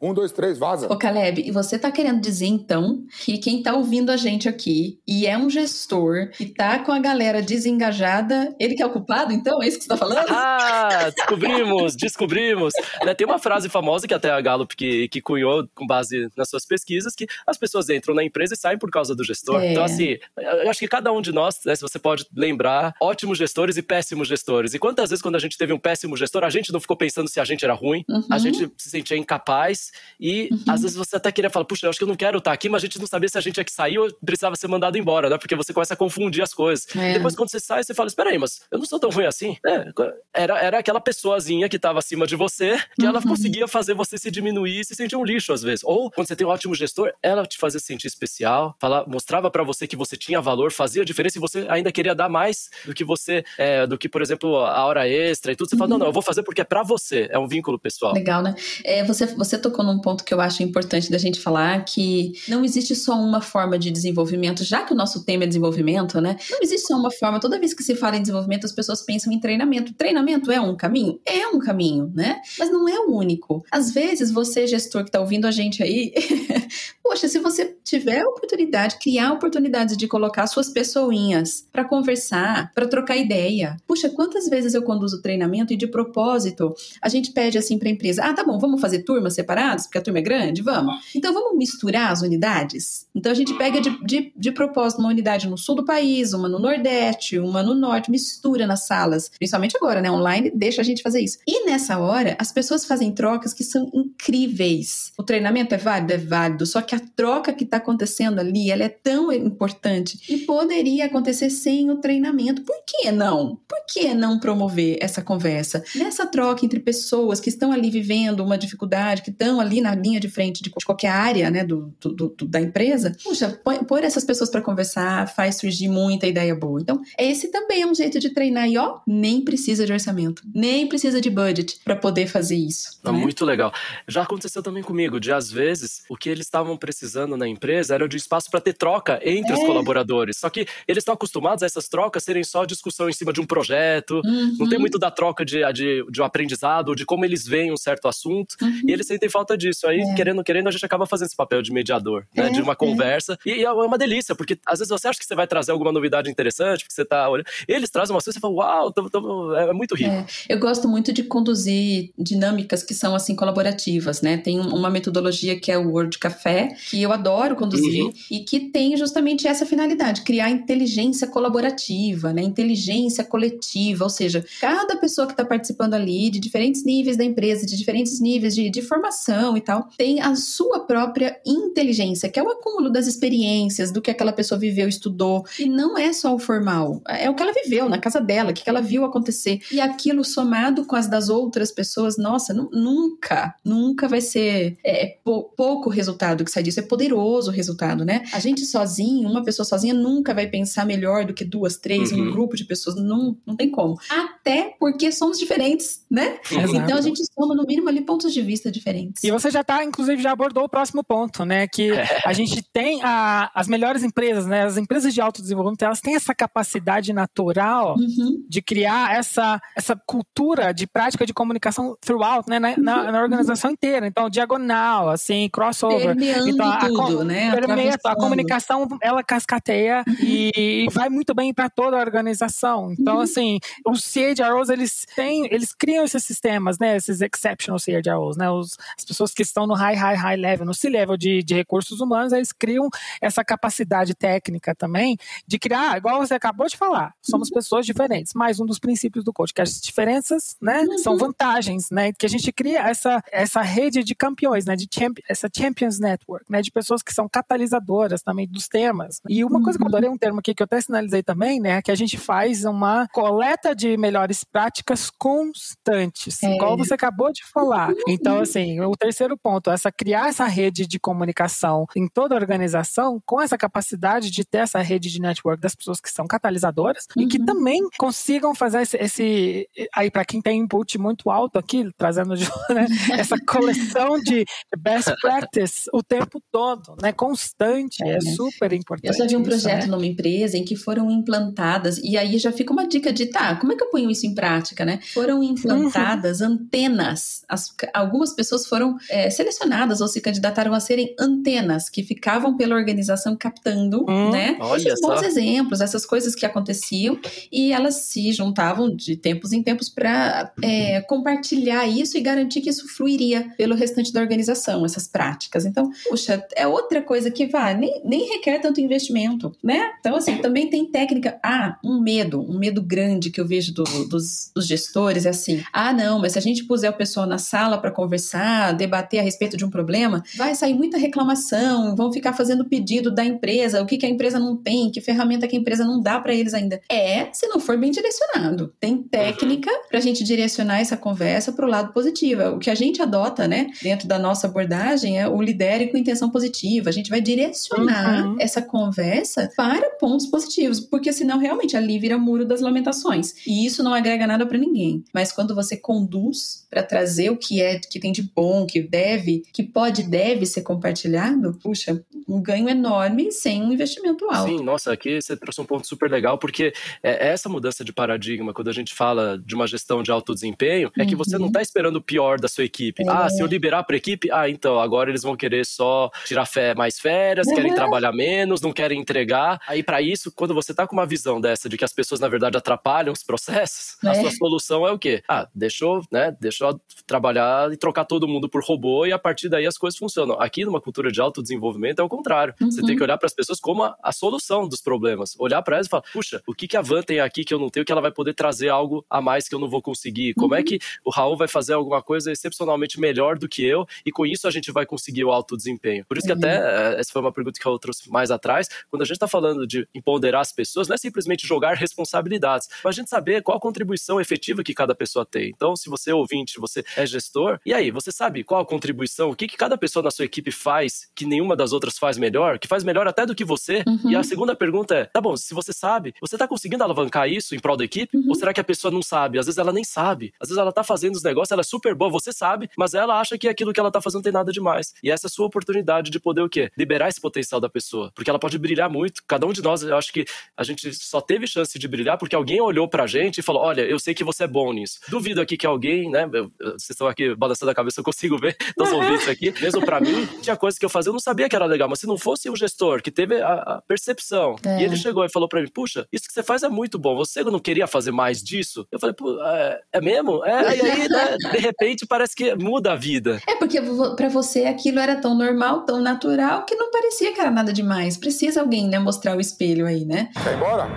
Um, 0.03 0.13
dois, 0.13 0.33
três, 0.33 0.57
vaza. 0.57 0.91
Ô, 0.91 0.97
Caleb, 0.97 1.41
e 1.47 1.49
você 1.49 1.79
tá 1.79 1.89
querendo 1.89 2.19
dizer, 2.19 2.47
então, 2.47 3.05
que 3.21 3.37
quem 3.37 3.63
tá 3.63 3.73
ouvindo 3.73 4.11
a 4.11 4.17
gente 4.17 4.49
aqui 4.49 4.99
e 5.07 5.25
é 5.25 5.37
um 5.37 5.49
gestor 5.49 6.29
e 6.37 6.45
tá 6.45 6.79
com 6.79 6.91
a 6.91 6.99
galera 6.99 7.41
desengajada, 7.41 8.53
ele 8.59 8.75
que 8.75 8.83
é 8.83 8.85
o 8.85 8.89
culpado, 8.89 9.31
então? 9.31 9.63
É 9.63 9.67
isso 9.69 9.77
que 9.77 9.85
você 9.85 9.89
tá 9.89 9.95
falando? 9.95 10.25
Ah, 10.27 11.09
descobrimos, 11.15 11.95
descobrimos. 11.97 12.73
Né, 13.05 13.13
tem 13.13 13.25
uma 13.25 13.39
frase 13.39 13.69
famosa 13.69 14.05
que 14.05 14.13
até 14.13 14.29
a 14.29 14.41
Gallup 14.41 14.75
que, 14.75 15.07
que 15.07 15.21
cunhou 15.21 15.65
com 15.73 15.87
base 15.87 16.27
nas 16.35 16.49
suas 16.49 16.65
pesquisas, 16.65 17.15
que 17.15 17.25
as 17.47 17.57
pessoas 17.57 17.89
entram 17.89 18.13
na 18.13 18.25
empresa 18.25 18.55
e 18.55 18.57
saem 18.57 18.77
por 18.77 18.91
causa 18.91 19.15
do 19.15 19.23
gestor. 19.23 19.61
É. 19.61 19.71
Então, 19.71 19.85
assim, 19.85 20.17
eu 20.37 20.69
acho 20.69 20.81
que 20.81 20.87
cada 20.89 21.13
um 21.13 21.21
de 21.21 21.31
nós, 21.31 21.61
né, 21.65 21.75
se 21.75 21.81
você 21.81 21.97
pode 21.97 22.25
lembrar, 22.35 22.93
ótimos 23.01 23.37
gestores 23.37 23.77
e 23.77 23.81
péssimos 23.81 24.27
gestores. 24.27 24.73
E 24.73 24.79
quantas 24.79 25.11
vezes, 25.11 25.21
quando 25.21 25.37
a 25.37 25.39
gente 25.39 25.57
teve 25.57 25.71
um 25.71 25.79
péssimo 25.79 26.17
gestor, 26.17 26.43
a 26.43 26.49
gente 26.49 26.73
não 26.73 26.81
ficou 26.81 26.97
pensando 26.97 27.29
se 27.29 27.39
a 27.39 27.45
gente 27.45 27.63
era 27.63 27.73
ruim, 27.73 28.03
uhum. 28.09 28.27
a 28.29 28.37
gente 28.37 28.69
se 28.77 28.89
sentia 28.89 29.15
incapaz 29.15 29.92
e 30.19 30.49
uhum. 30.51 30.63
às 30.67 30.81
vezes 30.81 30.95
você 30.95 31.15
até 31.15 31.31
queria 31.31 31.49
falar, 31.49 31.65
puxa, 31.65 31.85
eu 31.85 31.89
acho 31.89 31.97
que 31.97 32.03
eu 32.03 32.07
não 32.07 32.15
quero 32.15 32.37
estar 32.37 32.51
aqui, 32.51 32.69
mas 32.69 32.81
a 32.81 32.85
gente 32.85 32.99
não 32.99 33.07
sabia 33.07 33.29
se 33.29 33.37
a 33.37 33.41
gente 33.41 33.59
é 33.59 33.63
que 33.63 33.71
saiu 33.71 34.03
ou 34.03 34.13
precisava 34.25 34.55
ser 34.55 34.67
mandado 34.67 34.97
embora, 34.97 35.29
né? 35.29 35.37
Porque 35.37 35.55
você 35.55 35.73
começa 35.73 35.93
a 35.93 35.97
confundir 35.97 36.43
as 36.43 36.53
coisas. 36.53 36.87
É. 36.95 37.13
Depois, 37.13 37.35
quando 37.35 37.49
você 37.49 37.59
sai, 37.59 37.83
você 37.83 37.93
fala: 37.93 38.07
espera 38.07 38.29
aí, 38.29 38.37
mas 38.37 38.61
eu 38.71 38.77
não 38.77 38.85
sou 38.85 38.99
tão 38.99 39.09
ruim 39.09 39.25
assim. 39.25 39.57
É, 39.65 39.85
era, 40.33 40.59
era 40.59 40.79
aquela 40.79 40.99
pessoazinha 40.99 41.67
que 41.69 41.75
estava 41.75 41.99
acima 41.99 42.25
de 42.25 42.35
você, 42.35 42.77
que 42.97 43.03
uhum. 43.03 43.09
ela 43.09 43.21
conseguia 43.21 43.67
fazer 43.67 43.93
você 43.93 44.17
se 44.17 44.29
diminuir 44.31 44.81
e 44.81 44.85
se 44.85 44.95
sentir 44.95 45.15
um 45.15 45.23
lixo 45.23 45.53
às 45.53 45.61
vezes. 45.61 45.83
Ou 45.83 46.09
quando 46.11 46.27
você 46.27 46.35
tem 46.35 46.45
um 46.45 46.49
ótimo 46.49 46.75
gestor, 46.75 47.11
ela 47.21 47.45
te 47.45 47.57
fazia 47.57 47.79
se 47.79 47.85
sentir 47.85 48.07
especial, 48.07 48.75
fala, 48.79 49.05
mostrava 49.07 49.49
para 49.49 49.63
você 49.63 49.87
que 49.87 49.95
você 49.95 50.15
tinha 50.15 50.41
valor, 50.41 50.71
fazia 50.71 51.05
diferença 51.05 51.37
e 51.37 51.41
você 51.41 51.65
ainda 51.69 51.91
queria 51.91 52.15
dar 52.15 52.29
mais 52.29 52.69
do 52.85 52.93
que 52.93 53.03
você, 53.03 53.43
é, 53.57 53.85
do 53.85 53.97
que, 53.97 54.09
por 54.09 54.21
exemplo, 54.21 54.57
a 54.57 54.85
hora 54.85 55.07
extra 55.07 55.51
e 55.51 55.55
tudo. 55.55 55.69
Você 55.69 55.75
uhum. 55.75 55.79
fala: 55.79 55.89
não, 55.89 55.97
não, 55.97 56.07
eu 56.07 56.13
vou 56.13 56.21
fazer 56.23 56.43
porque 56.43 56.61
é 56.61 56.65
para 56.65 56.83
você. 56.83 57.27
É 57.31 57.39
um 57.39 57.47
vínculo 57.47 57.79
pessoal. 57.79 58.13
Legal, 58.13 58.41
né? 58.41 58.55
É, 58.83 59.03
você, 59.03 59.25
você 59.25 59.57
tocou 59.57 59.82
num 59.83 59.99
ponto 59.99 60.23
que 60.23 60.33
eu 60.33 60.41
acho 60.41 60.63
importante 60.63 61.11
da 61.11 61.17
gente 61.17 61.39
falar 61.39 61.83
que 61.85 62.33
não 62.47 62.63
existe 62.63 62.95
só 62.95 63.13
uma 63.13 63.41
forma 63.41 63.77
de 63.77 63.91
desenvolvimento, 63.91 64.63
já 64.63 64.83
que 64.83 64.93
o 64.93 64.95
nosso 64.95 65.23
tema 65.25 65.43
é 65.43 65.47
desenvolvimento, 65.47 66.19
né? 66.21 66.37
Não 66.49 66.59
existe 66.61 66.87
só 66.87 66.95
uma 66.95 67.11
forma. 67.11 67.39
Toda 67.39 67.59
vez 67.59 67.73
que 67.73 67.83
se 67.83 67.95
fala 67.95 68.17
em 68.17 68.21
desenvolvimento, 68.21 68.65
as 68.65 68.71
pessoas 68.71 69.01
pensam 69.01 69.31
em 69.31 69.39
treinamento. 69.39 69.93
Treinamento 69.93 70.51
é 70.51 70.59
um 70.59 70.75
caminho? 70.75 71.19
É 71.25 71.47
um 71.47 71.59
caminho, 71.59 72.11
né? 72.15 72.41
Mas 72.57 72.71
não 72.71 72.87
é 72.87 72.99
o 72.99 73.15
único. 73.15 73.63
Às 73.71 73.91
vezes, 73.91 74.31
você, 74.31 74.65
gestor 74.67 75.03
que 75.03 75.09
está 75.09 75.19
ouvindo 75.19 75.45
a 75.45 75.51
gente 75.51 75.83
aí, 75.83 76.13
poxa, 77.03 77.27
se 77.27 77.39
você 77.39 77.75
tiver 77.83 78.21
a 78.21 78.29
oportunidade, 78.29 78.97
criar 78.99 79.33
oportunidades 79.33 79.97
de 79.97 80.07
colocar 80.07 80.47
suas 80.47 80.69
pessoinhas 80.69 81.67
para 81.71 81.85
conversar, 81.85 82.71
para 82.73 82.87
trocar 82.87 83.17
ideia. 83.17 83.77
Puxa, 83.87 84.09
quantas 84.09 84.49
vezes 84.49 84.73
eu 84.73 84.83
conduzo 84.83 85.21
treinamento 85.21 85.73
e 85.73 85.77
de 85.77 85.87
propósito 85.87 86.73
a 87.01 87.09
gente 87.09 87.31
pede 87.31 87.57
assim 87.57 87.77
para 87.77 87.89
a 87.89 87.91
empresa: 87.91 88.23
ah, 88.23 88.33
tá 88.33 88.43
bom, 88.43 88.57
vamos 88.59 88.81
fazer 88.81 89.03
turmas 89.03 89.35
separadas, 89.63 89.83
porque 89.83 89.97
a 89.97 90.01
turma 90.01 90.19
é 90.19 90.21
grande? 90.21 90.61
Vamos. 90.61 90.95
Então 91.15 91.33
vamos 91.33 91.57
misturar 91.57 92.11
as 92.11 92.21
unidades? 92.21 93.07
Então 93.15 93.31
a 93.31 93.35
gente 93.35 93.53
pega 93.53 93.79
de, 93.79 93.97
de, 94.05 94.33
de 94.35 94.51
propósito 94.51 94.99
uma 94.99 95.09
unidade 95.09 95.47
no 95.47 95.57
sul 95.57 95.75
do 95.75 95.85
país, 95.85 96.33
uma 96.33 96.49
no 96.49 96.59
Nordeste, 96.59 97.39
uma 97.39 97.63
no 97.63 97.73
Norte, 97.73 98.11
mistura 98.11 98.67
nas 98.67 98.85
salas, 98.85 99.29
principalmente 99.29 99.77
agora, 99.77 100.01
né? 100.01 100.11
Online, 100.11 100.51
deixa 100.53 100.81
a 100.81 100.83
gente 100.83 101.01
fazer 101.01 101.21
isso. 101.21 101.37
E 101.47 101.65
nessa 101.65 101.97
hora, 101.97 102.35
as 102.39 102.51
pessoas 102.51 102.85
fazem 102.85 103.11
trocas 103.11 103.53
que 103.53 103.63
são 103.63 103.89
incríveis. 103.93 105.11
O 105.17 105.23
treinamento 105.23 105.73
é 105.73 105.77
válido? 105.77 106.13
É 106.13 106.17
válido, 106.17 106.65
só 106.65 106.81
que 106.81 106.95
a 106.95 106.99
troca 106.99 107.53
que 107.53 107.63
está 107.63 107.77
acontecendo 107.77 108.39
ali, 108.39 108.69
ela 108.69 108.83
é 108.83 108.89
tão 108.89 109.31
importante 109.31 110.19
e 110.29 110.37
poderia 110.39 111.05
acontecer 111.05 111.49
sem 111.49 111.89
o 111.89 111.97
treinamento. 111.97 112.63
Por 112.63 112.75
que 112.85 113.11
não? 113.11 113.59
Por 113.67 113.79
que 113.87 114.13
não 114.13 114.39
promover 114.39 114.97
essa 114.99 115.21
conversa? 115.21 115.83
Nessa 115.95 116.25
troca 116.25 116.65
entre 116.65 116.79
pessoas 116.79 117.39
que 117.39 117.49
estão 117.49 117.71
ali 117.71 117.89
vivendo 117.89 118.41
uma 118.41 118.57
dificuldade, 118.57 119.21
que 119.21 119.29
estão 119.29 119.52
ali 119.59 119.81
na 119.81 119.95
linha 119.95 120.19
de 120.19 120.29
frente 120.29 120.61
de 120.61 120.69
qualquer 120.69 121.09
área 121.09 121.49
né, 121.49 121.63
do, 121.63 121.93
do, 121.99 122.29
do 122.29 122.45
da 122.45 122.59
empresa, 122.59 123.15
puxa, 123.23 123.59
pôr 123.87 124.03
essas 124.03 124.23
pessoas 124.23 124.49
para 124.49 124.61
conversar 124.61 125.27
faz 125.27 125.57
surgir 125.57 125.87
muita 125.87 126.27
ideia 126.27 126.55
boa. 126.55 126.79
Então, 126.81 127.01
esse 127.17 127.51
também 127.51 127.81
é 127.81 127.87
um 127.87 127.95
jeito 127.95 128.19
de 128.19 128.29
treinar 128.29 128.69
e 128.69 128.77
ó, 128.77 128.99
nem 129.07 129.43
precisa 129.43 129.85
de 129.85 129.93
orçamento, 129.93 130.43
nem 130.53 130.87
precisa 130.87 131.19
de 131.19 131.29
budget 131.29 131.79
para 131.83 131.95
poder 131.95 132.27
fazer 132.27 132.55
isso. 132.55 132.99
né? 133.03 133.11
Muito 133.11 133.45
legal. 133.45 133.73
Já 134.07 134.23
aconteceu 134.23 134.61
também 134.61 134.83
comigo, 134.83 135.19
de 135.19 135.31
às 135.31 135.51
vezes 135.51 136.03
o 136.09 136.15
que 136.15 136.29
eles 136.29 136.45
estavam 136.45 136.77
precisando 136.77 137.35
na 137.35 137.47
empresa 137.47 137.95
era 137.95 138.07
de 138.07 138.17
espaço 138.17 138.49
para 138.49 138.61
ter 138.61 138.73
troca 138.73 139.19
entre 139.23 139.53
é. 139.53 139.55
os 139.55 139.61
colaboradores. 139.65 140.37
Só 140.37 140.49
que 140.49 140.67
eles 140.87 141.01
estão 141.01 141.13
acostumados 141.13 141.63
a 141.63 141.65
essas 141.65 141.87
trocas 141.87 142.23
serem 142.23 142.43
só 142.43 142.65
discussão 142.65 143.09
em 143.09 143.13
cima 143.13 143.33
de 143.33 143.41
um 143.41 143.45
projeto, 143.45 144.21
uhum. 144.23 144.55
não 144.59 144.69
tem 144.69 144.79
muito 144.79 144.99
da 144.99 145.11
troca 145.11 145.43
de, 145.43 145.59
de, 145.73 146.05
de 146.09 146.21
um 146.21 146.23
aprendizado, 146.23 146.95
de 146.95 147.05
como 147.05 147.25
eles 147.25 147.45
veem 147.45 147.71
um 147.71 147.77
certo 147.77 148.07
assunto, 148.07 148.55
uhum. 148.61 148.81
e 148.87 148.91
eles 148.91 149.07
sentem 149.07 149.29
falta 149.29 149.42
disso. 149.57 149.87
Aí, 149.87 149.99
é. 149.99 150.13
querendo, 150.15 150.43
querendo, 150.43 150.67
a 150.67 150.71
gente 150.71 150.85
acaba 150.85 151.05
fazendo 151.05 151.27
esse 151.27 151.35
papel 151.35 151.61
de 151.61 151.71
mediador, 151.71 152.25
né? 152.35 152.49
De 152.49 152.61
uma 152.61 152.71
é, 152.71 152.73
é. 152.73 152.75
conversa. 152.75 153.37
E, 153.45 153.51
e, 153.51 153.63
é 153.63 153.71
uma 153.71 153.97
delícia, 153.97 154.35
porque 154.35 154.57
às 154.65 154.79
vezes 154.79 154.89
você 154.89 155.07
acha 155.07 155.19
que 155.19 155.25
você 155.25 155.35
vai 155.35 155.47
trazer 155.47 155.71
alguma 155.71 155.91
novidade 155.91 156.29
interessante, 156.29 156.83
porque 156.83 156.93
você 156.93 157.05
tá 157.05 157.29
olhando. 157.29 157.47
Eles 157.67 157.89
trazem 157.89 158.13
uma 158.13 158.21
coisa 158.21 158.31
e 158.31 158.33
você 158.33 158.39
fala, 158.39 158.53
uau, 158.53 158.91
tô, 158.91 159.09
tô, 159.09 159.55
é 159.55 159.73
muito 159.73 159.95
rico. 159.95 160.11
É. 160.11 160.25
Eu 160.49 160.59
gosto 160.59 160.87
muito 160.87 161.11
de 161.11 161.23
conduzir 161.23 162.11
dinâmicas 162.17 162.83
que 162.83 162.93
são 162.93 163.15
assim 163.15 163.35
colaborativas, 163.35 164.21
né? 164.21 164.37
Tem 164.37 164.59
uma 164.59 164.89
metodologia 164.89 165.59
que 165.59 165.71
é 165.71 165.77
o 165.77 165.89
Word 165.89 166.17
Café, 166.17 166.75
que 166.89 167.01
eu 167.01 167.11
adoro 167.11 167.55
conduzir, 167.55 168.05
uhum. 168.05 168.13
e 168.31 168.39
que 168.39 168.71
tem 168.71 168.95
justamente 168.97 169.47
essa 169.47 169.65
finalidade, 169.65 170.21
criar 170.21 170.49
inteligência 170.49 171.27
colaborativa, 171.27 172.33
né? 172.33 172.41
Inteligência 172.41 173.23
coletiva, 173.23 174.03
ou 174.03 174.09
seja, 174.09 174.45
cada 174.59 174.97
pessoa 174.97 175.27
que 175.27 175.33
está 175.33 175.45
participando 175.45 175.93
ali, 175.93 176.29
de 176.29 176.39
diferentes 176.39 176.83
níveis 176.83 177.17
da 177.17 177.23
empresa, 177.23 177.65
de 177.65 177.77
diferentes 177.77 178.19
níveis 178.19 178.55
de, 178.55 178.69
de 178.69 178.81
formação 178.81 179.32
e 179.57 179.61
tal, 179.61 179.89
tem 179.97 180.21
a 180.21 180.35
sua 180.35 180.81
própria 180.81 181.39
inteligência, 181.45 182.29
que 182.29 182.39
é 182.39 182.43
o 182.43 182.49
acúmulo 182.49 182.89
das 182.91 183.07
experiências, 183.07 183.91
do 183.91 184.01
que 184.01 184.11
aquela 184.11 184.33
pessoa 184.33 184.59
viveu, 184.59 184.87
estudou. 184.87 185.43
E 185.59 185.65
não 185.65 185.97
é 185.97 186.11
só 186.13 186.33
o 186.33 186.39
formal, 186.39 187.01
é 187.07 187.29
o 187.29 187.35
que 187.35 187.43
ela 187.43 187.53
viveu 187.53 187.89
na 187.89 187.97
casa 187.97 188.19
dela, 188.19 188.51
o 188.51 188.53
que 188.53 188.69
ela 188.69 188.81
viu 188.81 189.05
acontecer. 189.05 189.61
E 189.71 189.79
aquilo 189.79 190.23
somado 190.23 190.85
com 190.85 190.95
as 190.95 191.07
das 191.07 191.29
outras 191.29 191.71
pessoas, 191.71 192.17
nossa, 192.17 192.53
nunca, 192.53 193.55
nunca 193.63 194.07
vai 194.07 194.21
ser 194.21 194.77
é, 194.83 195.17
pouco 195.23 195.89
resultado 195.89 196.43
que 196.43 196.51
sai 196.51 196.63
disso. 196.63 196.79
É 196.79 196.83
poderoso 196.83 197.51
o 197.51 197.53
resultado, 197.53 198.05
né? 198.05 198.23
A 198.33 198.39
gente 198.39 198.65
sozinho, 198.65 199.29
uma 199.29 199.43
pessoa 199.43 199.65
sozinha 199.65 199.93
nunca 199.93 200.33
vai 200.33 200.47
pensar 200.47 200.85
melhor 200.85 201.25
do 201.25 201.33
que 201.33 201.43
duas, 201.43 201.77
três, 201.77 202.11
uhum. 202.11 202.29
um 202.29 202.31
grupo 202.31 202.55
de 202.55 202.65
pessoas. 202.65 202.95
Não, 202.95 203.37
não 203.45 203.55
tem 203.55 203.69
como. 203.69 203.97
Até 204.09 204.75
porque 204.79 205.11
somos 205.11 205.37
diferentes, 205.37 206.03
né? 206.09 206.39
Exato. 206.51 206.75
Então 206.75 206.97
a 206.97 207.01
gente 207.01 207.21
soma, 207.33 207.55
no 207.55 207.65
mínimo, 207.65 207.89
ali 207.89 208.01
pontos 208.01 208.33
de 208.33 208.41
vista 208.41 208.71
diferentes. 208.71 209.22
E 209.23 209.31
você 209.31 209.49
já 209.49 209.63
tá, 209.63 209.83
inclusive, 209.83 210.21
já 210.21 210.31
abordou 210.31 210.65
o 210.65 210.69
próximo 210.69 211.03
ponto, 211.03 211.45
né? 211.45 211.65
Que 211.67 211.91
a 212.25 212.33
gente 212.33 212.61
tem 212.61 213.01
a, 213.03 213.49
as 213.55 213.67
melhores 213.67 214.03
empresas, 214.03 214.45
né? 214.45 214.63
As 214.63 214.77
empresas 214.77 215.13
de 215.13 215.21
autodesenvolvimento, 215.21 215.85
elas 215.85 216.01
têm 216.01 216.15
essa 216.15 216.35
capacidade 216.35 217.13
natural 217.13 217.95
uhum. 217.97 218.43
de 218.49 218.61
criar 218.61 219.15
essa, 219.15 219.61
essa 219.75 219.95
cultura 219.95 220.73
de 220.73 220.85
prática 220.85 221.25
de 221.25 221.33
comunicação 221.33 221.95
throughout, 222.01 222.49
né? 222.49 222.59
Na, 222.59 222.75
na, 222.77 223.11
na 223.11 223.21
organização 223.21 223.71
inteira. 223.71 224.05
Então, 224.05 224.29
diagonal, 224.29 225.09
assim, 225.09 225.49
crossover. 225.49 226.15
Permeando 226.15 226.49
então, 226.49 226.69
a, 226.69 226.79
tudo, 226.79 227.23
né? 227.23 227.51
Permeia, 227.51 227.97
a 228.03 228.15
comunicação, 228.15 228.87
ela 229.01 229.23
cascateia 229.23 230.03
uhum. 230.05 230.15
e, 230.21 230.51
e, 230.85 230.87
vai 230.91 231.07
muito 231.07 231.33
bem 231.33 231.53
para 231.53 231.69
toda 231.69 231.97
a 231.97 232.01
organização. 232.01 232.91
Então, 232.91 233.15
uhum. 233.15 233.21
assim, 233.21 233.59
os 233.85 234.03
CHROs, 234.03 234.69
eles 234.69 235.05
têm, 235.15 235.47
eles 235.49 235.73
criam 235.73 236.03
esses 236.03 236.25
sistemas, 236.25 236.77
né? 236.77 236.97
Esses 236.97 237.21
exceptional 237.21 237.79
CHROs, 237.79 238.35
né? 238.35 238.49
Os, 238.49 238.77
as 238.97 239.12
pessoas 239.13 239.31
que 239.31 239.43
estão 239.43 239.67
no 239.67 239.75
high, 239.75 239.95
high, 239.95 240.15
high 240.15 240.35
level, 240.35 240.65
no 240.65 240.73
C-level 240.73 241.15
de, 241.15 241.43
de 241.43 241.53
recursos 241.53 242.01
humanos, 242.01 242.33
eles 242.33 242.51
criam 242.51 242.89
essa 243.21 243.43
capacidade 243.43 244.15
técnica 244.15 244.73
também 244.73 245.17
de 245.47 245.59
criar, 245.59 245.97
igual 245.97 246.19
você 246.19 246.33
acabou 246.33 246.67
de 246.67 246.75
falar, 246.75 247.13
somos 247.21 247.49
uhum. 247.49 247.53
pessoas 247.53 247.85
diferentes. 247.85 248.33
Mais 248.33 248.59
um 248.59 248.65
dos 248.65 248.79
princípios 248.79 249.23
do 249.23 249.31
coach, 249.31 249.53
que 249.53 249.61
as 249.61 249.79
diferenças, 249.79 250.57
né, 250.59 250.81
uhum. 250.81 250.97
são 250.97 251.17
vantagens, 251.17 251.91
né? 251.91 252.11
Que 252.11 252.25
a 252.25 252.29
gente 252.29 252.51
cria 252.51 252.79
essa, 252.79 253.23
essa 253.31 253.61
rede 253.61 254.03
de 254.03 254.15
campeões, 254.15 254.65
né? 254.65 254.75
De 254.75 254.87
champ, 254.91 255.19
essa 255.29 255.47
Champions 255.55 255.99
Network, 255.99 256.45
né? 256.49 256.61
De 256.61 256.71
pessoas 256.71 257.03
que 257.03 257.13
são 257.13 257.29
catalisadoras 257.29 258.23
também 258.23 258.47
dos 258.47 258.67
temas. 258.67 259.21
E 259.29 259.45
uma 259.45 259.61
coisa 259.61 259.77
que 259.77 259.83
eu 259.83 259.87
uhum. 259.87 259.95
adorei 259.95 260.09
um 260.09 260.17
termo 260.17 260.39
aqui 260.39 260.55
que 260.55 260.63
eu 260.63 260.65
até 260.65 260.81
sinalizei 260.81 261.21
também, 261.21 261.59
né? 261.59 261.77
É 261.77 261.81
que 261.81 261.91
a 261.91 261.95
gente 261.95 262.17
faz 262.17 262.65
uma 262.65 263.07
coleta 263.09 263.75
de 263.75 263.95
melhores 263.95 264.43
práticas 264.43 265.11
constantes, 265.11 266.41
é. 266.41 266.55
igual 266.55 266.75
você 266.75 266.93
acabou 266.93 267.31
de 267.31 267.45
falar. 267.45 267.93
Então, 268.07 268.39
assim, 268.39 268.79
o 268.79 268.95
terceiro 269.03 269.37
ponto, 269.37 269.69
essa 269.69 269.91
criar 269.91 270.29
essa 270.29 270.45
rede 270.45 270.87
de 270.87 270.97
comunicação 270.97 271.85
em 271.95 272.07
toda 272.07 272.35
a 272.35 272.37
organização 272.37 273.21
com 273.25 273.41
essa 273.41 273.57
capacidade 273.57 274.31
de 274.31 274.45
ter 274.45 274.59
essa 274.59 274.79
rede 274.79 275.11
de 275.11 275.19
network 275.19 275.61
das 275.61 275.75
pessoas 275.75 275.99
que 275.99 276.09
são 276.09 276.25
catalisadoras 276.25 277.05
uhum. 277.15 277.23
e 277.23 277.27
que 277.27 277.37
uhum. 277.37 277.45
também 277.45 277.81
consigam 277.97 278.55
fazer 278.55 278.81
esse, 278.81 278.97
esse 278.97 279.69
aí 279.93 280.09
para 280.09 280.23
quem 280.23 280.41
tem 280.41 280.59
input 280.59 280.97
muito 280.97 281.29
alto 281.29 281.59
aqui, 281.59 281.89
trazendo 281.97 282.35
de, 282.37 282.45
né, 282.69 282.87
essa 283.19 283.35
coleção 283.45 284.19
de 284.19 284.45
best 284.77 285.11
practice 285.21 285.89
o 285.93 286.01
tempo 286.01 286.41
todo, 286.49 286.95
né, 287.01 287.11
constante, 287.11 288.01
é, 288.03 288.15
é 288.15 288.21
super 288.21 288.71
importante. 288.71 289.11
Eu 289.11 289.17
já 289.17 289.27
vi 289.27 289.35
um 289.35 289.43
projeto 289.43 289.79
isso, 289.79 289.87
né? 289.91 289.95
numa 289.95 290.05
empresa 290.05 290.57
em 290.57 290.63
que 290.63 290.77
foram 290.77 291.11
implantadas 291.11 291.97
e 291.97 292.17
aí 292.17 292.37
já 292.37 292.51
fica 292.51 292.71
uma 292.71 292.87
dica 292.87 293.11
de 293.11 293.25
tá, 293.25 293.55
como 293.57 293.73
é 293.73 293.75
que 293.75 293.83
eu 293.83 293.89
ponho 293.89 294.09
isso 294.09 294.25
em 294.25 294.33
prática, 294.33 294.85
né? 294.85 294.99
Foram 295.13 295.43
implantadas 295.43 296.39
uhum. 296.39 296.47
antenas. 296.47 297.43
As, 297.49 297.73
algumas 297.93 298.33
pessoas 298.33 298.65
foram 298.65 298.92
é, 299.09 299.29
selecionadas 299.29 300.01
ou 300.01 300.07
se 300.07 300.21
candidataram 300.21 300.73
a 300.73 300.79
serem 300.79 301.15
antenas 301.19 301.89
que 301.89 302.03
ficavam 302.03 302.55
pela 302.57 302.75
organização 302.75 303.35
captando, 303.35 304.05
hum, 304.07 304.31
né? 304.31 304.57
Olha 304.59 304.93
bons 305.01 305.19
só. 305.19 305.25
exemplos, 305.25 305.81
essas 305.81 306.05
coisas 306.05 306.35
que 306.35 306.45
aconteciam 306.45 307.19
e 307.51 307.71
elas 307.71 307.95
se 307.95 308.31
juntavam 308.31 308.93
de 308.93 309.15
tempos 309.15 309.53
em 309.53 309.61
tempos 309.61 309.89
para 309.89 310.51
é, 310.61 311.01
compartilhar 311.01 311.87
isso 311.87 312.17
e 312.17 312.21
garantir 312.21 312.61
que 312.61 312.69
isso 312.69 312.87
fluiria 312.87 313.51
pelo 313.57 313.75
restante 313.75 314.11
da 314.11 314.21
organização, 314.21 314.85
essas 314.85 315.07
práticas. 315.07 315.65
Então, 315.65 315.89
puxa, 316.09 316.45
é 316.55 316.67
outra 316.67 317.01
coisa 317.01 317.29
que 317.29 317.45
vai, 317.45 317.75
nem, 317.75 318.01
nem 318.03 318.29
requer 318.29 318.59
tanto 318.59 318.81
investimento, 318.81 319.55
né? 319.63 319.91
Então, 319.99 320.15
assim, 320.15 320.37
também 320.37 320.69
tem 320.69 320.85
técnica. 320.85 321.39
Ah, 321.43 321.77
um 321.83 322.01
medo, 322.01 322.41
um 322.41 322.57
medo 322.57 322.81
grande 322.81 323.29
que 323.29 323.39
eu 323.39 323.47
vejo 323.47 323.73
do, 323.73 323.83
dos, 324.07 324.51
dos 324.53 324.67
gestores 324.67 325.25
é 325.25 325.29
assim: 325.29 325.63
ah, 325.71 325.93
não, 325.93 326.19
mas 326.19 326.33
se 326.33 326.39
a 326.39 326.41
gente 326.41 326.63
puser 326.63 326.89
o 326.89 326.97
pessoal 326.97 327.25
na 327.25 327.37
sala 327.37 327.77
para 327.77 327.91
conversar, 327.91 328.72
debater 328.73 329.19
a 329.19 329.23
respeito 329.23 329.57
de 329.57 329.65
um 329.65 329.69
problema, 329.69 330.23
vai 330.35 330.55
sair 330.55 330.73
muita 330.73 330.97
reclamação, 330.97 331.95
vão 331.95 332.11
ficar 332.11 332.33
fazendo 332.33 332.65
pedido 332.65 333.13
da 333.13 333.23
empresa, 333.23 333.81
o 333.81 333.85
que, 333.85 333.97
que 333.97 334.05
a 334.05 334.09
empresa 334.09 334.39
não 334.39 334.55
tem, 334.55 334.91
que 334.91 335.01
ferramenta 335.01 335.47
que 335.47 335.55
a 335.55 335.59
empresa 335.59 335.85
não 335.85 336.01
dá 336.01 336.19
para 336.19 336.33
eles 336.33 336.53
ainda. 336.53 336.81
É, 336.89 337.27
se 337.31 337.47
não 337.47 337.59
for 337.59 337.77
bem 337.77 337.91
direcionado. 337.91 338.73
Tem 338.79 338.97
técnica 338.97 339.71
para 339.89 339.99
a 339.99 340.01
gente 340.01 340.23
direcionar 340.23 340.79
essa 340.79 340.97
conversa 340.97 341.51
para 341.51 341.65
o 341.65 341.69
lado 341.69 341.93
positivo. 341.93 342.43
O 342.49 342.59
que 342.59 342.69
a 342.69 342.75
gente 342.75 343.01
adota, 343.01 343.47
né, 343.47 343.67
dentro 343.81 344.07
da 344.07 344.17
nossa 344.19 344.47
abordagem 344.47 345.19
é 345.19 345.27
o 345.27 345.41
lidere 345.41 345.87
com 345.87 345.97
intenção 345.97 346.29
positiva. 346.29 346.89
A 346.89 346.93
gente 346.93 347.09
vai 347.09 347.21
direcionar 347.21 348.27
uhum. 348.27 348.35
essa 348.39 348.61
conversa 348.61 349.49
para 349.55 349.89
pontos 349.91 350.27
positivos, 350.27 350.79
porque 350.79 351.11
senão 351.13 351.37
realmente 351.37 351.77
ali 351.77 351.99
vira 351.99 352.17
muro 352.17 352.45
das 352.45 352.61
lamentações. 352.61 353.33
E 353.45 353.65
isso 353.65 353.83
não 353.83 353.93
agrega 353.93 354.27
nada 354.27 354.45
para 354.45 354.57
ninguém. 354.57 355.03
Mas 355.13 355.31
quando 355.31 355.55
você 355.55 355.77
conduz 355.77 356.65
para 356.69 356.83
trazer 356.83 357.29
o 357.29 357.37
que 357.37 357.61
é, 357.61 357.79
que 357.79 357.99
tem 357.99 358.11
de 358.11 358.23
bom, 358.23 358.62
que 358.65 358.81
deve, 358.81 359.43
que 359.53 359.63
pode 359.63 360.01
e 360.01 360.07
deve 360.07 360.45
ser 360.45 360.61
compartilhado, 360.61 361.57
puxa, 361.61 362.03
um 362.27 362.41
ganho 362.41 362.69
enorme 362.69 363.31
sem 363.31 363.61
um 363.61 363.71
investimento 363.71 364.25
alto. 364.29 364.49
Sim, 364.49 364.63
nossa, 364.63 364.91
aqui 364.91 365.21
você 365.21 365.35
trouxe 365.35 365.61
um 365.61 365.65
ponto 365.65 365.87
super 365.87 366.09
legal, 366.09 366.37
porque 366.37 366.73
é, 367.01 367.27
é 367.27 367.31
essa 367.31 367.49
mudança 367.49 367.83
de 367.83 367.93
paradigma, 367.93 368.53
quando 368.53 368.69
a 368.69 368.73
gente 368.73 368.93
fala 368.93 369.37
de 369.37 369.55
uma 369.55 369.67
gestão 369.67 370.01
de 370.01 370.11
alto 370.11 370.33
desempenho, 370.33 370.91
é 370.97 371.05
que 371.05 371.15
você 371.15 371.37
não 371.37 371.47
está 371.47 371.61
esperando 371.61 371.97
o 371.97 372.01
pior 372.01 372.39
da 372.39 372.47
sua 372.47 372.63
equipe. 372.63 373.03
É. 373.03 373.09
Ah, 373.09 373.29
se 373.29 373.41
eu 373.41 373.47
liberar 373.47 373.83
para 373.83 373.95
a 373.95 373.97
equipe, 373.97 374.31
ah, 374.31 374.49
então 374.49 374.79
agora 374.79 375.09
eles 375.09 375.23
vão 375.23 375.35
querer 375.35 375.65
só 375.65 376.09
tirar 376.25 376.45
fé, 376.45 376.73
mais 376.73 376.99
férias, 376.99 377.47
uhum. 377.47 377.55
querem 377.55 377.73
trabalhar 377.73 378.11
menos, 378.11 378.61
não 378.61 378.71
querem 378.71 378.99
entregar. 378.99 379.59
Aí 379.67 379.83
para 379.83 380.01
isso, 380.01 380.31
quando 380.31 380.53
você 380.53 380.71
está 380.71 380.87
com 380.87 380.95
uma 380.95 381.05
visão 381.05 381.39
dessa 381.39 381.69
de 381.69 381.77
que 381.77 381.85
as 381.85 381.93
pessoas 381.93 382.19
na 382.19 382.27
verdade 382.27 382.57
atrapalham 382.57 383.13
os 383.13 383.23
processos, 383.23 383.97
a 384.03 384.15
sua 384.15 384.31
solução 384.31 384.87
é 384.87 384.91
o 384.91 384.99
quê? 384.99 385.23
Ah, 385.27 385.47
deixou, 385.53 386.01
né? 386.11 386.35
Deixou 386.39 386.79
trabalhar 387.05 387.71
e 387.71 387.77
trocar 387.77 388.05
todo 388.05 388.27
mundo 388.27 388.49
por 388.53 388.63
robô 388.63 389.03
e 389.03 389.11
a 389.11 389.17
partir 389.17 389.49
daí 389.49 389.65
as 389.65 389.79
coisas 389.79 389.97
funcionam. 389.97 390.39
Aqui 390.39 390.63
numa 390.63 390.79
cultura 390.79 391.11
de 391.11 391.19
autodesenvolvimento 391.19 391.99
é 391.99 392.03
o 392.03 392.07
contrário. 392.07 392.53
Uhum. 392.61 392.69
Você 392.69 392.83
tem 392.83 392.95
que 392.95 393.01
olhar 393.01 393.17
para 393.17 393.25
as 393.25 393.33
pessoas 393.33 393.59
como 393.59 393.81
a, 393.81 393.97
a, 394.01 394.11
solução 394.11 394.67
dos 394.67 394.79
problemas. 394.79 395.35
Olhar 395.39 395.59
para 395.63 395.77
elas 395.77 395.87
e 395.87 395.89
falar: 395.89 396.03
puxa, 396.13 396.39
o 396.45 396.53
que, 396.53 396.67
que 396.67 396.77
a 396.77 396.81
Van 396.81 397.01
tem 397.01 397.19
aqui 397.19 397.43
que 397.43 397.51
eu 397.51 397.57
não 397.57 397.71
tenho 397.71 397.83
que 397.83 397.91
ela 397.91 397.99
vai 397.99 398.11
poder 398.11 398.35
trazer 398.35 398.69
algo 398.69 399.03
a 399.09 399.19
mais 399.19 399.47
que 399.49 399.55
eu 399.55 399.59
não 399.59 399.67
vou 399.67 399.81
conseguir? 399.81 400.35
Como 400.35 400.53
é 400.53 400.59
uhum. 400.59 400.61
é 400.61 400.63
que 400.63 400.79
o 401.03 401.09
Raul 401.09 401.35
vai 401.35 401.47
fazer 401.47 401.73
alguma 401.73 402.03
coisa 402.03 402.31
excepcionalmente 402.31 402.99
melhor 402.99 403.39
do 403.39 403.49
que 403.49 403.65
eu 403.65 403.87
e 404.05 404.11
com 404.11 404.23
isso 404.23 404.47
a 404.47 404.51
gente 404.51 404.71
vai 404.71 404.85
conseguir 404.85 405.25
o 405.25 405.31
alto 405.31 405.57
desempenho? 405.57 406.05
Por 406.05 406.19
isso 406.19 406.27
que 406.27 406.33
uhum. 406.33 406.37
até 406.37 406.57
eh, 406.57 406.99
essa 406.99 407.11
foi 407.11 407.23
uma 407.23 407.31
pergunta 407.31 407.59
que 407.59 407.65
eu 407.65 407.79
trouxe 407.79 408.07
mais 408.11 408.29
atrás. 408.29 408.69
Quando 408.91 409.01
a 409.01 409.05
gente 409.05 409.15
está 409.15 409.27
falando 409.27 409.65
de 409.65 409.87
empoderar 409.95 410.41
as 410.41 410.51
pessoas, 410.51 410.87
não 410.87 410.93
é 410.93 410.97
simplesmente 410.97 411.47
jogar 411.47 411.73
responsabilidades, 411.73 412.69
mas 412.83 412.95
a 412.95 412.99
gente 412.99 413.09
saber 413.09 413.41
qual 413.41 413.57
a 413.57 413.59
contribuição 413.61 414.21
efetiva 414.21 414.63
que 414.63 414.75
cada 414.75 414.93
pessoa 414.93 415.25
tem. 415.25 415.49
Então, 415.49 415.75
se 415.75 415.89
você 415.89 416.11
é 416.11 416.13
ouvinte, 416.13 416.59
você 416.59 416.83
é 416.95 417.03
gestor, 417.03 417.59
e 417.65 417.73
aí, 417.73 417.89
você 417.89 418.11
sabe 418.11 418.42
qual 418.43 418.61
a 418.61 418.65
contribuição, 418.65 419.29
o 419.29 419.35
que, 419.35 419.47
que 419.47 419.57
cada 419.57 419.77
pessoa 419.77 420.03
na 420.03 420.11
sua 420.11 420.25
equipe 420.25 420.51
faz 420.51 421.07
que 421.15 421.25
nenhuma 421.25 421.55
das 421.55 421.71
outras 421.71 421.97
faz 421.97 422.17
melhor, 422.17 422.59
que 422.59 422.67
faz 422.67 422.83
melhor 422.83 423.07
até 423.07 423.25
do 423.25 423.35
que 423.35 423.45
você? 423.45 423.83
Uhum. 423.87 424.11
E 424.11 424.15
a 424.15 424.23
segunda 424.23 424.55
pergunta 424.55 424.95
é: 424.95 425.05
tá 425.05 425.21
bom, 425.21 425.35
se 425.35 425.53
você 425.53 425.73
sabe, 425.73 426.13
você 426.19 426.37
tá 426.37 426.47
conseguindo 426.47 426.83
alavancar 426.83 427.29
isso 427.29 427.55
em 427.55 427.59
prol 427.59 427.77
da 427.77 427.83
equipe? 427.83 428.17
Uhum. 428.17 428.25
Ou 428.29 428.35
será 428.35 428.53
que 428.53 428.61
a 428.61 428.63
pessoa 428.63 428.91
não 428.91 429.01
sabe? 429.01 429.39
Às 429.39 429.45
vezes 429.45 429.57
ela 429.57 429.71
nem 429.71 429.83
sabe. 429.83 430.33
Às 430.39 430.49
vezes 430.49 430.59
ela 430.59 430.71
tá 430.71 430.83
fazendo 430.83 431.15
os 431.15 431.23
negócios, 431.23 431.51
ela 431.51 431.61
é 431.61 431.63
super 431.63 431.95
boa, 431.95 432.11
você 432.11 432.31
sabe, 432.31 432.69
mas 432.77 432.93
ela 432.93 433.19
acha 433.19 433.37
que 433.37 433.47
aquilo 433.47 433.73
que 433.73 433.79
ela 433.79 433.91
tá 433.91 434.01
fazendo 434.01 434.19
não 434.19 434.23
tem 434.23 434.31
nada 434.31 434.51
demais. 434.51 434.93
E 435.03 435.09
essa 435.09 435.27
é 435.27 435.29
a 435.29 435.31
sua 435.31 435.45
oportunidade 435.45 436.11
de 436.11 436.19
poder 436.19 436.41
o 436.41 436.49
quê? 436.49 436.71
Liberar 436.77 437.09
esse 437.09 437.19
potencial 437.19 437.59
da 437.59 437.69
pessoa. 437.69 438.11
Porque 438.15 438.29
ela 438.29 438.39
pode 438.39 438.57
brilhar 438.57 438.89
muito. 438.89 439.23
Cada 439.27 439.45
um 439.45 439.53
de 439.53 439.61
nós, 439.61 439.83
eu 439.83 439.97
acho 439.97 440.13
que 440.13 440.25
a 440.55 440.63
gente 440.63 440.93
só 440.93 441.19
teve 441.19 441.47
chance 441.47 441.77
de 441.77 441.87
brilhar 441.87 442.17
porque 442.17 442.35
alguém 442.35 442.61
olhou 442.61 442.87
pra 442.87 443.07
gente 443.07 443.39
e 443.39 443.41
falou: 443.41 443.61
olha, 443.61 443.81
eu 443.81 443.99
sei 443.99 444.13
que 444.13 444.23
você 444.23 444.43
é 444.43 444.47
bom 444.47 444.71
nisso. 444.73 444.99
Duvido 445.09 445.41
aqui 445.41 445.57
que 445.57 445.65
alguém, 445.65 446.09
né? 446.09 446.27
vocês 446.27 446.91
estão 446.91 447.07
aqui 447.07 447.35
balançando 447.35 447.71
a 447.71 447.75
cabeça, 447.75 447.99
eu 447.99 448.03
consigo 448.03 448.32
ver 448.37 448.55
dos 448.77 448.91
ouvintes 448.91 449.27
aqui. 449.27 449.53
Mesmo 449.61 449.85
pra 449.85 449.99
mim, 449.99 450.27
tinha 450.41 450.55
coisas 450.55 450.77
que 450.77 450.85
eu 450.85 450.89
fazia, 450.89 451.09
eu 451.09 451.13
não 451.13 451.19
sabia 451.19 451.49
que 451.49 451.55
era 451.55 451.65
legal. 451.65 451.89
Mas 451.89 451.99
se 451.99 452.07
não 452.07 452.17
fosse 452.17 452.49
o 452.49 452.55
gestor 452.55 453.01
que 453.01 453.11
teve 453.11 453.41
a, 453.41 453.53
a 453.53 453.81
percepção 453.87 454.55
é. 454.65 454.81
e 454.81 454.83
ele 454.83 454.95
chegou 454.95 455.23
e 455.25 455.29
falou 455.29 455.47
pra 455.47 455.61
mim: 455.61 455.67
puxa, 455.67 456.07
isso 456.11 456.27
que 456.27 456.33
você 456.33 456.43
faz 456.43 456.63
é 456.63 456.69
muito 456.69 456.97
bom. 456.97 457.15
Você 457.15 457.43
não 457.43 457.59
queria 457.59 457.87
fazer 457.87 458.11
mais 458.11 458.41
disso? 458.41 458.87
Eu 458.91 458.99
falei: 458.99 459.15
pô, 459.15 459.41
é, 459.43 459.81
é 459.93 460.01
mesmo? 460.01 460.43
É, 460.45 460.77
e 460.77 460.81
aí, 460.81 461.09
né, 461.09 461.37
de 461.37 461.57
repente, 461.57 462.05
parece 462.05 462.35
que 462.35 462.55
muda 462.55 462.93
a 462.93 462.95
vida. 462.95 463.41
É 463.47 463.55
porque 463.55 463.79
para 464.15 464.29
você 464.29 464.65
aquilo 464.65 464.99
era 464.99 465.15
tão 465.15 465.35
normal, 465.35 465.81
tão 465.81 466.01
natural, 466.01 466.65
que 466.65 466.75
não 466.75 466.91
parecia 466.91 467.33
que 467.33 467.39
era 467.39 467.51
nada 467.51 467.73
demais. 467.73 468.17
Precisa 468.17 468.61
alguém, 468.61 468.87
né, 468.87 468.99
mostrar 468.99 469.35
o 469.35 469.41
espelho 469.41 469.85
aí, 469.85 470.05
né? 470.05 470.29
Quer 470.43 470.53
ir 470.53 470.55
embora? 470.55 470.87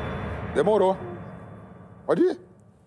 Demorou. 0.54 0.96
Pode 2.06 2.22
ir. 2.22 2.38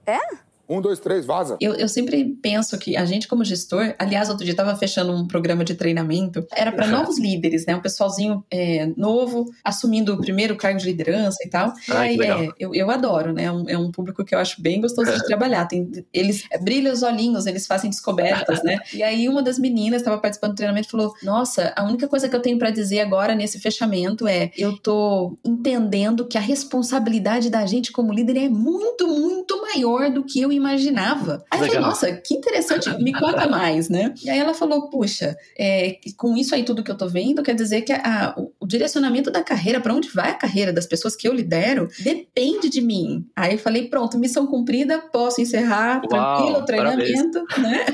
É? 0.06 0.49
Um, 0.70 0.80
dois, 0.80 1.00
três, 1.00 1.26
vaza. 1.26 1.58
Eu, 1.60 1.74
eu 1.74 1.90
sempre 1.90 2.24
penso 2.42 2.78
que 2.78 2.96
a 2.96 3.04
gente, 3.04 3.28
como 3.28 3.44
gestor, 3.44 3.96
aliás, 3.98 4.30
outro 4.30 4.44
dia 4.46 4.54
estava 4.54 4.76
fechando 4.76 5.12
um 5.12 5.28
programa 5.28 5.66
de 5.66 5.74
treinamento, 5.74 6.46
era 6.52 6.72
para 6.72 6.86
novos 6.88 7.18
líderes, 7.18 7.66
né? 7.66 7.76
Um 7.76 7.82
pessoalzinho 7.82 8.44
é, 8.52 8.92
novo, 8.96 9.46
assumindo 9.64 10.14
o 10.14 10.22
primeiro 10.22 10.56
cargo 10.56 10.78
de 10.78 10.86
liderança 10.86 11.38
e 11.44 11.50
tal. 11.50 11.74
Ai, 11.90 12.16
e 12.16 12.24
aí, 12.24 12.48
é, 12.48 12.52
eu, 12.60 12.76
eu 12.76 12.92
adoro, 12.92 13.34
né? 13.34 13.46
É 13.46 13.52
um, 13.52 13.70
é 13.70 13.78
um 13.78 13.92
público 13.92 14.24
que 14.24 14.36
eu 14.36 14.40
acho 14.40 14.62
bem 14.62 14.80
gostoso 14.80 15.12
de 15.12 15.24
trabalhar. 15.26 15.66
Tem, 15.66 15.90
eles 16.14 16.46
é, 16.52 16.60
brilham 16.60 16.94
os 16.94 17.02
olhinhos, 17.02 17.48
eles 17.48 17.66
fazem 17.66 17.90
descobertas, 17.90 18.64
né? 18.64 18.80
E 19.00 19.04
aí 19.04 19.30
uma 19.30 19.42
das 19.42 19.58
meninas 19.58 20.02
estava 20.02 20.18
participando 20.18 20.52
do 20.52 20.56
treinamento 20.58 20.88
e 20.88 20.92
falou: 20.92 21.14
Nossa, 21.24 21.74
a 21.76 21.84
única 21.84 22.08
coisa 22.08 22.28
que 22.28 22.36
eu 22.36 22.42
tenho 22.42 22.58
para 22.58 22.70
dizer 22.70 23.00
agora 23.00 23.34
nesse 23.34 23.60
fechamento 23.60 24.28
é 24.28 24.52
eu 24.58 24.78
tô 24.78 25.38
entendendo 25.46 26.28
que 26.28 26.38
a 26.38 26.42
responsabilidade 26.42 27.50
da 27.50 27.66
gente 27.66 27.92
como 27.92 28.14
líder 28.14 28.38
é 28.38 28.50
muito, 28.50 29.08
muito 29.08 29.62
maior 29.62 30.10
do 30.10 30.24
que 30.24 30.42
eu 30.42 30.52
imaginava. 30.60 31.44
Aí 31.50 31.60
eu 31.60 31.66
falei, 31.66 31.82
nossa, 31.82 32.12
que 32.14 32.36
interessante, 32.36 32.90
me 33.02 33.14
conta 33.14 33.48
mais, 33.48 33.90
né? 33.90 34.14
E 34.24 34.30
aí 34.30 34.38
ela 34.38 34.54
falou, 34.54 34.90
puxa, 34.90 35.36
é, 35.58 35.98
com 36.18 36.36
isso 36.36 36.54
aí 36.54 36.64
tudo 36.64 36.84
que 36.84 36.92
eu 36.92 36.98
tô 36.98 37.08
vendo, 37.08 37.42
quer 37.42 37.56
dizer 37.56 37.82
que 37.82 37.94
a, 37.94 38.36
o, 38.38 38.52
o 38.60 38.68
direcionamento 38.68 39.32
da 39.32 39.44
carreira, 39.44 39.80
para 39.80 39.94
onde 39.94 40.10
vai 40.10 40.32
a 40.32 40.36
carreira 40.36 40.72
das 40.72 40.86
pessoas 40.86 41.16
que 41.16 41.28
eu 41.28 41.34
lidero, 41.34 41.88
depende 42.00 42.70
de 42.70 42.82
mim. 42.82 43.26
Aí 43.36 43.54
eu 43.54 43.60
falei, 43.60 43.88
pronto, 43.88 44.18
missão 44.18 44.46
cumprida, 44.46 45.00
posso 45.00 45.42
encerrar, 45.42 46.02
Uau, 46.02 46.08
tranquilo 46.08 46.60
o 46.60 46.66
treinamento, 46.66 47.46
parabéns. 47.48 47.78
né? 47.78 47.86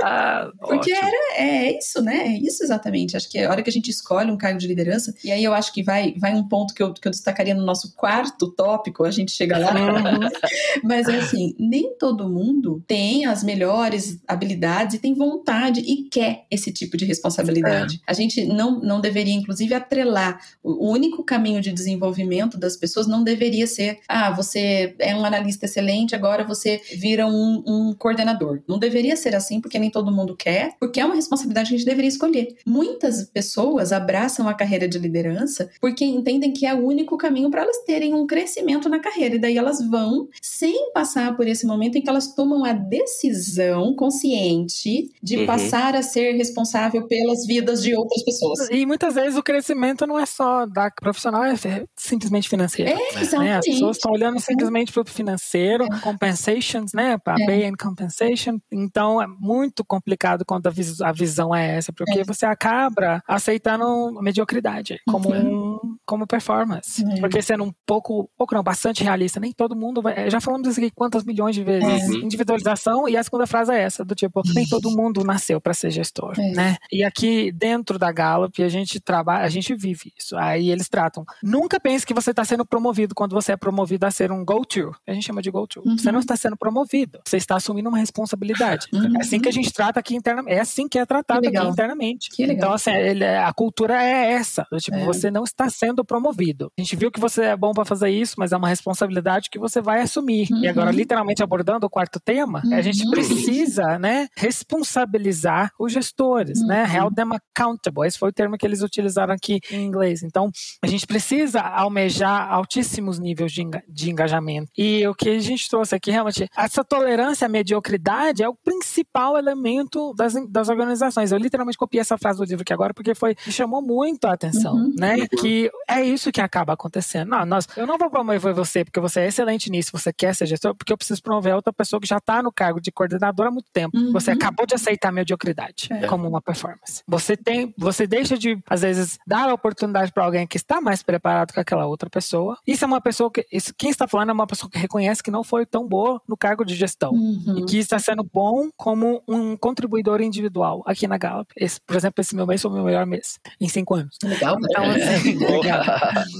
Porque 0.60 0.92
era, 0.92 1.38
é 1.38 1.78
isso, 1.78 2.02
né? 2.02 2.26
É 2.26 2.38
isso 2.38 2.62
exatamente. 2.62 3.16
Acho 3.16 3.30
que 3.30 3.38
é 3.38 3.46
a 3.46 3.50
hora 3.50 3.62
que 3.62 3.70
a 3.70 3.72
gente 3.72 3.90
escolhe 3.90 4.30
um 4.30 4.36
cargo 4.36 4.58
de 4.58 4.66
liderança, 4.66 5.14
e 5.24 5.30
aí 5.30 5.42
eu 5.42 5.52
acho 5.52 5.72
que 5.72 5.82
vai, 5.82 6.14
vai 6.18 6.34
um 6.34 6.46
ponto 6.46 6.74
que 6.74 6.82
eu, 6.82 6.92
que 6.92 7.06
eu 7.06 7.12
destacaria 7.12 7.54
no 7.54 7.64
nosso 7.64 7.94
quarto 7.94 8.50
tópico, 8.52 9.04
a 9.04 9.10
gente 9.10 9.32
chega 9.32 9.58
lá. 9.58 9.72
Mas 10.82 11.08
assim, 11.08 11.54
nem 11.58 11.96
todo 11.98 12.13
mundo 12.28 12.82
tem 12.86 13.26
as 13.26 13.42
melhores 13.42 14.20
habilidades 14.28 14.94
e 14.94 14.98
tem 14.98 15.14
vontade 15.14 15.80
e 15.80 16.08
quer 16.08 16.44
esse 16.50 16.72
tipo 16.72 16.96
de 16.96 17.04
responsabilidade. 17.04 17.96
É. 18.06 18.10
A 18.10 18.14
gente 18.14 18.44
não, 18.44 18.80
não 18.80 19.00
deveria, 19.00 19.34
inclusive, 19.34 19.74
atrelar. 19.74 20.40
O 20.62 20.90
único 20.90 21.24
caminho 21.24 21.60
de 21.60 21.72
desenvolvimento 21.72 22.58
das 22.58 22.76
pessoas 22.76 23.06
não 23.06 23.24
deveria 23.24 23.66
ser, 23.66 23.98
ah, 24.08 24.30
você 24.30 24.94
é 24.98 25.14
um 25.14 25.24
analista 25.24 25.66
excelente, 25.66 26.14
agora 26.14 26.44
você 26.44 26.80
vira 26.96 27.26
um, 27.26 27.62
um 27.66 27.94
coordenador. 27.98 28.62
Não 28.68 28.78
deveria 28.78 29.16
ser 29.16 29.34
assim, 29.34 29.60
porque 29.60 29.78
nem 29.78 29.90
todo 29.90 30.12
mundo 30.12 30.36
quer, 30.36 30.74
porque 30.78 31.00
é 31.00 31.04
uma 31.04 31.14
responsabilidade 31.14 31.68
que 31.68 31.74
a 31.74 31.78
gente 31.78 31.86
deveria 31.86 32.08
escolher. 32.08 32.56
Muitas 32.66 33.24
pessoas 33.24 33.92
abraçam 33.92 34.48
a 34.48 34.54
carreira 34.54 34.86
de 34.88 34.98
liderança 34.98 35.70
porque 35.80 36.04
entendem 36.04 36.52
que 36.52 36.66
é 36.66 36.74
o 36.74 36.84
único 36.84 37.16
caminho 37.16 37.50
para 37.50 37.62
elas 37.62 37.78
terem 37.84 38.14
um 38.14 38.26
crescimento 38.26 38.88
na 38.88 39.00
carreira, 39.00 39.36
e 39.36 39.38
daí 39.38 39.56
elas 39.56 39.80
vão 39.88 40.28
sem 40.40 40.92
passar 40.92 41.36
por 41.36 41.46
esse 41.46 41.66
momento 41.66 41.96
em 41.96 42.02
que 42.04 42.10
elas 42.10 42.34
tomam 42.34 42.64
a 42.64 42.72
decisão 42.72 43.94
consciente 43.96 45.10
de 45.22 45.38
uhum. 45.38 45.46
passar 45.46 45.96
a 45.96 46.02
ser 46.02 46.32
responsável 46.32 47.06
pelas 47.08 47.46
vidas 47.46 47.82
de 47.82 47.96
outras 47.96 48.22
pessoas. 48.22 48.68
E 48.70 48.86
muitas 48.86 49.14
vezes 49.14 49.36
o 49.36 49.42
crescimento 49.42 50.06
não 50.06 50.18
é 50.18 50.26
só 50.26 50.66
da 50.66 50.90
profissional, 50.90 51.44
é 51.44 51.54
simplesmente 51.96 52.48
financeiro. 52.48 52.90
É, 52.90 53.20
exatamente. 53.20 53.38
Né? 53.38 53.58
As 53.58 53.64
pessoas 53.64 53.96
estão 53.96 54.12
olhando 54.12 54.40
simplesmente 54.40 54.92
para 54.92 55.02
o 55.02 55.06
financeiro, 55.06 55.84
é. 55.84 56.00
compensations, 56.00 56.92
né? 56.92 57.18
Para 57.18 57.42
é. 57.42 57.46
pay 57.46 57.66
and 57.66 57.74
compensation. 57.80 58.58
Então 58.70 59.20
é 59.20 59.26
muito 59.26 59.84
complicado 59.84 60.44
quando 60.46 60.66
a, 60.66 60.70
vis 60.70 61.00
a 61.00 61.12
visão 61.12 61.54
é 61.54 61.76
essa, 61.76 61.92
porque 61.92 62.20
é. 62.20 62.24
você 62.24 62.46
acaba 62.46 63.22
aceitando 63.26 63.84
a 64.18 64.22
mediocridade 64.22 65.00
como, 65.06 65.30
uhum. 65.30 65.76
um, 65.82 65.96
como 66.04 66.26
performance. 66.26 67.04
É. 67.04 67.20
Porque 67.20 67.40
sendo 67.40 67.64
um 67.64 67.72
pouco, 67.86 68.28
pouco 68.36 68.54
não, 68.54 68.62
bastante 68.62 69.02
realista, 69.02 69.40
nem 69.40 69.52
todo 69.52 69.76
mundo 69.76 70.02
vai. 70.02 70.30
Já 70.30 70.40
falamos 70.40 70.68
isso 70.68 70.80
aqui 70.80 70.90
quantas 70.94 71.24
milhões 71.24 71.54
de 71.54 71.64
vezes. 71.64 71.88
É. 71.96 72.24
Individualização, 72.24 73.08
e 73.08 73.16
a 73.16 73.22
segunda 73.22 73.46
frase 73.46 73.72
é 73.72 73.82
essa, 73.82 74.04
do 74.04 74.14
tipo, 74.14 74.42
nem 74.54 74.66
todo 74.66 74.90
mundo 74.90 75.24
nasceu 75.24 75.60
para 75.60 75.74
ser 75.74 75.90
gestor, 75.90 76.34
é. 76.38 76.52
né? 76.52 76.76
E 76.92 77.04
aqui 77.04 77.52
dentro 77.52 77.98
da 77.98 78.10
Gallup, 78.12 78.62
a 78.62 78.68
gente 78.68 79.00
trabalha, 79.00 79.44
a 79.44 79.48
gente 79.48 79.74
vive 79.74 80.12
isso. 80.18 80.36
Aí 80.36 80.70
eles 80.70 80.88
tratam. 80.88 81.24
Nunca 81.42 81.78
pense 81.78 82.06
que 82.06 82.14
você 82.14 82.30
está 82.30 82.44
sendo 82.44 82.64
promovido 82.64 83.14
quando 83.14 83.32
você 83.32 83.52
é 83.52 83.56
promovido 83.56 84.06
a 84.06 84.10
ser 84.10 84.30
um 84.32 84.44
go-to. 84.44 84.92
A 85.06 85.12
gente 85.12 85.24
chama 85.24 85.42
de 85.42 85.50
go-to. 85.50 85.82
Uhum. 85.84 85.96
Você 85.98 86.10
não 86.10 86.20
está 86.20 86.36
sendo 86.36 86.56
promovido. 86.56 87.20
Você 87.24 87.36
está 87.36 87.56
assumindo 87.56 87.88
uma 87.88 87.98
responsabilidade. 87.98 88.86
Uhum. 88.92 89.16
É 89.16 89.20
assim 89.20 89.40
que 89.40 89.48
a 89.48 89.52
gente 89.52 89.72
trata 89.72 90.00
aqui 90.00 90.14
internamente. 90.14 90.56
É 90.56 90.60
assim 90.60 90.88
que 90.88 90.98
é 90.98 91.06
tratado 91.06 91.42
que 91.42 91.56
aqui 91.56 91.66
internamente. 91.66 92.30
Então, 92.38 92.72
assim, 92.72 92.92
ele, 92.92 93.24
a 93.24 93.52
cultura 93.52 94.02
é 94.02 94.32
essa. 94.32 94.66
Tipo, 94.78 94.96
é. 94.96 95.04
você 95.04 95.30
não 95.30 95.44
está 95.44 95.68
sendo 95.68 96.04
promovido. 96.04 96.70
A 96.78 96.80
gente 96.80 96.96
viu 96.96 97.10
que 97.10 97.20
você 97.20 97.44
é 97.44 97.56
bom 97.56 97.72
para 97.72 97.84
fazer 97.84 98.10
isso, 98.10 98.34
mas 98.38 98.52
é 98.52 98.56
uma 98.56 98.68
responsabilidade 98.68 99.50
que 99.50 99.58
você 99.58 99.80
vai 99.80 100.00
assumir. 100.00 100.48
Uhum. 100.50 100.64
E 100.64 100.68
agora, 100.68 100.90
literalmente 100.90 101.42
abordando 101.42 101.73
o 101.82 101.90
quarto 101.90 102.20
tema, 102.20 102.62
a 102.72 102.80
gente 102.80 103.04
uhum. 103.04 103.10
precisa, 103.10 103.98
né, 103.98 104.28
responsabilizar 104.36 105.70
os 105.78 105.92
gestores, 105.92 106.60
né? 106.66 106.84
Uhum. 106.84 106.94
Held 106.94 107.14
them 107.14 107.30
accountable. 107.32 108.06
Esse 108.06 108.18
foi 108.18 108.28
o 108.30 108.32
termo 108.32 108.56
que 108.56 108.66
eles 108.66 108.82
utilizaram 108.82 109.34
aqui 109.34 109.60
em 109.70 109.84
inglês. 109.84 110.22
Então, 110.22 110.50
a 110.82 110.86
gente 110.86 111.06
precisa 111.06 111.60
almejar 111.60 112.52
altíssimos 112.52 113.18
níveis 113.18 113.52
de, 113.52 113.64
de 113.88 114.10
engajamento. 114.10 114.70
E 114.76 115.06
o 115.06 115.14
que 115.14 115.30
a 115.30 115.38
gente 115.38 115.68
trouxe 115.68 115.94
aqui, 115.94 116.10
realmente, 116.10 116.48
essa 116.56 116.84
tolerância 116.84 117.46
à 117.46 117.48
mediocridade 117.48 118.42
é 118.42 118.48
o 118.48 118.54
principal 118.54 119.36
elemento 119.36 120.12
das, 120.14 120.34
das 120.50 120.68
organizações. 120.68 121.32
Eu 121.32 121.38
literalmente 121.38 121.78
copiei 121.78 122.00
essa 122.00 122.18
frase 122.18 122.38
do 122.38 122.44
livro 122.44 122.62
aqui 122.62 122.72
agora 122.72 122.94
porque 122.94 123.14
foi 123.14 123.34
chamou 123.48 123.82
muito 123.82 124.26
a 124.26 124.32
atenção, 124.32 124.74
uhum. 124.74 124.94
né? 124.98 125.16
Uhum. 125.16 125.26
Que 125.40 125.70
é 125.88 126.02
isso 126.02 126.32
que 126.32 126.40
acaba 126.40 126.72
acontecendo. 126.72 127.28
Não, 127.28 127.44
nós, 127.44 127.66
eu 127.76 127.86
não 127.86 127.98
vou 127.98 128.10
promover 128.10 128.52
você 128.52 128.84
porque 128.84 129.00
você 129.00 129.20
é 129.20 129.28
excelente 129.28 129.70
nisso, 129.70 129.90
você 129.92 130.12
quer 130.12 130.34
ser 130.34 130.46
gestor, 130.46 130.74
porque 130.74 130.92
eu 130.92 130.96
preciso 130.96 131.22
promover 131.22 131.52
outra 131.64 131.72
pessoa 131.72 132.00
que 132.00 132.06
já 132.06 132.18
está 132.18 132.42
no 132.42 132.52
cargo 132.52 132.80
de 132.80 132.92
coordenador 132.92 133.46
há 133.46 133.50
muito 133.50 133.70
tempo. 133.72 133.96
Uhum. 133.96 134.12
Você 134.12 134.30
acabou 134.30 134.66
de 134.66 134.74
aceitar 134.74 135.08
a 135.08 135.12
mediocridade 135.12 135.88
é. 135.90 136.06
como 136.06 136.28
uma 136.28 136.42
performance. 136.42 137.02
Você 137.06 137.36
tem, 137.36 137.74
você 137.78 138.06
deixa 138.06 138.36
de 138.36 138.58
às 138.68 138.82
vezes 138.82 139.18
dar 139.26 139.48
a 139.48 139.54
oportunidade 139.54 140.12
para 140.12 140.24
alguém 140.24 140.46
que 140.46 140.56
está 140.56 140.80
mais 140.80 141.02
preparado 141.02 141.52
que 141.52 141.60
aquela 141.60 141.86
outra 141.86 142.10
pessoa. 142.10 142.58
Isso 142.66 142.84
é 142.84 142.86
uma 142.86 143.00
pessoa 143.00 143.30
que 143.30 143.46
isso, 143.50 143.72
quem 143.76 143.90
está 143.90 144.06
falando 144.06 144.30
é 144.30 144.32
uma 144.32 144.46
pessoa 144.46 144.70
que 144.70 144.78
reconhece 144.78 145.22
que 145.22 145.30
não 145.30 145.42
foi 145.42 145.64
tão 145.64 145.86
boa 145.86 146.20
no 146.28 146.36
cargo 146.36 146.64
de 146.64 146.74
gestão 146.74 147.12
uhum. 147.12 147.58
e 147.58 147.64
que 147.64 147.78
está 147.78 147.98
sendo 147.98 148.24
bom 148.24 148.68
como 148.76 149.22
um 149.26 149.56
contribuidor 149.56 150.20
individual 150.20 150.82
aqui 150.86 151.06
na 151.06 151.16
Gallup. 151.16 151.50
Esse, 151.56 151.80
por 151.80 151.96
exemplo, 151.96 152.20
esse 152.20 152.34
meu 152.34 152.46
mês 152.46 152.60
foi 152.60 152.70
o 152.70 152.74
meu 152.74 152.84
melhor 152.84 153.06
mês 153.06 153.38
em 153.60 153.68
cinco 153.68 153.94
anos. 153.94 154.16
Legal, 154.22 154.58
né? 154.60 154.68
Então, 154.70 154.84
assim, 154.90 155.38
legal. 155.44 155.84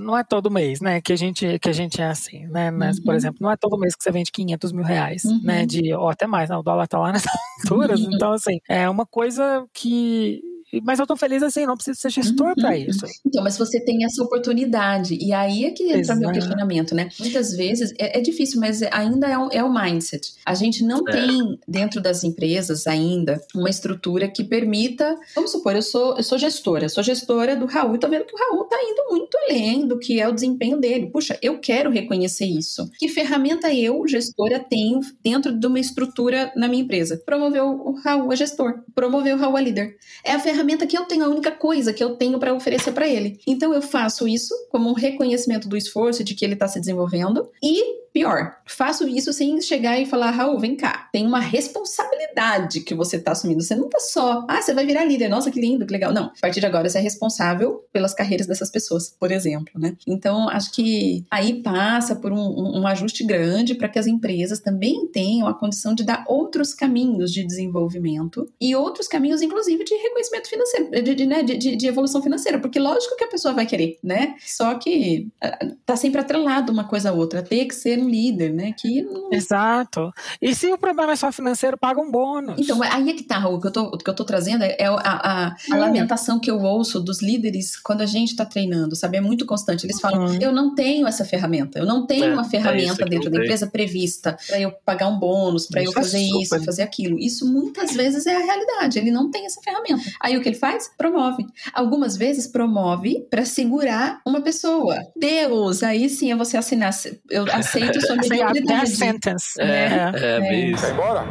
não 0.03 0.19
é 0.19 0.25
todo 0.25 0.51
mês, 0.51 0.81
né, 0.81 1.01
que 1.01 1.13
a 1.13 1.17
gente 1.17 1.59
que 1.59 1.69
a 1.69 1.73
gente 1.73 2.01
é 2.01 2.07
assim, 2.07 2.47
né? 2.47 2.71
Mas, 2.71 2.99
uhum. 2.99 3.05
Por 3.05 3.15
exemplo, 3.15 3.39
não 3.41 3.51
é 3.51 3.57
todo 3.57 3.79
mês 3.79 3.95
que 3.95 4.03
você 4.03 4.11
vende 4.11 4.33
500 4.33 4.73
mil 4.73 4.85
reais, 4.85 5.14
uhum. 5.23 5.41
né? 5.43 5.67
De 5.67 5.95
ou 5.95 6.09
até 6.09 6.27
mais, 6.27 6.49
não, 6.49 6.61
o 6.61 6.63
dólar 6.63 6.89
tá 6.89 6.99
lá 6.99 7.13
nessas 7.13 7.31
alturas. 7.65 8.01
Uhum. 8.01 8.11
Então, 8.13 8.33
assim, 8.33 8.59
é 8.69 8.89
uma 8.89 9.05
coisa 9.07 9.67
que 9.73 10.43
mas 10.83 10.99
eu 10.99 11.07
tô 11.07 11.17
feliz 11.17 11.43
assim, 11.43 11.67
não 11.67 11.77
preciso 11.77 12.01
ser 12.01 12.11
gestor 12.11 12.49
uhum. 12.49 12.55
para 12.55 12.77
isso. 12.77 13.05
Então, 13.27 13.43
mas 13.43 13.57
você 13.57 13.81
tem 13.81 14.05
essa 14.05 14.23
oportunidade. 14.23 15.17
E 15.21 15.33
aí 15.33 15.65
é 15.65 15.71
que 15.71 15.93
entra 15.93 16.15
o 16.15 16.19
meu 16.19 16.33
questionamento, 16.33 16.95
né? 16.95 17.09
Muitas 17.19 17.53
vezes 17.57 17.93
é, 17.99 18.19
é 18.19 18.21
difícil, 18.21 18.61
mas 18.61 18.83
ainda 18.83 19.29
é 19.29 19.39
o, 19.39 19.49
é 19.51 19.63
o, 19.63 19.73
mindset. 19.73 20.35
A 20.45 20.55
gente 20.55 20.85
não 20.85 21.01
é. 21.09 21.13
tem 21.13 21.59
dentro 21.67 22.01
das 22.01 22.25
empresas 22.25 22.87
ainda 22.87 23.41
uma 23.55 23.71
estrutura 23.71 24.29
que 24.29 24.45
permita. 24.45 25.17
Vamos 25.35 25.51
supor, 25.51 25.75
eu 25.75 25.83
sou, 25.83 26.17
eu 26.17 26.23
sou 26.23 26.39
gestora, 26.39 26.89
sou 26.89 27.03
gestora 27.03 27.57
do 27.57 27.67
Raul 27.67 27.95
e 27.95 27.99
tô 27.99 28.09
vendo 28.09 28.25
que 28.25 28.35
o 28.35 28.39
Raul 28.39 28.65
tá 28.65 28.77
indo 28.83 29.05
muito 29.11 29.37
além 29.49 29.87
do 29.87 29.99
que 29.99 30.21
é 30.21 30.29
o 30.29 30.33
desempenho 30.33 30.79
dele. 30.79 31.11
Puxa, 31.11 31.39
eu 31.43 31.59
quero 31.59 31.91
reconhecer 31.91 32.47
isso. 32.47 32.91
Que 32.99 33.09
ferramenta 33.09 33.73
eu, 33.73 34.07
gestora, 34.07 34.59
tenho 34.59 35.01
dentro 35.23 35.53
de 35.53 35.67
uma 35.67 35.79
estrutura 35.79 36.53
na 36.57 36.69
minha 36.69 36.83
empresa? 36.83 37.21
Promover 37.25 37.63
o 37.63 37.95
Raul 38.05 38.31
a 38.33 38.35
gestor, 38.35 38.83
promover 38.95 39.35
o 39.35 39.39
Raul 39.39 39.57
a 39.57 39.61
líder. 39.61 39.97
É 40.25 40.33
a 40.33 40.39
ferramenta 40.39 40.64
ferramenta 40.65 40.87
que 40.87 40.97
eu 40.97 41.05
tenho, 41.05 41.25
a 41.25 41.29
única 41.29 41.53
coisa 41.53 41.93
que 41.93 42.03
eu 42.03 42.17
tenho 42.17 42.39
para 42.39 42.55
oferecer 42.55 42.93
para 42.93 43.07
ele. 43.07 43.39
Então 43.47 43.73
eu 43.73 43.83
faço 43.83 44.27
isso 44.27 44.55
como 44.71 44.89
um 44.89 44.95
reconhecimento 44.95 45.69
do 45.69 45.77
esforço 45.77 46.25
de 46.25 46.35
que 46.35 46.45
ele 46.45 46.55
está 46.55 46.67
se 46.67 46.81
desenvolvendo 46.81 47.51
e 47.63 48.04
Pior, 48.15 48.59
faço 48.65 49.09
isso 49.09 49.33
sem 49.33 49.61
chegar 49.61 49.99
e 49.99 50.07
falar, 50.07 50.31
Raul, 50.31 50.57
vem 50.61 50.77
cá, 50.77 51.09
tem 51.13 51.27
uma 51.27 51.41
responsabilidade 51.41 52.83
que 52.83 52.95
você 52.95 53.17
está 53.17 53.33
assumindo. 53.33 53.61
Você 53.61 53.75
não 53.75 53.89
tá 53.89 53.99
só, 53.99 54.47
ah, 54.49 54.63
você 54.63 54.73
vai 54.73 54.87
virar 54.87 55.05
líder, 55.05 55.29
nossa, 55.29 55.51
que 55.51 55.61
lindo, 55.61 55.85
que 55.85 55.93
legal. 55.93 56.13
Não, 56.13 56.27
a 56.27 56.33
partir 56.41 56.61
de 56.61 56.67
agora 56.67 56.89
você 56.89 56.99
é 56.99 57.01
responsável 57.01 57.85
pelas 57.93 58.15
carreiras 58.15 58.47
dessas 58.47 58.71
pessoas, 58.71 59.13
por 59.19 59.33
exemplo, 59.33 59.81
né? 59.81 59.97
Então, 60.07 60.49
acho 60.49 60.71
que 60.71 61.25
aí 61.29 61.61
passa 61.61 62.15
por 62.15 62.31
um, 62.31 62.39
um, 62.39 62.83
um 62.83 62.87
ajuste 62.87 63.25
grande 63.25 63.75
para 63.75 63.89
que 63.89 63.99
as 63.99 64.07
empresas 64.07 64.61
também 64.61 65.09
tenham 65.09 65.49
a 65.49 65.55
condição 65.55 65.93
de 65.93 66.05
dar 66.05 66.25
outros 66.29 66.73
caminhos 66.73 67.33
de 67.33 67.45
desenvolvimento 67.45 68.49
e 68.61 68.77
outros 68.77 69.09
caminhos, 69.09 69.43
inclusive, 69.43 69.83
de 69.83 69.93
reconhecimento 69.93 70.49
financeiro, 70.49 71.03
de, 71.03 71.15
de, 71.17 71.27
né, 71.27 71.43
de, 71.43 71.75
de 71.75 71.87
evolução 71.89 72.23
financeira, 72.23 72.61
porque 72.61 72.79
lógico 72.79 73.17
que 73.17 73.25
a 73.25 73.29
pessoa 73.29 73.53
vai 73.53 73.67
querer, 73.67 73.99
né? 74.01 74.37
Só 74.47 74.75
que 74.75 75.27
ah, 75.41 75.59
tá 75.85 75.97
sempre 75.97 76.21
atrelado 76.21 76.71
uma 76.71 76.85
coisa 76.85 77.11
a 77.11 77.13
outra, 77.13 77.43
ter 77.43 77.65
que 77.65 77.75
ser 77.75 78.04
um 78.05 78.09
líder, 78.09 78.53
né? 78.53 78.73
Que 78.77 79.03
não... 79.03 79.33
Exato. 79.33 80.13
E 80.41 80.55
se 80.55 80.73
o 80.73 80.79
problema 80.79 81.13
é 81.13 81.17
só 81.17 81.31
financeiro, 81.33 81.77
paga 81.79 82.01
um 82.01 82.11
bônus. 82.11 82.57
Então, 82.59 82.83
aí 82.83 83.11
é 83.11 83.15
que 83.15 83.23
tá, 83.23 83.49
o 83.49 83.61
que 83.61 83.67
eu 83.67 83.73
tô, 83.73 83.83
o 83.85 83.99
que 83.99 84.09
eu 84.09 84.15
tô 84.15 84.25
trazendo 84.25 84.65
é, 84.65 84.77
é 84.79 84.87
a, 84.87 84.95
a, 84.95 85.57
a 85.71 85.77
lamentação 85.77 86.39
que 86.39 86.51
eu 86.51 86.61
ouço 86.61 87.01
dos 87.01 87.23
líderes 87.23 87.77
quando 87.77 88.03
a 88.03 88.07
gente 88.07 88.37
tá 88.37 88.45
treinando, 88.45 88.97
sabe? 88.97 89.17
É 89.17 89.21
muito 89.21 89.47
constante. 89.47 89.87
Eles 89.87 90.01
falam, 90.01 90.27
uhum. 90.27 90.39
eu 90.41 90.53
não 90.53 90.75
tenho 90.75 91.07
essa 91.07 91.25
ferramenta, 91.25 91.79
eu 91.79 91.87
não 91.87 92.07
tenho 92.07 92.25
é, 92.25 92.33
uma 92.33 92.43
é 92.43 92.49
ferramenta 92.49 93.03
é 93.03 93.09
dentro 93.09 93.31
da 93.31 93.39
empresa 93.39 93.67
prevista 93.67 94.37
para 94.47 94.61
eu 94.61 94.73
pagar 94.85 95.09
um 95.09 95.19
bônus, 95.19 95.67
para 95.67 95.83
eu 95.83 95.93
fazer 95.93 96.21
isso, 96.21 96.63
fazer 96.65 96.83
aquilo. 96.83 97.19
Isso 97.19 97.51
muitas 97.51 97.93
vezes 97.93 98.27
é 98.27 98.35
a 98.35 98.45
realidade. 98.45 98.99
Ele 98.99 99.11
não 99.11 99.31
tem 99.31 99.47
essa 99.47 99.61
ferramenta. 99.61 100.03
Aí 100.21 100.37
o 100.37 100.43
que 100.43 100.49
ele 100.49 100.57
faz? 100.57 100.91
Promove. 100.97 101.47
Algumas 101.73 102.17
vezes 102.17 102.47
promove 102.47 103.27
para 103.31 103.45
segurar 103.45 104.21
uma 104.27 104.41
pessoa. 104.41 104.99
Deus, 105.17 105.83
aí 105.83 106.09
sim 106.09 106.33
é 106.33 106.37
você 106.37 106.57
assinar. 106.57 106.93
Eu 107.31 107.45
aceito 107.53 107.94
sua 108.01 108.17
mediocridade. 108.17 108.91
sentence. 108.91 109.61
É, 109.61 109.65
é, 109.65 110.13
é, 110.15 110.37
é. 110.37 110.41
Quer 110.75 110.89
ir 110.89 110.93
embora? 110.93 111.25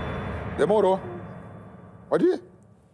Demorou. 0.58 1.00
Pode 2.10 2.26
ir. 2.26 2.42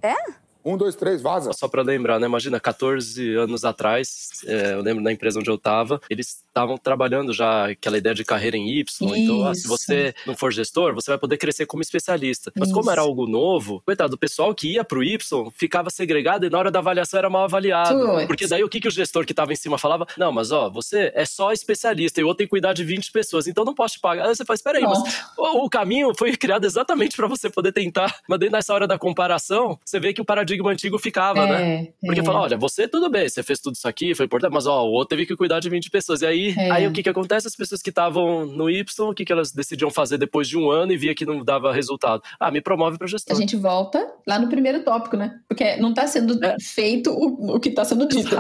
É? 0.02 0.16
Um, 0.64 0.78
dois, 0.78 0.96
três, 0.96 1.22
vaza. 1.22 1.54
Só 1.54 1.68
para 1.68 1.82
lembrar, 1.82 2.20
né? 2.20 2.28
Imagina, 2.28 2.60
14 2.60 3.36
anos 3.36 3.64
atrás, 3.64 4.30
é, 4.46 4.74
eu 4.74 4.82
lembro 4.82 5.04
da 5.04 5.12
empresa 5.12 5.40
onde 5.40 5.50
eu 5.50 5.56
estava, 5.56 6.02
eles 6.10 6.44
estavam 6.60 6.78
trabalhando 6.78 7.34
já 7.34 7.72
aquela 7.72 7.98
ideia 7.98 8.14
de 8.14 8.24
carreira 8.24 8.58
em 8.58 8.70
Y. 8.70 8.84
Isso. 8.90 9.16
Então, 9.16 9.48
ah, 9.48 9.56
se 9.56 9.68
você 9.68 10.14
não 10.26 10.36
for 10.36 10.52
gestor, 10.52 10.94
você 10.94 11.12
vai 11.12 11.18
poder 11.18 11.38
crescer 11.38 11.66
como 11.66 11.82
especialista. 11.82 12.52
Mas 12.56 12.70
Isso. 12.70 12.78
como 12.78 12.92
era 12.92 13.02
algo 13.02 13.28
novo, 13.28 13.82
coitado, 13.86 14.16
o 14.16 14.18
pessoal 14.18 14.54
que 14.54 14.74
ia 14.74 14.84
pro 14.84 15.04
Y 15.04 15.18
ficava 15.54 15.90
segregado 15.90 16.46
e 16.46 16.50
na 16.50 16.58
hora 16.58 16.72
da 16.72 16.80
avaliação 16.80 17.18
era 17.18 17.30
mal 17.30 17.44
avaliado. 17.44 18.00
Puts. 18.00 18.26
Porque 18.28 18.48
daí 18.48 18.64
o 18.64 18.70
que, 18.70 18.80
que 18.80 18.88
o 18.88 18.92
gestor 18.92 19.26
que 19.26 19.32
estava 19.32 19.54
em 19.54 19.56
cima 19.56 19.78
falava? 19.78 20.06
Não, 20.18 20.32
mas 20.32 20.52
ó, 20.52 20.70
você 20.70 21.12
é 21.16 21.26
só 21.26 21.52
especialista 21.52 22.20
e 22.20 22.24
o 22.24 22.28
outro 22.28 22.40
tem 22.40 22.48
que 22.48 22.52
cuidar 22.52 22.74
de 22.74 22.84
20 22.84 23.12
pessoas, 23.12 23.48
então 23.48 23.64
não 23.64 23.74
posso 23.74 23.96
te 23.96 24.00
pagar. 24.00 24.28
Aí 24.28 24.36
você 24.36 24.46
faz, 24.46 24.62
peraí, 24.62 24.84
mas 24.84 25.00
o, 25.38 25.66
o 25.66 25.70
caminho 25.70 26.12
foi 26.18 26.36
criado 26.38 26.66
exatamente 26.66 27.16
para 27.16 27.28
você 27.28 27.50
poder 27.50 27.72
tentar. 27.72 28.20
Mas 28.28 28.40
daí 28.40 28.50
nessa 28.50 28.74
hora 28.74 28.88
da 28.88 28.98
comparação, 28.98 29.80
você 29.84 30.00
vê 30.00 30.14
que 30.14 30.22
o 30.22 30.26
paradigma 30.26 30.72
antigo 30.72 30.98
ficava, 30.98 31.46
né? 31.46 31.56
é, 31.56 31.82
né? 31.82 31.88
Porque 32.02 32.22
é. 32.22 32.24
fala, 32.24 32.42
olha, 32.42 32.58
você 32.58 32.88
tudo 32.88 33.10
bem, 33.10 33.28
você 33.28 33.44
fez 33.44 33.60
tudo 33.60 33.76
isso 33.76 33.88
aqui, 33.88 34.14
foi 34.16 34.26
importante, 34.26 34.54
mas 34.54 34.66
ó, 34.66 34.86
o 34.86 34.92
outro 34.92 35.10
teve 35.10 35.26
que 35.26 35.36
cuidar 35.36 35.60
de 35.60 35.70
20 35.70 35.90
pessoas. 35.90 36.22
E 36.22 36.26
aí, 36.26 36.49
é. 36.58 36.72
aí 36.72 36.88
o 36.88 36.92
que 36.92 37.04
que 37.04 37.10
acontece? 37.10 37.48
As 37.48 37.56
pessoas 37.56 37.82
que 37.82 37.90
estavam 37.90 38.46
no 38.46 38.70
Y, 38.70 39.10
o 39.10 39.14
que 39.14 39.26
que 39.26 39.32
elas 39.32 39.52
decidiam 39.52 39.90
fazer 39.90 40.18
depois 40.18 40.48
de 40.48 40.58
um 40.58 40.70
ano 40.70 40.92
e 40.92 40.98
via 40.98 41.16
que 41.16 41.26
não 41.26 41.44
dava 41.44 41.74
resultado? 41.74 42.22
Ah, 42.40 42.52
me 42.52 42.62
promove 42.62 42.98
para 42.98 43.08
gestor. 43.08 43.36
A 43.36 43.40
gente 43.40 43.56
volta 43.56 44.06
lá 44.28 44.40
no 44.40 44.50
primeiro 44.50 44.84
tópico, 44.84 45.18
né? 45.18 45.40
Porque 45.48 45.76
não 45.78 45.90
está 45.90 46.08
sendo 46.08 46.44
é. 46.44 46.56
feito 46.62 47.12
o, 47.12 47.56
o 47.56 47.60
que 47.60 47.70
está 47.70 47.84
sendo 47.86 48.08
dito. 48.08 48.36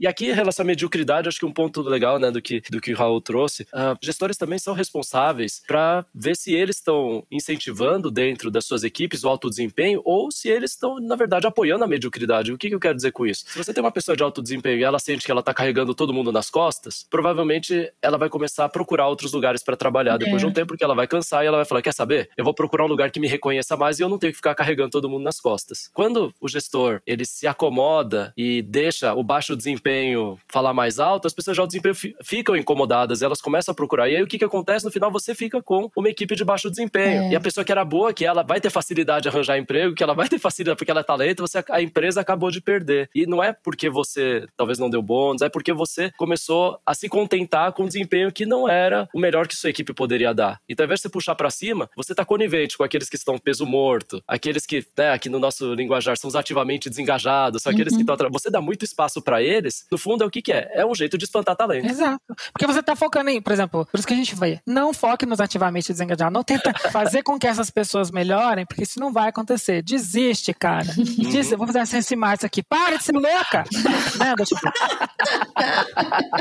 e 0.00 0.06
aqui, 0.06 0.30
em 0.30 0.34
relação 0.34 0.62
à 0.62 0.66
mediocridade, 0.66 1.28
acho 1.28 1.38
que 1.38 1.46
um 1.46 1.52
ponto 1.52 1.82
legal, 1.82 2.18
né, 2.18 2.30
do 2.30 2.40
que, 2.40 2.60
do 2.70 2.80
que 2.80 2.92
o 2.92 2.96
Raul 2.96 3.20
trouxe, 3.20 3.62
uh, 3.64 3.96
gestores 4.02 4.36
também 4.36 4.58
são 4.58 4.74
responsáveis 4.74 5.62
para 5.66 6.04
ver 6.14 6.36
se 6.36 6.54
eles 6.54 6.76
estão 6.76 7.24
incentivando 7.30 8.10
dentro 8.10 8.50
das 8.50 8.64
suas 8.64 8.84
equipes 8.84 9.24
o 9.24 9.28
alto 9.28 9.48
desempenho 9.48 10.00
ou 10.04 10.30
se 10.30 10.48
eles 10.48 10.72
estão, 10.72 11.00
na 11.00 11.16
verdade, 11.16 11.46
apoiando 11.46 11.84
a 11.84 11.88
mediocridade. 11.88 12.52
O 12.52 12.58
que, 12.58 12.68
que 12.68 12.74
eu 12.74 12.80
quero 12.80 12.96
dizer 12.96 13.12
com 13.12 13.26
isso? 13.26 13.44
Se 13.48 13.58
você 13.58 13.72
tem 13.72 13.82
uma 13.82 13.92
pessoa 13.92 14.16
de 14.16 14.22
alto 14.22 14.42
desempenho 14.42 14.78
e 14.78 14.84
ela 14.84 14.98
sente 14.98 15.24
que 15.24 15.30
ela 15.30 15.40
está 15.40 15.54
carregando 15.66 15.94
todo 15.94 16.12
mundo 16.12 16.30
nas 16.30 16.48
costas, 16.48 17.04
provavelmente 17.10 17.90
ela 18.00 18.16
vai 18.16 18.28
começar 18.28 18.64
a 18.64 18.68
procurar 18.68 19.08
outros 19.08 19.32
lugares 19.32 19.64
para 19.64 19.76
trabalhar 19.76 20.16
depois 20.16 20.36
é. 20.36 20.38
de 20.38 20.46
um 20.46 20.52
tempo, 20.52 20.68
porque 20.68 20.84
ela 20.84 20.94
vai 20.94 21.08
cansar 21.08 21.42
e 21.42 21.48
ela 21.48 21.56
vai 21.56 21.66
falar: 21.66 21.82
quer 21.82 21.92
saber? 21.92 22.30
Eu 22.36 22.44
vou 22.44 22.54
procurar 22.54 22.84
um 22.84 22.88
lugar 22.88 23.10
que 23.10 23.18
me 23.18 23.26
reconheça 23.26 23.76
mais 23.76 23.98
e 23.98 24.02
eu 24.02 24.08
não 24.08 24.18
tenho 24.18 24.32
que 24.32 24.36
ficar 24.36 24.54
carregando 24.54 24.90
todo 24.90 25.08
mundo 25.08 25.24
nas 25.24 25.40
costas. 25.40 25.90
Quando 25.92 26.32
o 26.40 26.48
gestor 26.48 27.00
ele 27.04 27.24
se 27.24 27.46
acomoda 27.46 28.32
e 28.36 28.62
deixa 28.62 29.12
o 29.14 29.24
baixo 29.24 29.56
desempenho 29.56 30.38
falar 30.46 30.72
mais 30.72 31.00
alto, 31.00 31.26
as 31.26 31.34
pessoas 31.34 31.56
de 31.56 31.60
alto 31.60 31.70
desempenho 31.70 32.14
ficam 32.22 32.54
incomodadas, 32.54 33.22
elas 33.22 33.40
começam 33.40 33.72
a 33.72 33.74
procurar. 33.74 34.08
E 34.08 34.16
aí 34.16 34.22
o 34.22 34.26
que, 34.26 34.38
que 34.38 34.44
acontece? 34.44 34.84
No 34.84 34.92
final 34.92 35.10
você 35.10 35.34
fica 35.34 35.60
com 35.60 35.90
uma 35.96 36.08
equipe 36.08 36.36
de 36.36 36.44
baixo 36.44 36.70
desempenho. 36.70 37.24
É. 37.24 37.30
E 37.30 37.36
a 37.36 37.40
pessoa 37.40 37.64
que 37.64 37.72
era 37.72 37.84
boa, 37.84 38.12
que 38.12 38.24
ela 38.24 38.44
vai 38.44 38.60
ter 38.60 38.70
facilidade 38.70 39.24
de 39.24 39.28
arranjar 39.28 39.58
emprego, 39.58 39.94
que 39.94 40.02
ela 40.02 40.14
vai 40.14 40.28
ter 40.28 40.38
facilidade 40.38 40.78
porque 40.78 40.90
ela 40.90 41.00
é 41.00 41.04
talento, 41.04 41.40
você, 41.40 41.64
a 41.70 41.82
empresa 41.82 42.20
acabou 42.20 42.50
de 42.50 42.60
perder. 42.60 43.10
E 43.14 43.26
não 43.26 43.42
é 43.42 43.52
porque 43.52 43.90
você 43.90 44.46
talvez 44.56 44.78
não 44.78 44.88
deu 44.88 45.02
bônus, 45.02 45.42
é 45.42 45.48
porque 45.56 45.72
você 45.72 46.12
começou 46.18 46.78
a 46.84 46.94
se 46.94 47.08
contentar 47.08 47.72
com 47.72 47.84
um 47.84 47.86
desempenho 47.86 48.30
que 48.30 48.44
não 48.44 48.68
era 48.68 49.08
o 49.14 49.18
melhor 49.18 49.48
que 49.48 49.56
sua 49.56 49.70
equipe 49.70 49.94
poderia 49.94 50.34
dar. 50.34 50.60
Então, 50.68 50.84
ao 50.84 50.86
invés 50.86 51.00
de 51.00 51.04
você 51.04 51.08
puxar 51.08 51.34
para 51.34 51.48
cima, 51.48 51.88
você 51.96 52.14
tá 52.14 52.26
conivente 52.26 52.76
com 52.76 52.84
aqueles 52.84 53.08
que 53.08 53.16
estão 53.16 53.38
peso 53.38 53.64
morto, 53.64 54.22
aqueles 54.28 54.66
que, 54.66 54.86
né, 54.98 55.12
aqui 55.12 55.30
no 55.30 55.38
nosso 55.38 55.72
linguajar, 55.72 56.18
são 56.18 56.28
os 56.28 56.36
ativamente 56.36 56.90
desengajados, 56.90 57.62
são 57.62 57.72
aqueles 57.72 57.94
uhum. 57.94 58.04
que 58.04 58.12
estão. 58.12 58.30
Você 58.30 58.50
dá 58.50 58.60
muito 58.60 58.84
espaço 58.84 59.22
para 59.22 59.42
eles, 59.42 59.86
no 59.90 59.96
fundo 59.96 60.24
é 60.24 60.26
o 60.26 60.30
que, 60.30 60.42
que 60.42 60.52
é? 60.52 60.70
É 60.74 60.84
um 60.84 60.94
jeito 60.94 61.16
de 61.16 61.24
espantar 61.24 61.56
talento. 61.56 61.86
Exato. 61.86 62.34
Porque 62.52 62.66
você 62.66 62.82
tá 62.82 62.94
focando 62.94 63.30
em, 63.30 63.40
por 63.40 63.54
exemplo, 63.54 63.86
por 63.90 63.98
isso 63.98 64.06
que 64.06 64.12
a 64.12 64.16
gente 64.16 64.34
vai, 64.34 64.60
não 64.66 64.92
foque 64.92 65.24
nos 65.24 65.40
ativamente 65.40 65.90
desengajados, 65.90 66.34
não 66.34 66.44
tenta 66.44 66.70
fazer 66.92 67.22
com 67.22 67.38
que 67.38 67.46
essas 67.46 67.70
pessoas 67.70 68.10
melhorem, 68.10 68.66
porque 68.66 68.82
isso 68.82 69.00
não 69.00 69.10
vai 69.10 69.30
acontecer. 69.30 69.82
Desiste, 69.82 70.52
cara. 70.52 70.86
Uhum. 70.98 71.30
Diz, 71.30 71.50
eu 71.50 71.56
vou 71.56 71.66
fazer 71.66 71.78
uma 71.78 71.86
sense 71.86 72.14
aqui. 72.44 72.62
Para 72.62 72.98
de 72.98 73.04
ser 73.04 73.12
louca! 73.12 73.64
né? 74.18 74.34
Tipo, 74.44 74.60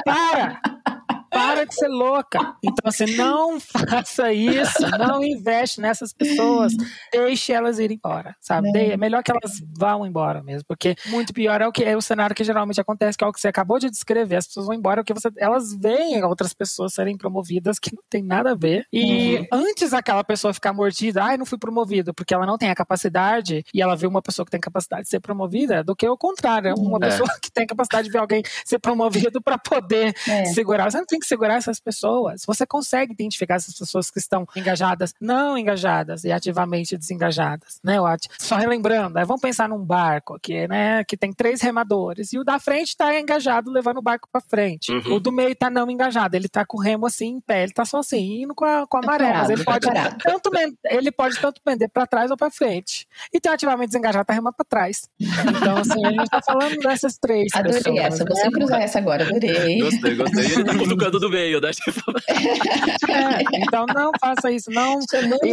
para! 0.06 0.62
Para 1.36 1.66
de 1.66 1.76
ser 1.76 1.90
louca. 1.90 2.56
Então, 2.64 2.88
assim, 2.88 3.16
não 3.16 3.60
faça 3.60 4.32
isso, 4.32 4.82
não 4.98 5.24
investe 5.24 5.82
nessas 5.82 6.14
pessoas, 6.14 6.74
deixe 7.12 7.52
elas 7.52 7.78
ir 7.78 7.92
embora, 7.92 8.36
sabe? 8.40 8.70
É. 8.76 8.92
é 8.92 8.98
melhor 8.98 9.22
que 9.22 9.32
elas 9.32 9.62
vão 9.78 10.06
embora 10.06 10.42
mesmo, 10.42 10.66
porque 10.68 10.96
muito 11.08 11.34
pior 11.34 11.62
é 11.62 11.68
o 11.68 11.72
que 11.72 11.84
é 11.84 11.96
o 11.98 12.02
cenário 12.02 12.36
que 12.36 12.44
geralmente 12.44 12.80
acontece, 12.80 13.18
que 13.18 13.24
é 13.24 13.28
o 13.28 13.34
que 13.34 13.40
você 13.40 13.50
acabou 13.50 13.80
de 13.80 13.90
descrever, 13.90 14.38
as 14.38 14.48
pessoas 14.48 14.68
vão 14.68 14.76
embora 14.76 15.04
porque 15.04 15.14
você, 15.14 15.30
elas 15.38 15.74
veem 15.76 16.24
outras 16.24 16.54
pessoas 16.54 16.94
serem 16.94 17.18
promovidas 17.18 17.78
que 17.80 17.94
não 17.94 18.04
tem 18.10 18.24
nada 18.24 18.52
a 18.52 18.56
ver. 18.56 18.86
E 18.92 19.38
uhum. 19.38 19.46
antes 19.52 19.94
aquela 19.94 20.24
pessoa 20.24 20.54
ficar 20.54 20.74
mordida, 20.74 21.24
ai, 21.24 21.38
não 21.38 21.46
fui 21.46 21.58
promovido, 21.58 22.14
porque 22.14 22.34
ela 22.34 22.46
não 22.46 22.58
tem 22.58 22.70
a 22.70 22.76
capacidade 22.76 23.66
e 23.74 23.82
ela 23.82 23.96
vê 23.96 24.08
uma 24.08 24.22
pessoa 24.22 24.46
que 24.46 24.52
tem 24.52 24.60
capacidade 24.60 25.04
de 25.04 25.10
ser 25.10 25.20
promovida, 25.20 25.84
do 25.84 25.96
que 25.96 26.08
o 26.08 26.18
contrário, 26.18 26.74
uma 26.78 26.98
é. 26.98 27.10
pessoa 27.10 27.30
que 27.42 27.52
tem 27.52 27.68
capacidade 27.68 28.08
de 28.08 28.12
ver 28.12 28.20
alguém 28.20 28.44
ser 28.64 28.80
promovido 28.80 29.42
para 29.42 29.58
poder 29.58 30.16
é. 30.28 30.46
segurar. 30.46 30.90
Você 30.90 30.98
não 30.98 31.06
tem 31.06 31.20
que 31.20 31.25
segurar 31.26 31.56
essas 31.56 31.80
pessoas. 31.80 32.44
Você 32.46 32.66
consegue 32.66 33.14
identificar 33.14 33.56
essas 33.56 33.78
pessoas 33.78 34.10
que 34.10 34.20
estão 34.20 34.48
engajadas, 34.56 35.14
não 35.20 35.58
engajadas 35.58 36.24
e 36.24 36.32
ativamente 36.32 36.98
desengajadas, 36.98 37.80
né, 37.84 38.00
Watt? 38.00 38.28
Só 38.40 38.56
relembrando, 38.56 39.16
né, 39.16 39.26
vamos 39.26 39.42
pensar 39.42 39.68
num 39.70 39.84
barco 39.84 40.36
aqui, 40.36 40.68
né, 40.68 41.04
que 41.04 41.18
tem 41.18 41.34
três 41.34 41.62
remadores 41.62 42.34
e 42.34 42.40
o 42.40 42.44
da 42.44 42.60
frente 42.60 42.90
está 42.90 43.18
engajado 43.20 43.72
levando 43.72 43.98
o 43.98 44.02
barco 44.02 44.28
para 44.32 44.42
frente. 44.42 44.92
Uhum. 44.92 45.16
O 45.16 45.20
do 45.20 45.32
meio 45.32 45.52
está 45.52 45.70
não 45.70 45.90
engajado, 45.90 46.36
ele 46.36 46.48
está 46.48 46.66
com 46.66 46.78
o 46.78 46.82
remo 46.82 47.06
assim 47.06 47.36
em 47.36 47.42
pé, 47.42 47.64
ele 47.64 47.72
está 47.72 47.86
só 47.86 48.00
assim, 48.00 48.44
indo 48.44 48.54
com 48.54 48.66
a, 48.66 48.86
com 48.88 48.98
a 48.98 49.02
tá 49.02 49.08
maré, 49.08 49.34
mas 49.34 49.50
ele 49.50 49.64
pode, 49.64 49.88
tanto, 50.24 50.52
ele 50.86 51.12
pode 51.12 51.40
tanto 51.40 51.62
pender 51.62 51.90
para 51.90 52.06
trás 52.06 52.32
ou 52.32 52.38
para 52.38 52.52
frente. 52.52 53.08
E 53.34 53.40
tem 53.40 53.52
ativamente 53.52 53.88
desengajado, 53.88 54.22
está 54.22 54.34
remando 54.34 54.56
para 54.56 54.66
trás. 54.66 55.10
Então, 55.20 55.78
assim, 55.78 56.06
a 56.06 56.10
gente 56.10 56.24
está 56.24 56.42
falando 56.42 56.78
dessas 56.80 57.18
três 57.18 57.48
Adorei 57.54 57.82
pessoas, 57.82 58.00
essa, 58.00 58.24
né? 58.24 58.26
vou 58.28 58.38
sempre 58.38 58.64
usar 58.64 58.80
essa 58.82 59.00
agora, 59.00 59.28
adorei. 59.28 59.80
Gostei, 59.80 60.16
gostei. 60.16 60.46
Ele 60.56 60.64
tá 60.64 60.78
cutucando 60.78 61.15
do 61.20 61.30
meio, 61.30 61.62
né? 61.62 61.72
é, 63.10 63.44
então 63.62 63.86
não 63.88 64.12
faça 64.20 64.52
isso, 64.52 64.72
não. 64.72 65.00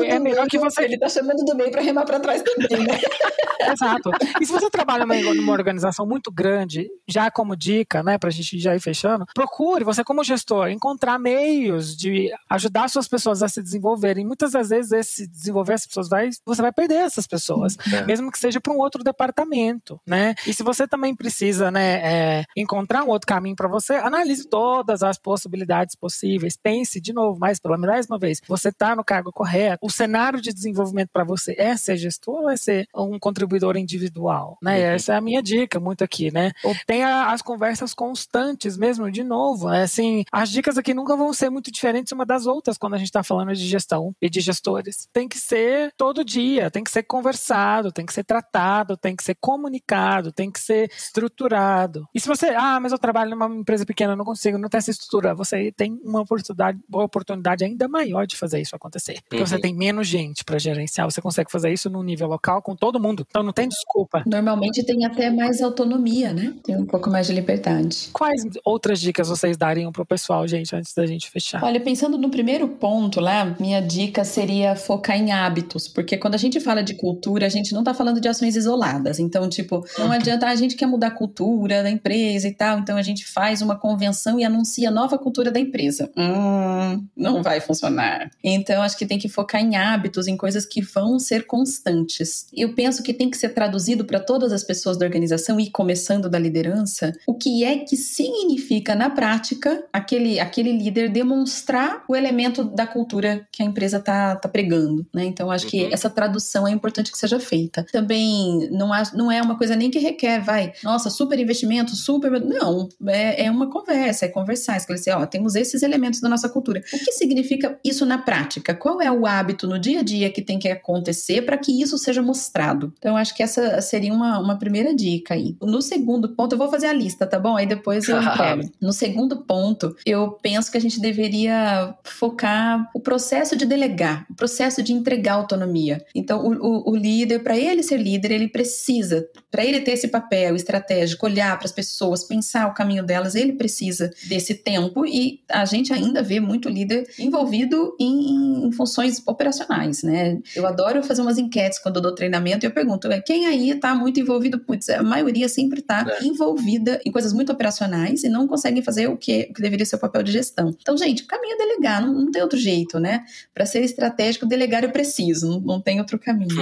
é 0.06 0.18
melhor 0.18 0.46
que 0.46 0.58
você. 0.58 0.84
Ele 0.84 0.98
tá 0.98 1.08
chamando 1.08 1.44
do 1.44 1.54
meio 1.54 1.70
para 1.70 1.80
remar 1.80 2.04
para 2.04 2.20
trás 2.20 2.42
também, 2.42 2.86
né? 2.86 2.98
Exato. 3.72 4.10
E 4.40 4.46
se 4.46 4.52
você 4.52 4.68
trabalha 4.68 5.06
numa 5.06 5.52
organização 5.52 6.06
muito 6.06 6.32
grande, 6.32 6.88
já 7.08 7.30
como 7.30 7.56
dica, 7.56 8.02
né, 8.02 8.18
pra 8.18 8.30
gente 8.30 8.58
já 8.58 8.74
ir 8.74 8.80
fechando, 8.80 9.24
procure, 9.34 9.84
você 9.84 10.02
como 10.02 10.24
gestor, 10.24 10.68
encontrar 10.68 11.18
meios 11.18 11.96
de 11.96 12.30
ajudar 12.50 12.88
suas 12.88 13.06
pessoas 13.06 13.42
a 13.42 13.48
se 13.48 13.62
desenvolverem. 13.62 14.26
Muitas 14.26 14.52
das 14.52 14.70
vezes 14.70 14.92
esse 14.92 15.28
desenvolver 15.28 15.74
as 15.74 15.86
pessoas 15.86 16.08
vai, 16.08 16.28
você 16.44 16.60
vai 16.60 16.72
perder 16.72 16.96
essas 16.96 17.26
pessoas, 17.26 17.76
é. 17.92 18.04
mesmo 18.04 18.30
que 18.30 18.38
seja 18.38 18.60
para 18.60 18.72
um 18.72 18.78
outro 18.78 19.04
departamento, 19.04 20.00
né? 20.06 20.34
E 20.46 20.52
se 20.52 20.62
você 20.62 20.86
também 20.86 21.14
precisa, 21.14 21.70
né, 21.70 22.00
é, 22.02 22.44
encontrar 22.56 23.04
um 23.04 23.08
outro 23.08 23.26
caminho 23.26 23.56
para 23.56 23.68
você, 23.68 23.94
analise 23.94 24.48
todas 24.48 25.02
as 25.02 25.18
possibilidades 25.18 25.51
possíveis, 25.98 26.57
pense 26.57 27.00
de 27.00 27.12
novo, 27.12 27.38
mais 27.38 27.59
pela 27.59 27.76
uma 28.09 28.18
vez, 28.18 28.40
você 28.46 28.68
está 28.68 28.94
no 28.94 29.05
cargo 29.05 29.32
correto, 29.32 29.78
o 29.84 29.90
cenário 29.90 30.40
de 30.40 30.53
desenvolvimento 30.53 31.11
para 31.12 31.24
você 31.24 31.55
é 31.59 31.76
ser 31.76 31.96
gestor 31.96 32.42
ou 32.42 32.50
é 32.50 32.57
ser 32.57 32.86
um 32.94 33.18
contribuidor 33.18 33.76
individual, 33.76 34.59
né? 34.62 34.76
Uhum. 34.78 34.94
Essa 34.94 35.14
é 35.14 35.16
a 35.16 35.20
minha 35.20 35.42
dica 35.42 35.80
muito 35.80 36.05
aqui, 36.05 36.32
né? 36.32 36.53
Tenha 36.86 37.32
as 37.32 37.42
conversas 37.42 37.94
constantes 37.94 38.76
mesmo, 38.76 39.11
de 39.11 39.24
novo, 39.24 39.68
né? 39.68 39.82
assim, 39.82 40.24
as 40.30 40.50
dicas 40.50 40.78
aqui 40.78 40.94
nunca 40.94 41.16
vão 41.16 41.32
ser 41.32 41.50
muito 41.50 41.70
diferentes 41.70 42.12
uma 42.12 42.24
das 42.24 42.46
outras 42.46 42.78
quando 42.78 42.94
a 42.94 42.98
gente 42.98 43.09
está 43.09 43.22
falando 43.22 43.53
de 43.53 43.66
gestão 43.66 44.14
e 44.20 44.28
de 44.30 44.40
gestores. 44.40 45.09
Tem 45.12 45.28
que 45.28 45.38
ser 45.38 45.92
todo 45.96 46.24
dia, 46.24 46.70
tem 46.70 46.84
que 46.84 46.90
ser 46.90 47.03
conversado, 47.03 47.92
tem 47.92 48.07
que 48.07 48.12
ser 48.12 48.24
tratado, 48.24 48.96
tem 48.96 49.16
que 49.16 49.24
ser 49.24 49.36
comunicado, 49.40 50.32
tem 50.32 50.50
que 50.50 50.61
ser 50.61 50.90
estruturado. 50.96 52.07
E 52.14 52.20
se 52.20 52.28
você, 52.28 52.50
ah, 52.50 52.78
mas 52.80 52.92
eu 52.92 52.98
trabalho 52.98 53.30
numa 53.30 53.46
empresa 53.46 53.84
pequena, 53.84 54.16
não 54.16 54.24
consigo, 54.24 54.59
não 54.59 54.68
tem 54.68 54.78
essa 54.78 54.90
estrutura, 54.90 55.34
você 55.45 55.72
tem 55.72 56.01
uma 56.05 56.20
oportunidade, 56.20 56.78
uma 56.88 57.05
oportunidade 57.05 57.64
ainda 57.64 57.88
maior 57.88 58.26
de 58.26 58.36
fazer 58.36 58.61
isso 58.61 58.74
acontecer. 58.74 59.20
Porque 59.28 59.43
uhum. 59.43 59.47
você 59.47 59.59
tem 59.59 59.74
menos 59.74 60.07
gente 60.07 60.45
para 60.45 60.59
gerenciar, 60.59 61.11
você 61.11 61.20
consegue 61.20 61.51
fazer 61.51 61.72
isso 61.72 61.90
no 61.90 62.03
nível 62.03 62.28
local 62.28 62.62
com 62.62 62.74
todo 62.74 63.01
mundo. 63.01 63.26
Então 63.28 63.43
não 63.43 63.53
tem 63.53 63.68
desculpa. 63.68 64.22
Normalmente 64.26 64.84
tem 64.84 65.05
até 65.05 65.30
mais 65.30 65.61
autonomia, 65.61 66.32
né? 66.32 66.55
Tem 66.64 66.76
um 66.76 66.86
pouco 66.86 67.11
mais 67.11 67.26
de 67.26 67.32
liberdade. 67.32 68.11
Quais 68.12 68.43
outras 68.64 69.01
dicas 69.01 69.28
vocês 69.28 69.57
dariam 69.57 69.93
pro 69.93 70.07
pessoal, 70.07 70.47
gente, 70.47 70.74
antes 70.74 70.95
da 70.95 71.07
gente 71.07 71.30
fechar? 71.30 71.62
Olha, 71.62 71.80
pensando 71.80 72.18
no 72.18 72.30
primeiro 72.30 72.68
ponto 72.68 73.20
lá, 73.20 73.57
minha 73.59 73.80
dica 73.80 74.24
seria 74.24 74.76
focar 74.76 75.16
em 75.16 75.32
hábitos, 75.32 75.88
porque 75.88 76.16
quando 76.16 76.34
a 76.34 76.38
gente 76.38 76.61
fala 76.61 76.82
de 76.82 76.95
cultura, 76.95 77.47
a 77.47 77.49
gente 77.49 77.72
não 77.72 77.82
tá 77.82 77.95
falando 77.95 78.20
de 78.20 78.28
ações 78.28 78.57
isoladas. 78.57 79.18
Então, 79.18 79.49
tipo, 79.49 79.84
não 79.99 80.12
adianta 80.12 80.47
a 80.47 80.55
gente 80.55 80.76
quer 80.76 80.86
mudar 80.86 81.09
a 81.09 81.11
cultura 81.11 81.82
da 81.82 81.90
empresa 81.90 82.49
e 82.49 82.55
tal, 82.55 82.78
então 82.78 82.97
a 82.97 83.03
gente 83.03 83.26
faz 83.26 83.62
uma 83.62 83.76
convenção 83.76 84.38
e 84.38 84.45
anuncia 84.45 84.88
a 84.88 84.93
nova 84.93 85.18
cultura 85.18 85.32
da 85.33 85.59
empresa. 85.59 86.11
Hum, 86.16 87.07
não 87.16 87.43
vai 87.43 87.61
funcionar. 87.61 88.30
Então, 88.43 88.83
acho 88.83 88.97
que 88.97 89.07
tem 89.07 89.18
que 89.18 89.28
focar 89.28 89.61
em 89.61 89.76
hábitos, 89.76 90.26
em 90.26 90.37
coisas 90.37 90.66
que 90.66 90.83
vão 90.83 91.18
ser 91.18 91.47
constantes. 91.47 92.47
Eu 92.53 92.74
penso 92.74 93.03
que 93.03 93.14
tem 93.14 93.30
que 93.30 93.37
ser 93.37 93.51
traduzido 93.51 94.05
para 94.05 94.20
todas 94.20 94.53
as 94.53 94.62
pessoas 94.62 94.97
da 94.97 95.07
organização 95.07 95.59
e 95.59 95.70
começando 95.70 96.28
da 96.28 96.39
liderança, 96.39 97.12
o 97.26 97.35
que 97.35 97.64
é 97.64 97.78
que 97.78 97.97
significa 97.97 98.95
na 98.95 99.11
prática 99.11 99.85
aquele, 99.93 100.39
aquele 100.39 100.72
líder 100.72 101.09
demonstrar 101.11 102.05
o 102.09 102.16
elemento 102.16 102.64
da 102.64 102.87
cultura 102.87 103.47
que 103.51 103.62
a 103.62 103.66
empresa 103.66 103.99
está 103.99 104.37
tá 104.37 104.49
pregando, 104.49 105.07
né? 105.12 105.24
Então, 105.24 105.51
acho 105.51 105.64
uhum. 105.64 105.70
que 105.70 105.85
essa 105.93 106.11
tradução 106.11 106.66
é 106.66 106.70
importante 106.70 107.11
que 107.11 107.18
seja 107.18 107.39
feita. 107.39 107.87
Também 107.93 108.68
não, 108.70 108.93
há, 108.93 109.03
não 109.14 109.30
é 109.30 109.41
uma 109.41 109.57
coisa 109.57 109.76
nem 109.76 109.91
que 109.91 109.99
requer, 109.99 110.41
vai, 110.41 110.72
nossa, 110.83 111.11
super 111.11 111.39
investimento, 111.39 111.95
super. 111.95 112.41
Não, 112.41 112.89
é, 113.07 113.45
é 113.47 113.51
uma 113.51 113.70
conversa, 113.70 114.26
é 114.26 114.28
conversar, 114.28 114.76
esclarecer, 114.76 115.16
ó, 115.16 115.22
temos 115.27 115.55
esses 115.55 115.83
elementos 115.83 116.20
da 116.20 116.29
nossa 116.29 116.49
cultura. 116.49 116.83
O 116.93 116.99
que 116.99 117.12
significa 117.12 117.79
isso 117.85 118.05
na 118.07 118.18
prática? 118.18 118.75
Qual 118.75 119.01
é 119.01 119.11
o 119.11 119.27
hábito 119.27 119.66
no 119.66 119.79
dia 119.79 120.01
a 120.01 120.03
dia 120.03 120.31
que 120.31 120.43
tem 120.43 120.59
que 120.59 120.68
acontecer 120.68 121.43
para 121.43 121.57
que 121.57 121.81
isso 121.81 121.99
seja 121.99 122.23
mostrado? 122.23 122.93
Então, 122.99 123.16
acho 123.16 123.35
que 123.35 123.43
essa 123.43 123.81
seria 123.81 124.12
uma, 124.12 124.39
uma 124.39 124.59
primeira 124.59 124.95
dica 124.95 125.35
aí. 125.35 125.57
No 125.61 125.83
segundo 125.83 126.31
ponto, 126.35 126.55
eu 126.55 126.59
vou 126.59 126.68
fazer 126.68 126.87
a 126.87 126.93
lista, 126.93 127.27
tá 127.27 127.39
bom? 127.39 127.57
Aí 127.57 127.66
depois 127.66 128.09
eu 128.09 128.20
entrego. 128.23 128.70
no 128.81 128.93
segundo 128.93 129.45
ponto, 129.45 129.95
eu 130.05 130.33
penso 130.43 130.70
que 130.70 130.79
a 130.79 130.81
gente 130.81 131.01
deveria 131.01 131.95
focar 132.05 132.91
o 132.95 133.01
processo 133.01 133.57
de 133.57 133.66
delegar, 133.66 134.27
o 134.31 134.35
processo 134.35 134.83
de 134.83 134.93
entregar 134.93 135.35
autonomia. 135.35 136.05
Então, 136.14 136.45
o, 136.45 136.53
o, 136.53 136.91
o 136.93 136.97
líder, 136.97 137.41
para 137.41 137.57
ele 137.57 137.83
ser 137.83 137.99
líder, 137.99 138.33
ele 138.33 138.49
precisa, 138.49 139.27
para 139.51 139.64
ele 139.64 139.81
ter 139.81 139.93
esse 139.93 140.09
papel 140.09 140.55
estratégico, 140.57 141.27
olhar 141.27 141.57
para 141.59 141.66
as 141.66 141.73
pessoas, 141.73 142.25
pensar 142.25 142.68
o 142.68 142.75
caminho 142.75 143.05
delas, 143.05 143.35
ele 143.35 143.53
precisa 143.53 144.11
desse 144.29 144.55
tempo 144.55 145.05
e 145.12 145.40
a 145.50 145.64
gente 145.64 145.92
ainda 145.92 146.22
vê 146.22 146.40
muito 146.40 146.68
líder 146.68 147.06
envolvido 147.18 147.94
em, 147.98 148.66
em 148.66 148.72
funções 148.72 149.22
operacionais, 149.26 150.02
né? 150.02 150.38
Eu 150.54 150.66
adoro 150.66 151.02
fazer 151.02 151.22
umas 151.22 151.38
enquetes 151.38 151.78
quando 151.78 151.96
eu 151.96 152.02
dou 152.02 152.14
treinamento 152.14 152.64
e 152.64 152.68
eu 152.68 152.70
pergunto, 152.70 153.08
quem 153.26 153.46
aí 153.46 153.70
está 153.70 153.94
muito 153.94 154.20
envolvido? 154.20 154.60
Putz, 154.60 154.88
a 154.88 155.02
maioria 155.02 155.48
sempre 155.48 155.80
está 155.80 156.06
é. 156.08 156.24
envolvida 156.24 157.00
em 157.04 157.10
coisas 157.10 157.32
muito 157.32 157.52
operacionais 157.52 158.22
e 158.22 158.28
não 158.28 158.46
conseguem 158.46 158.82
fazer 158.82 159.08
o 159.08 159.16
que, 159.16 159.48
o 159.50 159.54
que 159.54 159.60
deveria 159.60 159.84
ser 159.84 159.96
o 159.96 159.98
papel 159.98 160.22
de 160.22 160.32
gestão. 160.32 160.74
Então, 160.80 160.96
gente, 160.96 161.24
o 161.24 161.26
caminho 161.26 161.54
é 161.54 161.58
delegar, 161.58 162.00
não, 162.00 162.12
não 162.12 162.30
tem 162.30 162.42
outro 162.42 162.58
jeito, 162.58 162.98
né? 162.98 163.24
Para 163.52 163.66
ser 163.66 163.82
estratégico, 163.82 164.46
delegar 164.46 164.84
eu 164.84 164.90
preciso, 164.90 165.48
não, 165.48 165.60
não 165.60 165.80
tem 165.80 165.98
outro 165.98 166.18
caminho. 166.18 166.56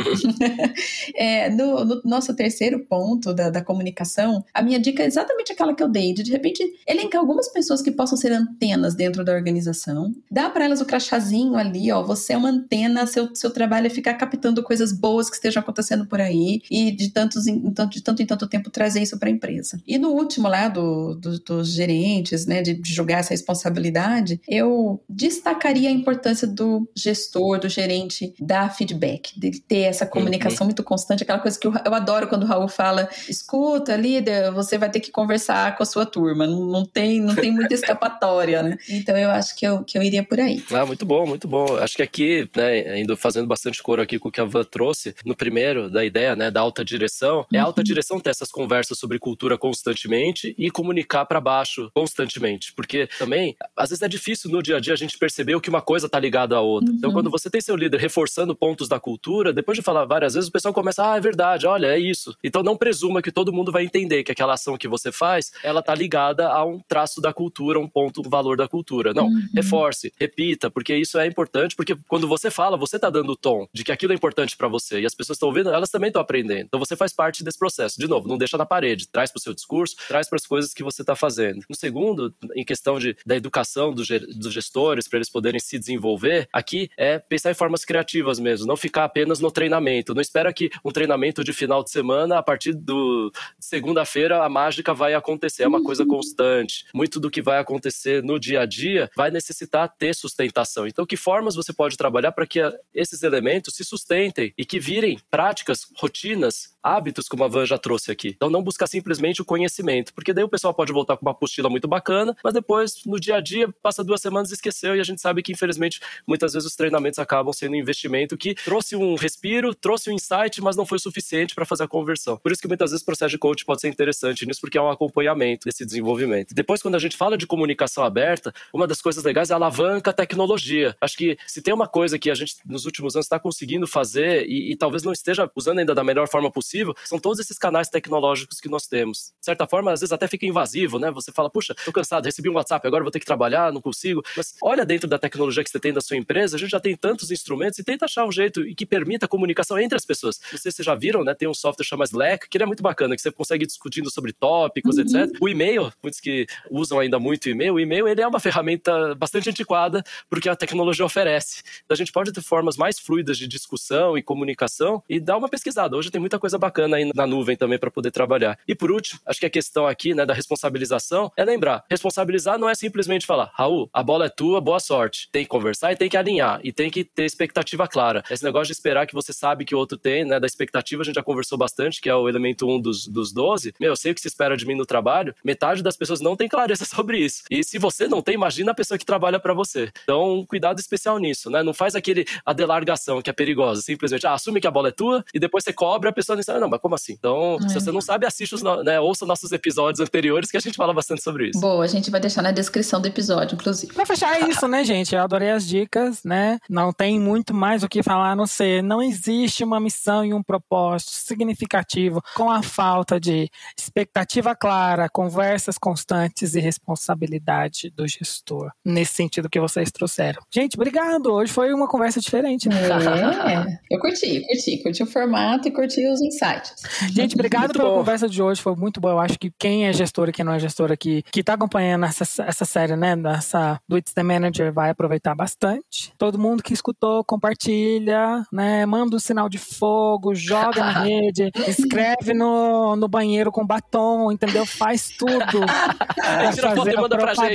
é, 1.15 1.51
no, 1.51 1.85
no, 1.85 2.03
nosso 2.05 2.35
terceiro 2.35 2.81
ponto 2.81 3.35
da, 3.35 3.51
da 3.51 3.63
comunicação, 3.63 4.45
a 4.55 4.63
minha 4.63 4.79
dica 4.79 5.03
é 5.03 5.07
exatamente 5.07 5.53
aquela 5.53 5.75
que 5.75 5.83
eu 5.83 5.89
dei, 5.89 6.15
de 6.15 6.23
de 6.31 6.33
repente 6.33 6.63
elencar 6.87 7.21
algumas 7.21 7.49
pessoas 7.49 7.83
que 7.83 7.91
possam 7.91 8.17
ser 8.17 8.33
antenas 8.41 8.95
dentro 8.95 9.25
da 9.25 9.33
organização, 9.33 10.15
dá 10.31 10.49
para 10.51 10.65
elas 10.65 10.81
o 10.81 10.87
crachazinho 10.87 11.57
ali, 11.57 11.91
ó, 11.93 12.03
você 12.03 12.33
é 12.33 12.37
uma 12.37 12.51
antena, 12.51 13.07
seu, 13.07 13.35
seu 13.35 13.51
trabalho 13.51 13.87
é 13.87 13.91
ficar 13.91 14.15
captando 14.15 14.63
coisas 14.63 14.93
boas 14.93 15.29
que 15.29 15.37
estejam 15.37 15.63
acontecendo 15.63 16.07
por 16.07 16.21
aí 16.21 16.63
e 16.71 16.91
de, 16.91 17.11
tantos 17.11 17.47
em, 17.47 17.73
de 17.89 18.03
tanto 18.03 18.23
em 18.23 18.27
tanto 18.27 18.49
tempo 18.49 18.71
trazer 18.71 19.03
isso 19.03 19.19
para 19.19 19.29
a 19.29 19.33
empresa. 19.33 19.81
E 19.87 19.99
no 19.99 20.11
último 20.11 20.49
lá 20.49 20.69
do, 20.69 21.15
do, 21.15 21.39
dos 21.39 21.73
gerentes, 21.73 22.47
né, 22.47 22.63
de, 22.63 22.75
de 22.75 22.93
jogar 22.93 23.19
essa 23.19 23.31
responsabilidade, 23.31 24.41
eu 24.49 25.03
destacaria 25.09 25.89
a 25.89 25.93
importância 25.93 26.47
do 26.47 26.89
gestor, 26.97 27.59
do 27.59 27.69
gerente 27.69 28.35
dar 28.41 28.75
feedback, 28.75 29.39
de 29.39 29.61
ter 29.61 29.83
essa 29.83 30.07
comunicação 30.07 30.65
uhum. 30.65 30.67
muito 30.67 30.83
constante, 30.83 31.23
aquela 31.23 31.39
coisa 31.39 31.59
que 31.59 31.67
eu, 31.67 31.73
eu 31.85 31.95
adoro 31.95 32.29
quando 32.29 32.43
o 32.43 32.47
Raul 32.47 32.69
fala, 32.69 33.09
escuta, 33.29 33.97
líder, 33.97 34.51
você 34.53 34.79
vai 34.79 34.91
ter 34.91 35.01
que 35.01 35.11
conversar 35.11 35.77
com 35.77 35.83
a 35.83 35.87
sua 35.87 36.07
turma, 36.07 36.47
não, 36.47 36.67
não 36.67 36.85
tem, 36.85 37.21
não 37.21 37.35
tem 37.35 37.53
muita 37.53 37.75
escapatória, 37.75 38.11
né? 38.63 38.79
Então 38.89 39.17
eu 39.17 39.31
acho 39.31 39.57
que 39.57 39.67
eu, 39.67 39.85
que 39.85 39.99
eu 39.99 40.03
iria 40.03 40.23
por 40.23 40.41
aí. 40.41 40.63
Ah, 40.73 40.87
muito 40.87 41.05
bom, 41.05 41.27
muito 41.27 41.47
bom. 41.47 41.77
Acho 41.77 41.97
que 41.97 42.03
aqui, 42.03 42.49
né, 42.57 43.01
indo 43.01 43.17
fazendo 43.17 43.47
bastante 43.47 43.83
coro 43.83 44.01
aqui 44.01 44.19
com 44.19 44.29
o 44.29 44.33
que 44.33 44.41
a 44.41 44.45
Van 44.45 44.65
trouxe, 44.65 45.15
no 45.25 45.37
primeiro, 45.37 45.91
da 45.91 46.05
ideia, 46.05 46.35
né, 46.35 46.51
da 46.51 46.61
alta 46.61 46.85
direção, 46.85 47.47
é 47.53 47.59
a 47.59 47.65
alta 47.65 47.81
uhum. 47.81 47.85
direção 47.85 48.21
ter 48.21 48.31
essas 48.31 48.51
conversas 48.51 48.99
sobre 48.99 49.19
cultura 49.19 49.59
constantemente 49.59 50.55
e 50.59 50.71
comunicar 50.71 51.27
para 51.27 51.41
baixo 51.41 51.91
constantemente, 51.95 52.73
porque 52.73 53.09
também, 53.19 53.57
às 53.77 53.91
vezes 53.91 54.03
é 54.03 54.09
difícil 54.09 54.51
no 54.51 54.63
dia 54.63 54.77
a 54.77 54.81
dia 54.81 54.95
a 54.95 54.97
gente 54.97 55.19
perceber 55.19 55.55
o 55.55 55.61
que 55.61 55.69
uma 55.69 55.83
coisa 55.83 56.09
tá 56.09 56.19
ligada 56.19 56.57
à 56.57 56.61
outra. 56.61 56.91
Então, 56.91 57.11
uhum. 57.11 57.11
Então, 57.11 57.13
quando 57.13 57.31
você 57.31 57.51
tem 57.51 57.61
seu 57.61 57.75
líder 57.75 57.99
reforçando 57.99 58.55
pontos 58.55 58.89
da 58.89 59.01
cultura, 59.01 59.53
depois 59.53 59.77
de 59.77 59.83
falar 59.83 60.05
várias 60.05 60.35
vezes, 60.35 60.49
o 60.49 60.53
pessoal 60.53 60.73
começa, 60.73 61.13
ah, 61.13 61.17
é 61.17 61.21
verdade, 61.21 61.67
olha, 61.67 61.89
é 61.89 61.99
isso. 61.99 62.37
Então, 62.43 62.63
não 62.63 62.77
presuma 62.77 63.21
que 63.21 63.33
todo 63.33 63.53
mundo 63.53 63.73
vai 63.73 63.85
entender 63.85 64.23
que 64.23 64.31
aquela 64.31 64.55
ação 64.55 64.79
que 64.79 64.87
você 64.87 65.11
faz, 65.11 65.51
ela 65.65 65.83
tá 65.83 65.95
ligada 65.95 66.49
a 66.49 66.65
um 66.65 66.79
traço 66.87 67.21
da 67.21 67.33
cultura, 67.33 67.81
um 67.81 67.89
ponto, 67.89 68.10
um 68.19 68.29
valor 68.29 68.57
da 68.57 68.69
cultura. 68.69 69.13
Não, 69.15 69.27
uhum. 69.27 69.49
reforce, 69.55 70.13
repita, 70.19 70.71
porque 70.71 70.95
isso 70.95 71.19
é 71.19 71.27
importante, 71.27 71.77
porque 71.77 71.97
quando 72.09 72.27
você 72.27 72.51
fala, 72.51 72.77
você 72.77 72.99
tá 72.99 73.11
dando 73.11 73.33
o 73.33 73.37
tom 73.37 73.69
de 73.73 73.85
que 73.85 73.93
aquilo 73.93 74.13
é 74.13 74.17
importante 74.17 74.57
para 74.57 74.69
você 74.69 75.01
e 75.01 75.07
as 75.07 75.15
pessoas 75.15 75.37
estão 75.37 75.49
ouvindo, 75.49 75.71
elas 75.71 75.91
também 75.91 76.09
estão 76.09 76.23
aprendendo. 76.23 76.67
Então, 76.67 76.81
você 76.81 76.97
faz 76.97 77.13
parte 77.13 77.45
desse 77.45 77.59
processo. 77.59 77.99
De 77.99 78.09
novo, 78.09 78.29
não 78.29 78.39
deixa 78.39 78.57
na 78.57 78.67
parede, 78.67 79.09
traz 79.09 79.31
para 79.31 79.39
o 79.39 79.43
seu 79.43 79.55
discurso, 79.55 79.97
traz 80.09 80.29
para 80.29 80.37
as 80.37 80.47
coisas 80.47 80.73
que 80.73 80.83
você 80.83 81.03
está 81.03 81.15
fazendo. 81.15 81.61
No 81.69 81.77
segundo, 81.77 82.35
em 82.55 82.65
questão 82.65 82.99
de, 82.99 83.17
da 83.25 83.37
educação 83.37 83.93
dos, 83.93 84.09
dos 84.09 84.53
gestores, 84.53 85.09
para 85.09 85.19
eles 85.19 85.31
poderem 85.31 85.61
se 85.61 85.79
desenvolver, 85.79 86.49
aqui 86.53 86.91
é 86.97 87.19
pensar 87.19 87.51
em 87.51 87.55
formas 87.55 87.85
criativas 87.85 88.39
mesmo, 88.39 88.67
não 88.67 88.77
ficar 88.77 89.05
apenas 89.05 89.41
no 89.41 89.51
treinamento. 89.51 90.15
Não 90.15 90.21
espera 90.21 90.53
que 90.53 90.71
um 90.85 90.91
treinamento 90.91 91.45
de 91.45 91.53
final 91.53 91.83
de 91.85 91.91
semana, 91.91 92.39
a 92.39 92.43
partir 92.43 92.73
do 92.73 93.33
segunda-feira, 93.59 94.45
a 94.45 94.49
mágica 94.49 94.95
vai 94.95 95.15
acontecer. 95.15 95.65
É 95.65 95.69
uma 95.69 95.83
coisa 95.83 96.05
constante. 96.07 96.87
Muito 96.95 97.21
do 97.21 97.31
que 97.31 97.43
vai 97.43 97.59
acontecer 97.59 98.00
no 98.23 98.39
dia 98.39 98.61
a 98.61 98.67
dia 98.67 99.11
vai 99.17 99.31
necessitar 99.31 99.89
ter 99.99 100.15
sustentação. 100.15 100.87
Então, 100.87 101.07
que 101.07 101.17
formas 101.17 101.55
você 101.55 101.73
pode 101.73 101.97
trabalhar 101.97 102.33
para 102.33 102.47
que 102.47 102.61
esses 102.95 103.23
elementos 103.23 103.75
se 103.75 103.85
sustentem 103.85 104.53
e 104.57 104.65
que 104.65 104.79
virem 104.79 105.19
práticas, 105.31 105.87
rotinas, 105.97 106.75
hábitos, 106.83 107.29
como 107.29 107.45
a 107.45 107.49
Van 107.49 107.67
já 107.67 107.79
trouxe 107.79 108.11
aqui. 108.11 108.29
Então, 108.29 108.51
não 108.51 108.63
buscar 108.63 108.87
simplesmente 108.87 109.43
o 109.43 109.45
conhecimento, 109.45 110.13
porque 110.15 110.33
daí 110.33 110.45
o 110.45 110.49
pessoal 110.49 110.73
pode 110.73 110.93
voltar 110.93 111.17
com 111.17 111.25
uma 111.25 111.33
apostila 111.33 111.69
muito 111.69 111.87
bacana, 111.87 112.37
mas 112.43 112.55
depois, 112.55 113.05
no 113.05 113.19
dia 113.21 113.37
a 113.37 113.41
dia, 113.41 113.69
passa 113.83 114.03
duas 114.03 114.21
semanas 114.21 114.51
e 114.51 114.55
esqueceu, 114.55 114.97
e 114.97 115.01
a 115.01 115.05
gente 115.05 115.21
sabe 115.21 115.43
que, 115.43 115.53
infelizmente, 115.53 116.01
muitas 116.27 116.53
vezes 116.53 116.67
os 116.67 116.77
treinamentos 116.77 117.19
acabam 117.19 117.53
sendo 117.53 117.73
um 117.73 117.77
investimento 117.77 118.37
que 118.37 118.55
trouxe 118.55 118.97
um 118.97 119.15
respiro, 119.15 119.75
trouxe 119.75 120.11
um 120.11 120.13
insight, 120.13 120.61
mas 120.63 120.77
não 120.77 120.87
foi 120.87 120.99
suficiente 120.99 121.55
para 121.55 121.65
fazer 121.65 121.85
a 121.85 121.89
conversão. 121.89 122.37
Por 122.39 122.53
isso 122.53 122.61
que 122.61 122.69
muitas 122.69 122.91
vezes 122.91 123.03
o 123.03 123.07
processo 123.07 123.31
de 123.31 123.39
coach 123.39 123.65
pode 123.65 123.81
ser 123.81 123.89
interessante 123.89 124.47
nisso, 124.47 124.61
porque 124.61 124.79
é 124.79 124.83
um 124.83 124.91
acompanhamento 124.91 125.67
desse 125.67 125.85
desenvolvimento. 125.85 126.55
Depois, 126.55 126.83
quando 126.83 126.95
a 126.95 126.99
gente 126.99 127.17
fala 127.17 127.37
de 127.37 127.47
comunicação 127.47 127.90
aberta, 127.99 128.53
uma 128.73 128.87
das 128.87 129.01
coisas 129.01 129.25
legais 129.25 129.51
é 129.51 129.53
a 129.53 129.57
alavanca 129.57 130.11
a 130.11 130.13
tecnologia. 130.13 130.97
Acho 131.01 131.17
que 131.17 131.37
se 131.47 131.63
tem 131.63 131.73
uma 131.73 131.89
coisa 131.89 132.19
que 132.19 132.31
a 132.31 132.35
gente, 132.35 132.57
nos 132.67 132.85
últimos 132.85 133.17
anos, 133.17 133.27
está 133.27 133.39
conseguindo 133.39 133.87
fazer 133.87 134.47
e, 134.47 134.73
e 134.73 134.77
talvez 134.77 135.03
não 135.03 135.13
esteja 135.13 135.51
usando 135.55 135.79
ainda 135.79 135.95
da 135.95 136.05
melhor 136.05 136.29
forma 136.29 136.51
possível, 136.51 136.95
são 137.05 137.19
todos 137.19 137.39
esses 137.39 137.59
canais 137.59 137.89
tecnológicos 137.89 138.61
que 138.61 138.69
nós 138.69 138.87
temos. 138.87 139.33
De 139.39 139.47
certa 139.47 139.67
forma, 139.67 139.93
às 139.93 140.01
vezes 140.01 140.13
até 140.13 140.29
fica 140.29 140.47
invasivo, 140.47 140.99
né? 140.99 141.11
Você 141.11 141.33
fala, 141.33 141.51
puxa, 141.51 141.75
tô 141.85 141.93
cansado, 141.93 142.25
recebi 142.25 142.49
um 142.49 142.55
WhatsApp, 142.55 142.87
agora 142.87 143.03
vou 143.03 143.11
ter 143.11 143.21
que 143.21 143.27
trabalhar, 143.27 143.73
não 143.73 143.81
consigo. 143.81 144.23
Mas 144.37 144.55
olha 144.63 144.85
dentro 144.85 145.09
da 145.09 145.19
tecnologia 145.19 145.65
que 145.65 145.71
você 145.71 145.81
tem 145.81 145.93
da 145.93 146.01
sua 146.01 146.17
empresa, 146.17 146.57
a 146.57 146.59
gente 146.59 146.71
já 146.71 146.81
tem 146.81 146.97
tantos 146.97 147.31
instrumentos 147.31 147.79
e 147.79 147.85
tenta 147.85 148.05
achar 148.05 148.25
um 148.25 148.33
jeito 148.33 148.63
que 148.75 148.87
permita 148.87 149.27
a 149.27 149.29
comunicação 149.29 149.79
entre 149.79 149.97
as 149.97 150.05
pessoas. 150.05 150.41
Não 150.53 150.59
sei 150.59 150.71
se 150.71 150.77
vocês 150.77 150.87
já 150.87 150.95
viram, 150.95 151.25
né? 151.25 151.35
Tem 151.35 151.49
um 151.49 151.55
software 151.55 151.85
chamado 151.85 152.09
Slack, 152.09 152.49
que 152.49 152.57
ele 152.57 152.65
é 152.65 152.67
muito 152.67 152.83
bacana, 152.83 153.17
que 153.17 153.23
você 153.23 153.31
consegue 153.31 153.65
ir 153.65 153.67
discutindo 153.67 154.11
sobre 154.11 154.33
tópicos, 154.33 154.97
uhum. 154.97 155.03
etc. 155.03 155.37
O 155.41 155.49
e-mail, 155.49 155.93
muitos 156.03 156.21
que 156.21 156.47
usam 156.71 156.99
ainda 156.99 157.19
muito 157.19 157.47
o 157.47 157.49
e-mail, 157.49 157.80
e-mail 157.81 158.09
ele 158.09 158.21
é 158.21 158.27
uma 158.27 158.41
ferramenta 158.41 159.15
bastante 159.15 159.51
antiquada 159.51 160.03
porque 160.29 160.49
a 160.49 160.57
tecnologia 160.57 161.05
oferece. 161.05 161.63
Então 161.85 161.95
a 161.95 161.97
gente 161.97 162.13
pode 162.13 162.33
ter 162.33 162.43
formas 162.43 162.77
mais 162.77 162.99
fluidas 162.99 163.39
de 163.39 163.47
discussão 163.47 164.17
e 164.17 164.23
comunicação 164.23 165.03
e 165.09 165.19
dar 165.21 165.37
uma 165.37 165.49
pesquisada. 165.49 165.97
Hoje 165.97 166.11
tem 166.11 166.21
muita 166.21 166.39
coisa 166.39 166.59
bacana 166.59 166.97
aí 166.97 167.11
na 167.15 167.27
nuvem 167.27 167.57
também 167.57 167.79
para 167.79 167.91
poder 167.91 168.11
trabalhar. 168.11 168.59
E 168.67 168.75
por 168.75 168.91
último, 168.91 169.21
acho 169.27 169.41
que 169.41 169.47
a 169.47 169.51
questão 169.51 169.87
aqui, 169.87 170.15
né, 170.15 170.25
da 170.25 170.35
responsabilização 170.35 171.31
é 171.37 171.45
lembrar, 171.45 171.85
responsabilizar 171.91 172.59
não 172.59 172.69
é 172.69 172.75
simplesmente 172.75 173.27
falar, 173.27 173.51
Raul, 173.55 173.89
a 173.93 174.03
bola 174.03 174.27
é 174.27 174.29
tua, 174.29 174.61
boa 174.61 174.81
sorte. 174.81 175.29
Tem 175.33 175.45
que 175.45 175.49
conversar 175.49 175.93
e 175.93 175.97
tem 175.97 176.09
que 176.09 176.17
alinhar 176.17 176.61
e 176.63 176.73
tem 176.73 176.91
que 176.91 177.05
ter 177.05 177.25
expectativa 177.25 177.87
clara. 177.89 178.23
Esse 178.31 178.45
negócio 178.45 178.67
de 178.67 178.73
esperar 178.73 179.07
que 179.07 179.15
você 179.15 179.33
sabe 179.33 179.65
que 179.65 179.75
o 179.75 179.79
outro 179.79 179.97
tem, 179.99 180.25
né, 180.25 180.39
da 180.39 180.47
expectativa 180.47 181.03
a 181.03 181.05
gente 181.05 181.15
já 181.15 181.23
conversou 181.23 181.57
bastante, 181.59 182.01
que 182.01 182.09
é 182.09 182.15
o 182.15 182.29
elemento 182.29 182.67
1 182.67 182.75
um 182.75 182.81
dos, 182.81 183.07
dos 183.07 183.33
12. 183.33 183.75
Meu, 183.81 183.91
eu 183.91 183.97
sei 183.97 184.13
o 184.13 184.15
que 184.15 184.21
se 184.21 184.29
espera 184.29 184.57
de 184.57 184.67
mim 184.67 184.75
no 184.75 184.87
trabalho, 184.87 185.35
metade 185.45 185.83
das 185.83 185.97
pessoas 185.97 186.21
não 186.21 186.37
tem 186.37 186.49
clareza 186.49 186.85
sobre 186.87 187.19
isso. 187.19 187.43
E 187.51 187.63
se 187.71 187.79
você 187.79 188.09
não 188.09 188.21
tem, 188.21 188.35
imagina 188.35 188.73
a 188.73 188.75
pessoa 188.75 188.99
que 188.99 189.07
trabalha 189.07 189.39
para 189.39 189.55
você. 189.55 189.93
Então, 190.03 190.45
cuidado 190.49 190.81
especial 190.81 191.19
nisso, 191.19 191.49
né? 191.49 191.63
Não 191.63 191.73
faz 191.73 191.95
aquele 191.95 192.27
a 192.45 192.53
delargação 192.53 193.23
que 193.23 193.31
é 193.31 193.33
perigosa. 193.33 193.81
Simplesmente, 193.81 194.27
ah, 194.27 194.35
assume 194.35 194.61
que 194.61 194.67
a 194.67 194.73
bola 194.73 194.89
é 194.89 194.91
tua 194.91 195.25
e 195.33 195.39
depois 195.39 195.63
você 195.63 195.73
cobra 195.73 196.11
a 196.11 196.13
pessoa 196.13 196.35
não 196.35 196.43
sabe, 196.43 196.59
não, 196.59 196.69
mas 196.69 196.81
como 196.81 196.97
assim? 196.97 197.13
Então, 197.13 197.59
é. 197.65 197.69
se 197.69 197.75
você 197.75 197.93
não 197.93 198.01
sabe, 198.01 198.27
assiste 198.27 198.57
os, 198.57 198.63
né, 198.63 198.99
ouça 198.99 199.25
nossos 199.25 199.53
episódios 199.53 200.01
anteriores 200.01 200.51
que 200.51 200.57
a 200.57 200.61
gente 200.61 200.77
fala 200.77 200.93
bastante 200.93 201.23
sobre 201.23 201.51
isso. 201.51 201.61
Boa, 201.61 201.85
a 201.85 201.87
gente 201.87 202.11
vai 202.11 202.19
deixar 202.19 202.43
na 202.43 202.51
descrição 202.51 203.01
do 203.01 203.07
episódio, 203.07 203.55
inclusive. 203.55 203.93
Pra 203.93 204.05
fechar 204.05 204.43
é 204.43 204.49
isso, 204.49 204.67
né, 204.67 204.83
gente? 204.83 205.15
Eu 205.15 205.23
adorei 205.23 205.51
as 205.51 205.65
dicas, 205.65 206.25
né? 206.25 206.59
Não 206.69 206.93
tem 206.93 207.21
muito 207.21 207.55
mais 207.55 207.85
o 207.85 207.89
que 207.89 208.03
falar 208.03 208.33
a 208.33 208.37
não 208.37 208.49
ser, 208.49 208.83
não 208.83 209.01
existe 209.01 209.63
uma 209.63 209.79
missão 209.79 210.25
e 210.25 210.35
um 210.35 210.43
propósito 210.43 211.13
significativo 211.13 212.21
com 212.35 212.51
a 212.51 212.65
falta 212.65 213.21
de 213.21 213.49
expectativa 213.79 214.57
clara, 214.57 215.09
conversas 215.09 215.79
constantes 215.79 216.57
e 216.57 216.61
responsabilidade 216.61 217.60
do 217.95 218.07
gestor. 218.07 218.71
Nesse 218.85 219.15
sentido 219.15 219.49
que 219.49 219.61
vocês 219.61 219.91
trouxeram. 219.91 220.41
Gente, 220.53 220.75
obrigado. 220.75 221.33
Hoje 221.33 221.53
foi 221.53 221.73
uma 221.73 221.89
conversa 221.89 222.21
diferente, 222.21 222.69
né? 222.69 222.77
É, 222.87 223.95
eu 223.95 224.01
curti, 224.01 224.41
curti. 224.47 224.83
Curti 224.83 225.03
o 225.03 225.07
formato 225.07 225.69
e 225.69 225.71
curti 225.71 226.07
os 226.09 226.21
insights. 226.21 226.75
Gente, 227.13 227.35
obrigado 227.35 227.63
muito 227.63 227.79
pela 227.79 227.91
bom. 227.91 227.99
conversa 227.99 228.29
de 228.29 228.43
hoje. 228.43 228.61
Foi 228.61 228.75
muito 228.75 229.01
boa. 229.01 229.15
Eu 229.15 229.21
acho 229.21 229.39
que 229.39 229.51
quem 229.59 229.87
é 229.87 229.93
gestor 229.93 230.29
e 230.29 230.33
quem 230.33 230.45
não 230.45 230.53
é 230.53 230.59
gestor 230.59 230.91
aqui, 230.91 231.23
que 231.31 231.43
tá 231.43 231.55
acompanhando 231.55 232.07
essa, 232.07 232.25
essa 232.43 232.65
série, 232.65 232.97
né, 232.97 233.17
dessa, 233.17 233.81
do 233.89 233.99
It's 233.99 234.13
the 234.13 234.23
Manager, 234.23 234.73
vai 234.73 234.91
aproveitar 234.91 235.35
bastante. 235.35 236.13
Todo 236.17 236.39
mundo 236.39 236.63
que 236.63 236.73
escutou, 236.73 237.25
compartilha, 237.25 238.45
né, 238.53 238.87
manda 238.87 239.17
um 239.17 239.19
sinal 239.19 239.49
de 239.49 239.59
fogo, 239.59 240.35
joga 240.35 240.81
na 240.81 241.03
rede, 241.05 241.51
escreve 241.67 242.35
no, 242.35 242.97
no 242.97 243.09
banheiro 243.09 243.53
com 243.53 243.67
batom, 243.67 244.31
entendeu? 244.33 244.65
Faz 244.65 245.11
tudo. 245.11 245.31
Tira 246.55 246.75
foto 246.75 246.89
e 246.89 246.97
manda 246.97 247.19
pra 247.19 247.35
gente. 247.35 247.50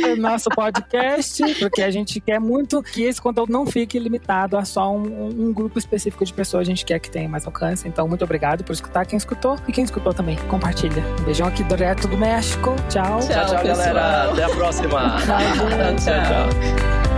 Do 0.00 0.16
nosso 0.16 0.50
podcast, 0.50 1.42
porque 1.58 1.82
a 1.82 1.90
gente 1.90 2.20
quer 2.20 2.38
muito 2.38 2.82
que 2.82 3.02
esse 3.04 3.20
conteúdo 3.20 3.52
não 3.52 3.66
fique 3.66 3.98
limitado 3.98 4.56
a 4.56 4.64
só 4.64 4.92
um, 4.92 5.48
um, 5.48 5.52
grupo 5.52 5.78
específico 5.78 6.24
de 6.24 6.32
pessoas. 6.32 6.62
A 6.62 6.70
gente 6.70 6.84
quer 6.84 6.98
que 6.98 7.10
tenha 7.10 7.28
mais 7.28 7.46
alcance. 7.46 7.88
Então, 7.88 8.06
muito 8.06 8.24
obrigado 8.24 8.62
por 8.64 8.72
escutar 8.72 9.06
quem 9.06 9.16
escutou 9.16 9.58
e 9.66 9.72
quem 9.72 9.84
escutou 9.84 10.12
também. 10.12 10.36
Compartilha. 10.48 11.02
Um 11.20 11.24
beijão 11.24 11.46
aqui 11.46 11.64
direto 11.64 12.06
do 12.08 12.16
México. 12.16 12.74
Tchau. 12.88 13.20
Tchau, 13.20 13.28
tchau, 13.28 13.46
tchau 13.46 13.64
galera. 13.64 14.32
Até 14.32 14.44
a 14.44 14.48
próxima. 14.50 15.16
tchau. 15.24 15.96
tchau. 15.96 16.24
tchau. 16.24 17.17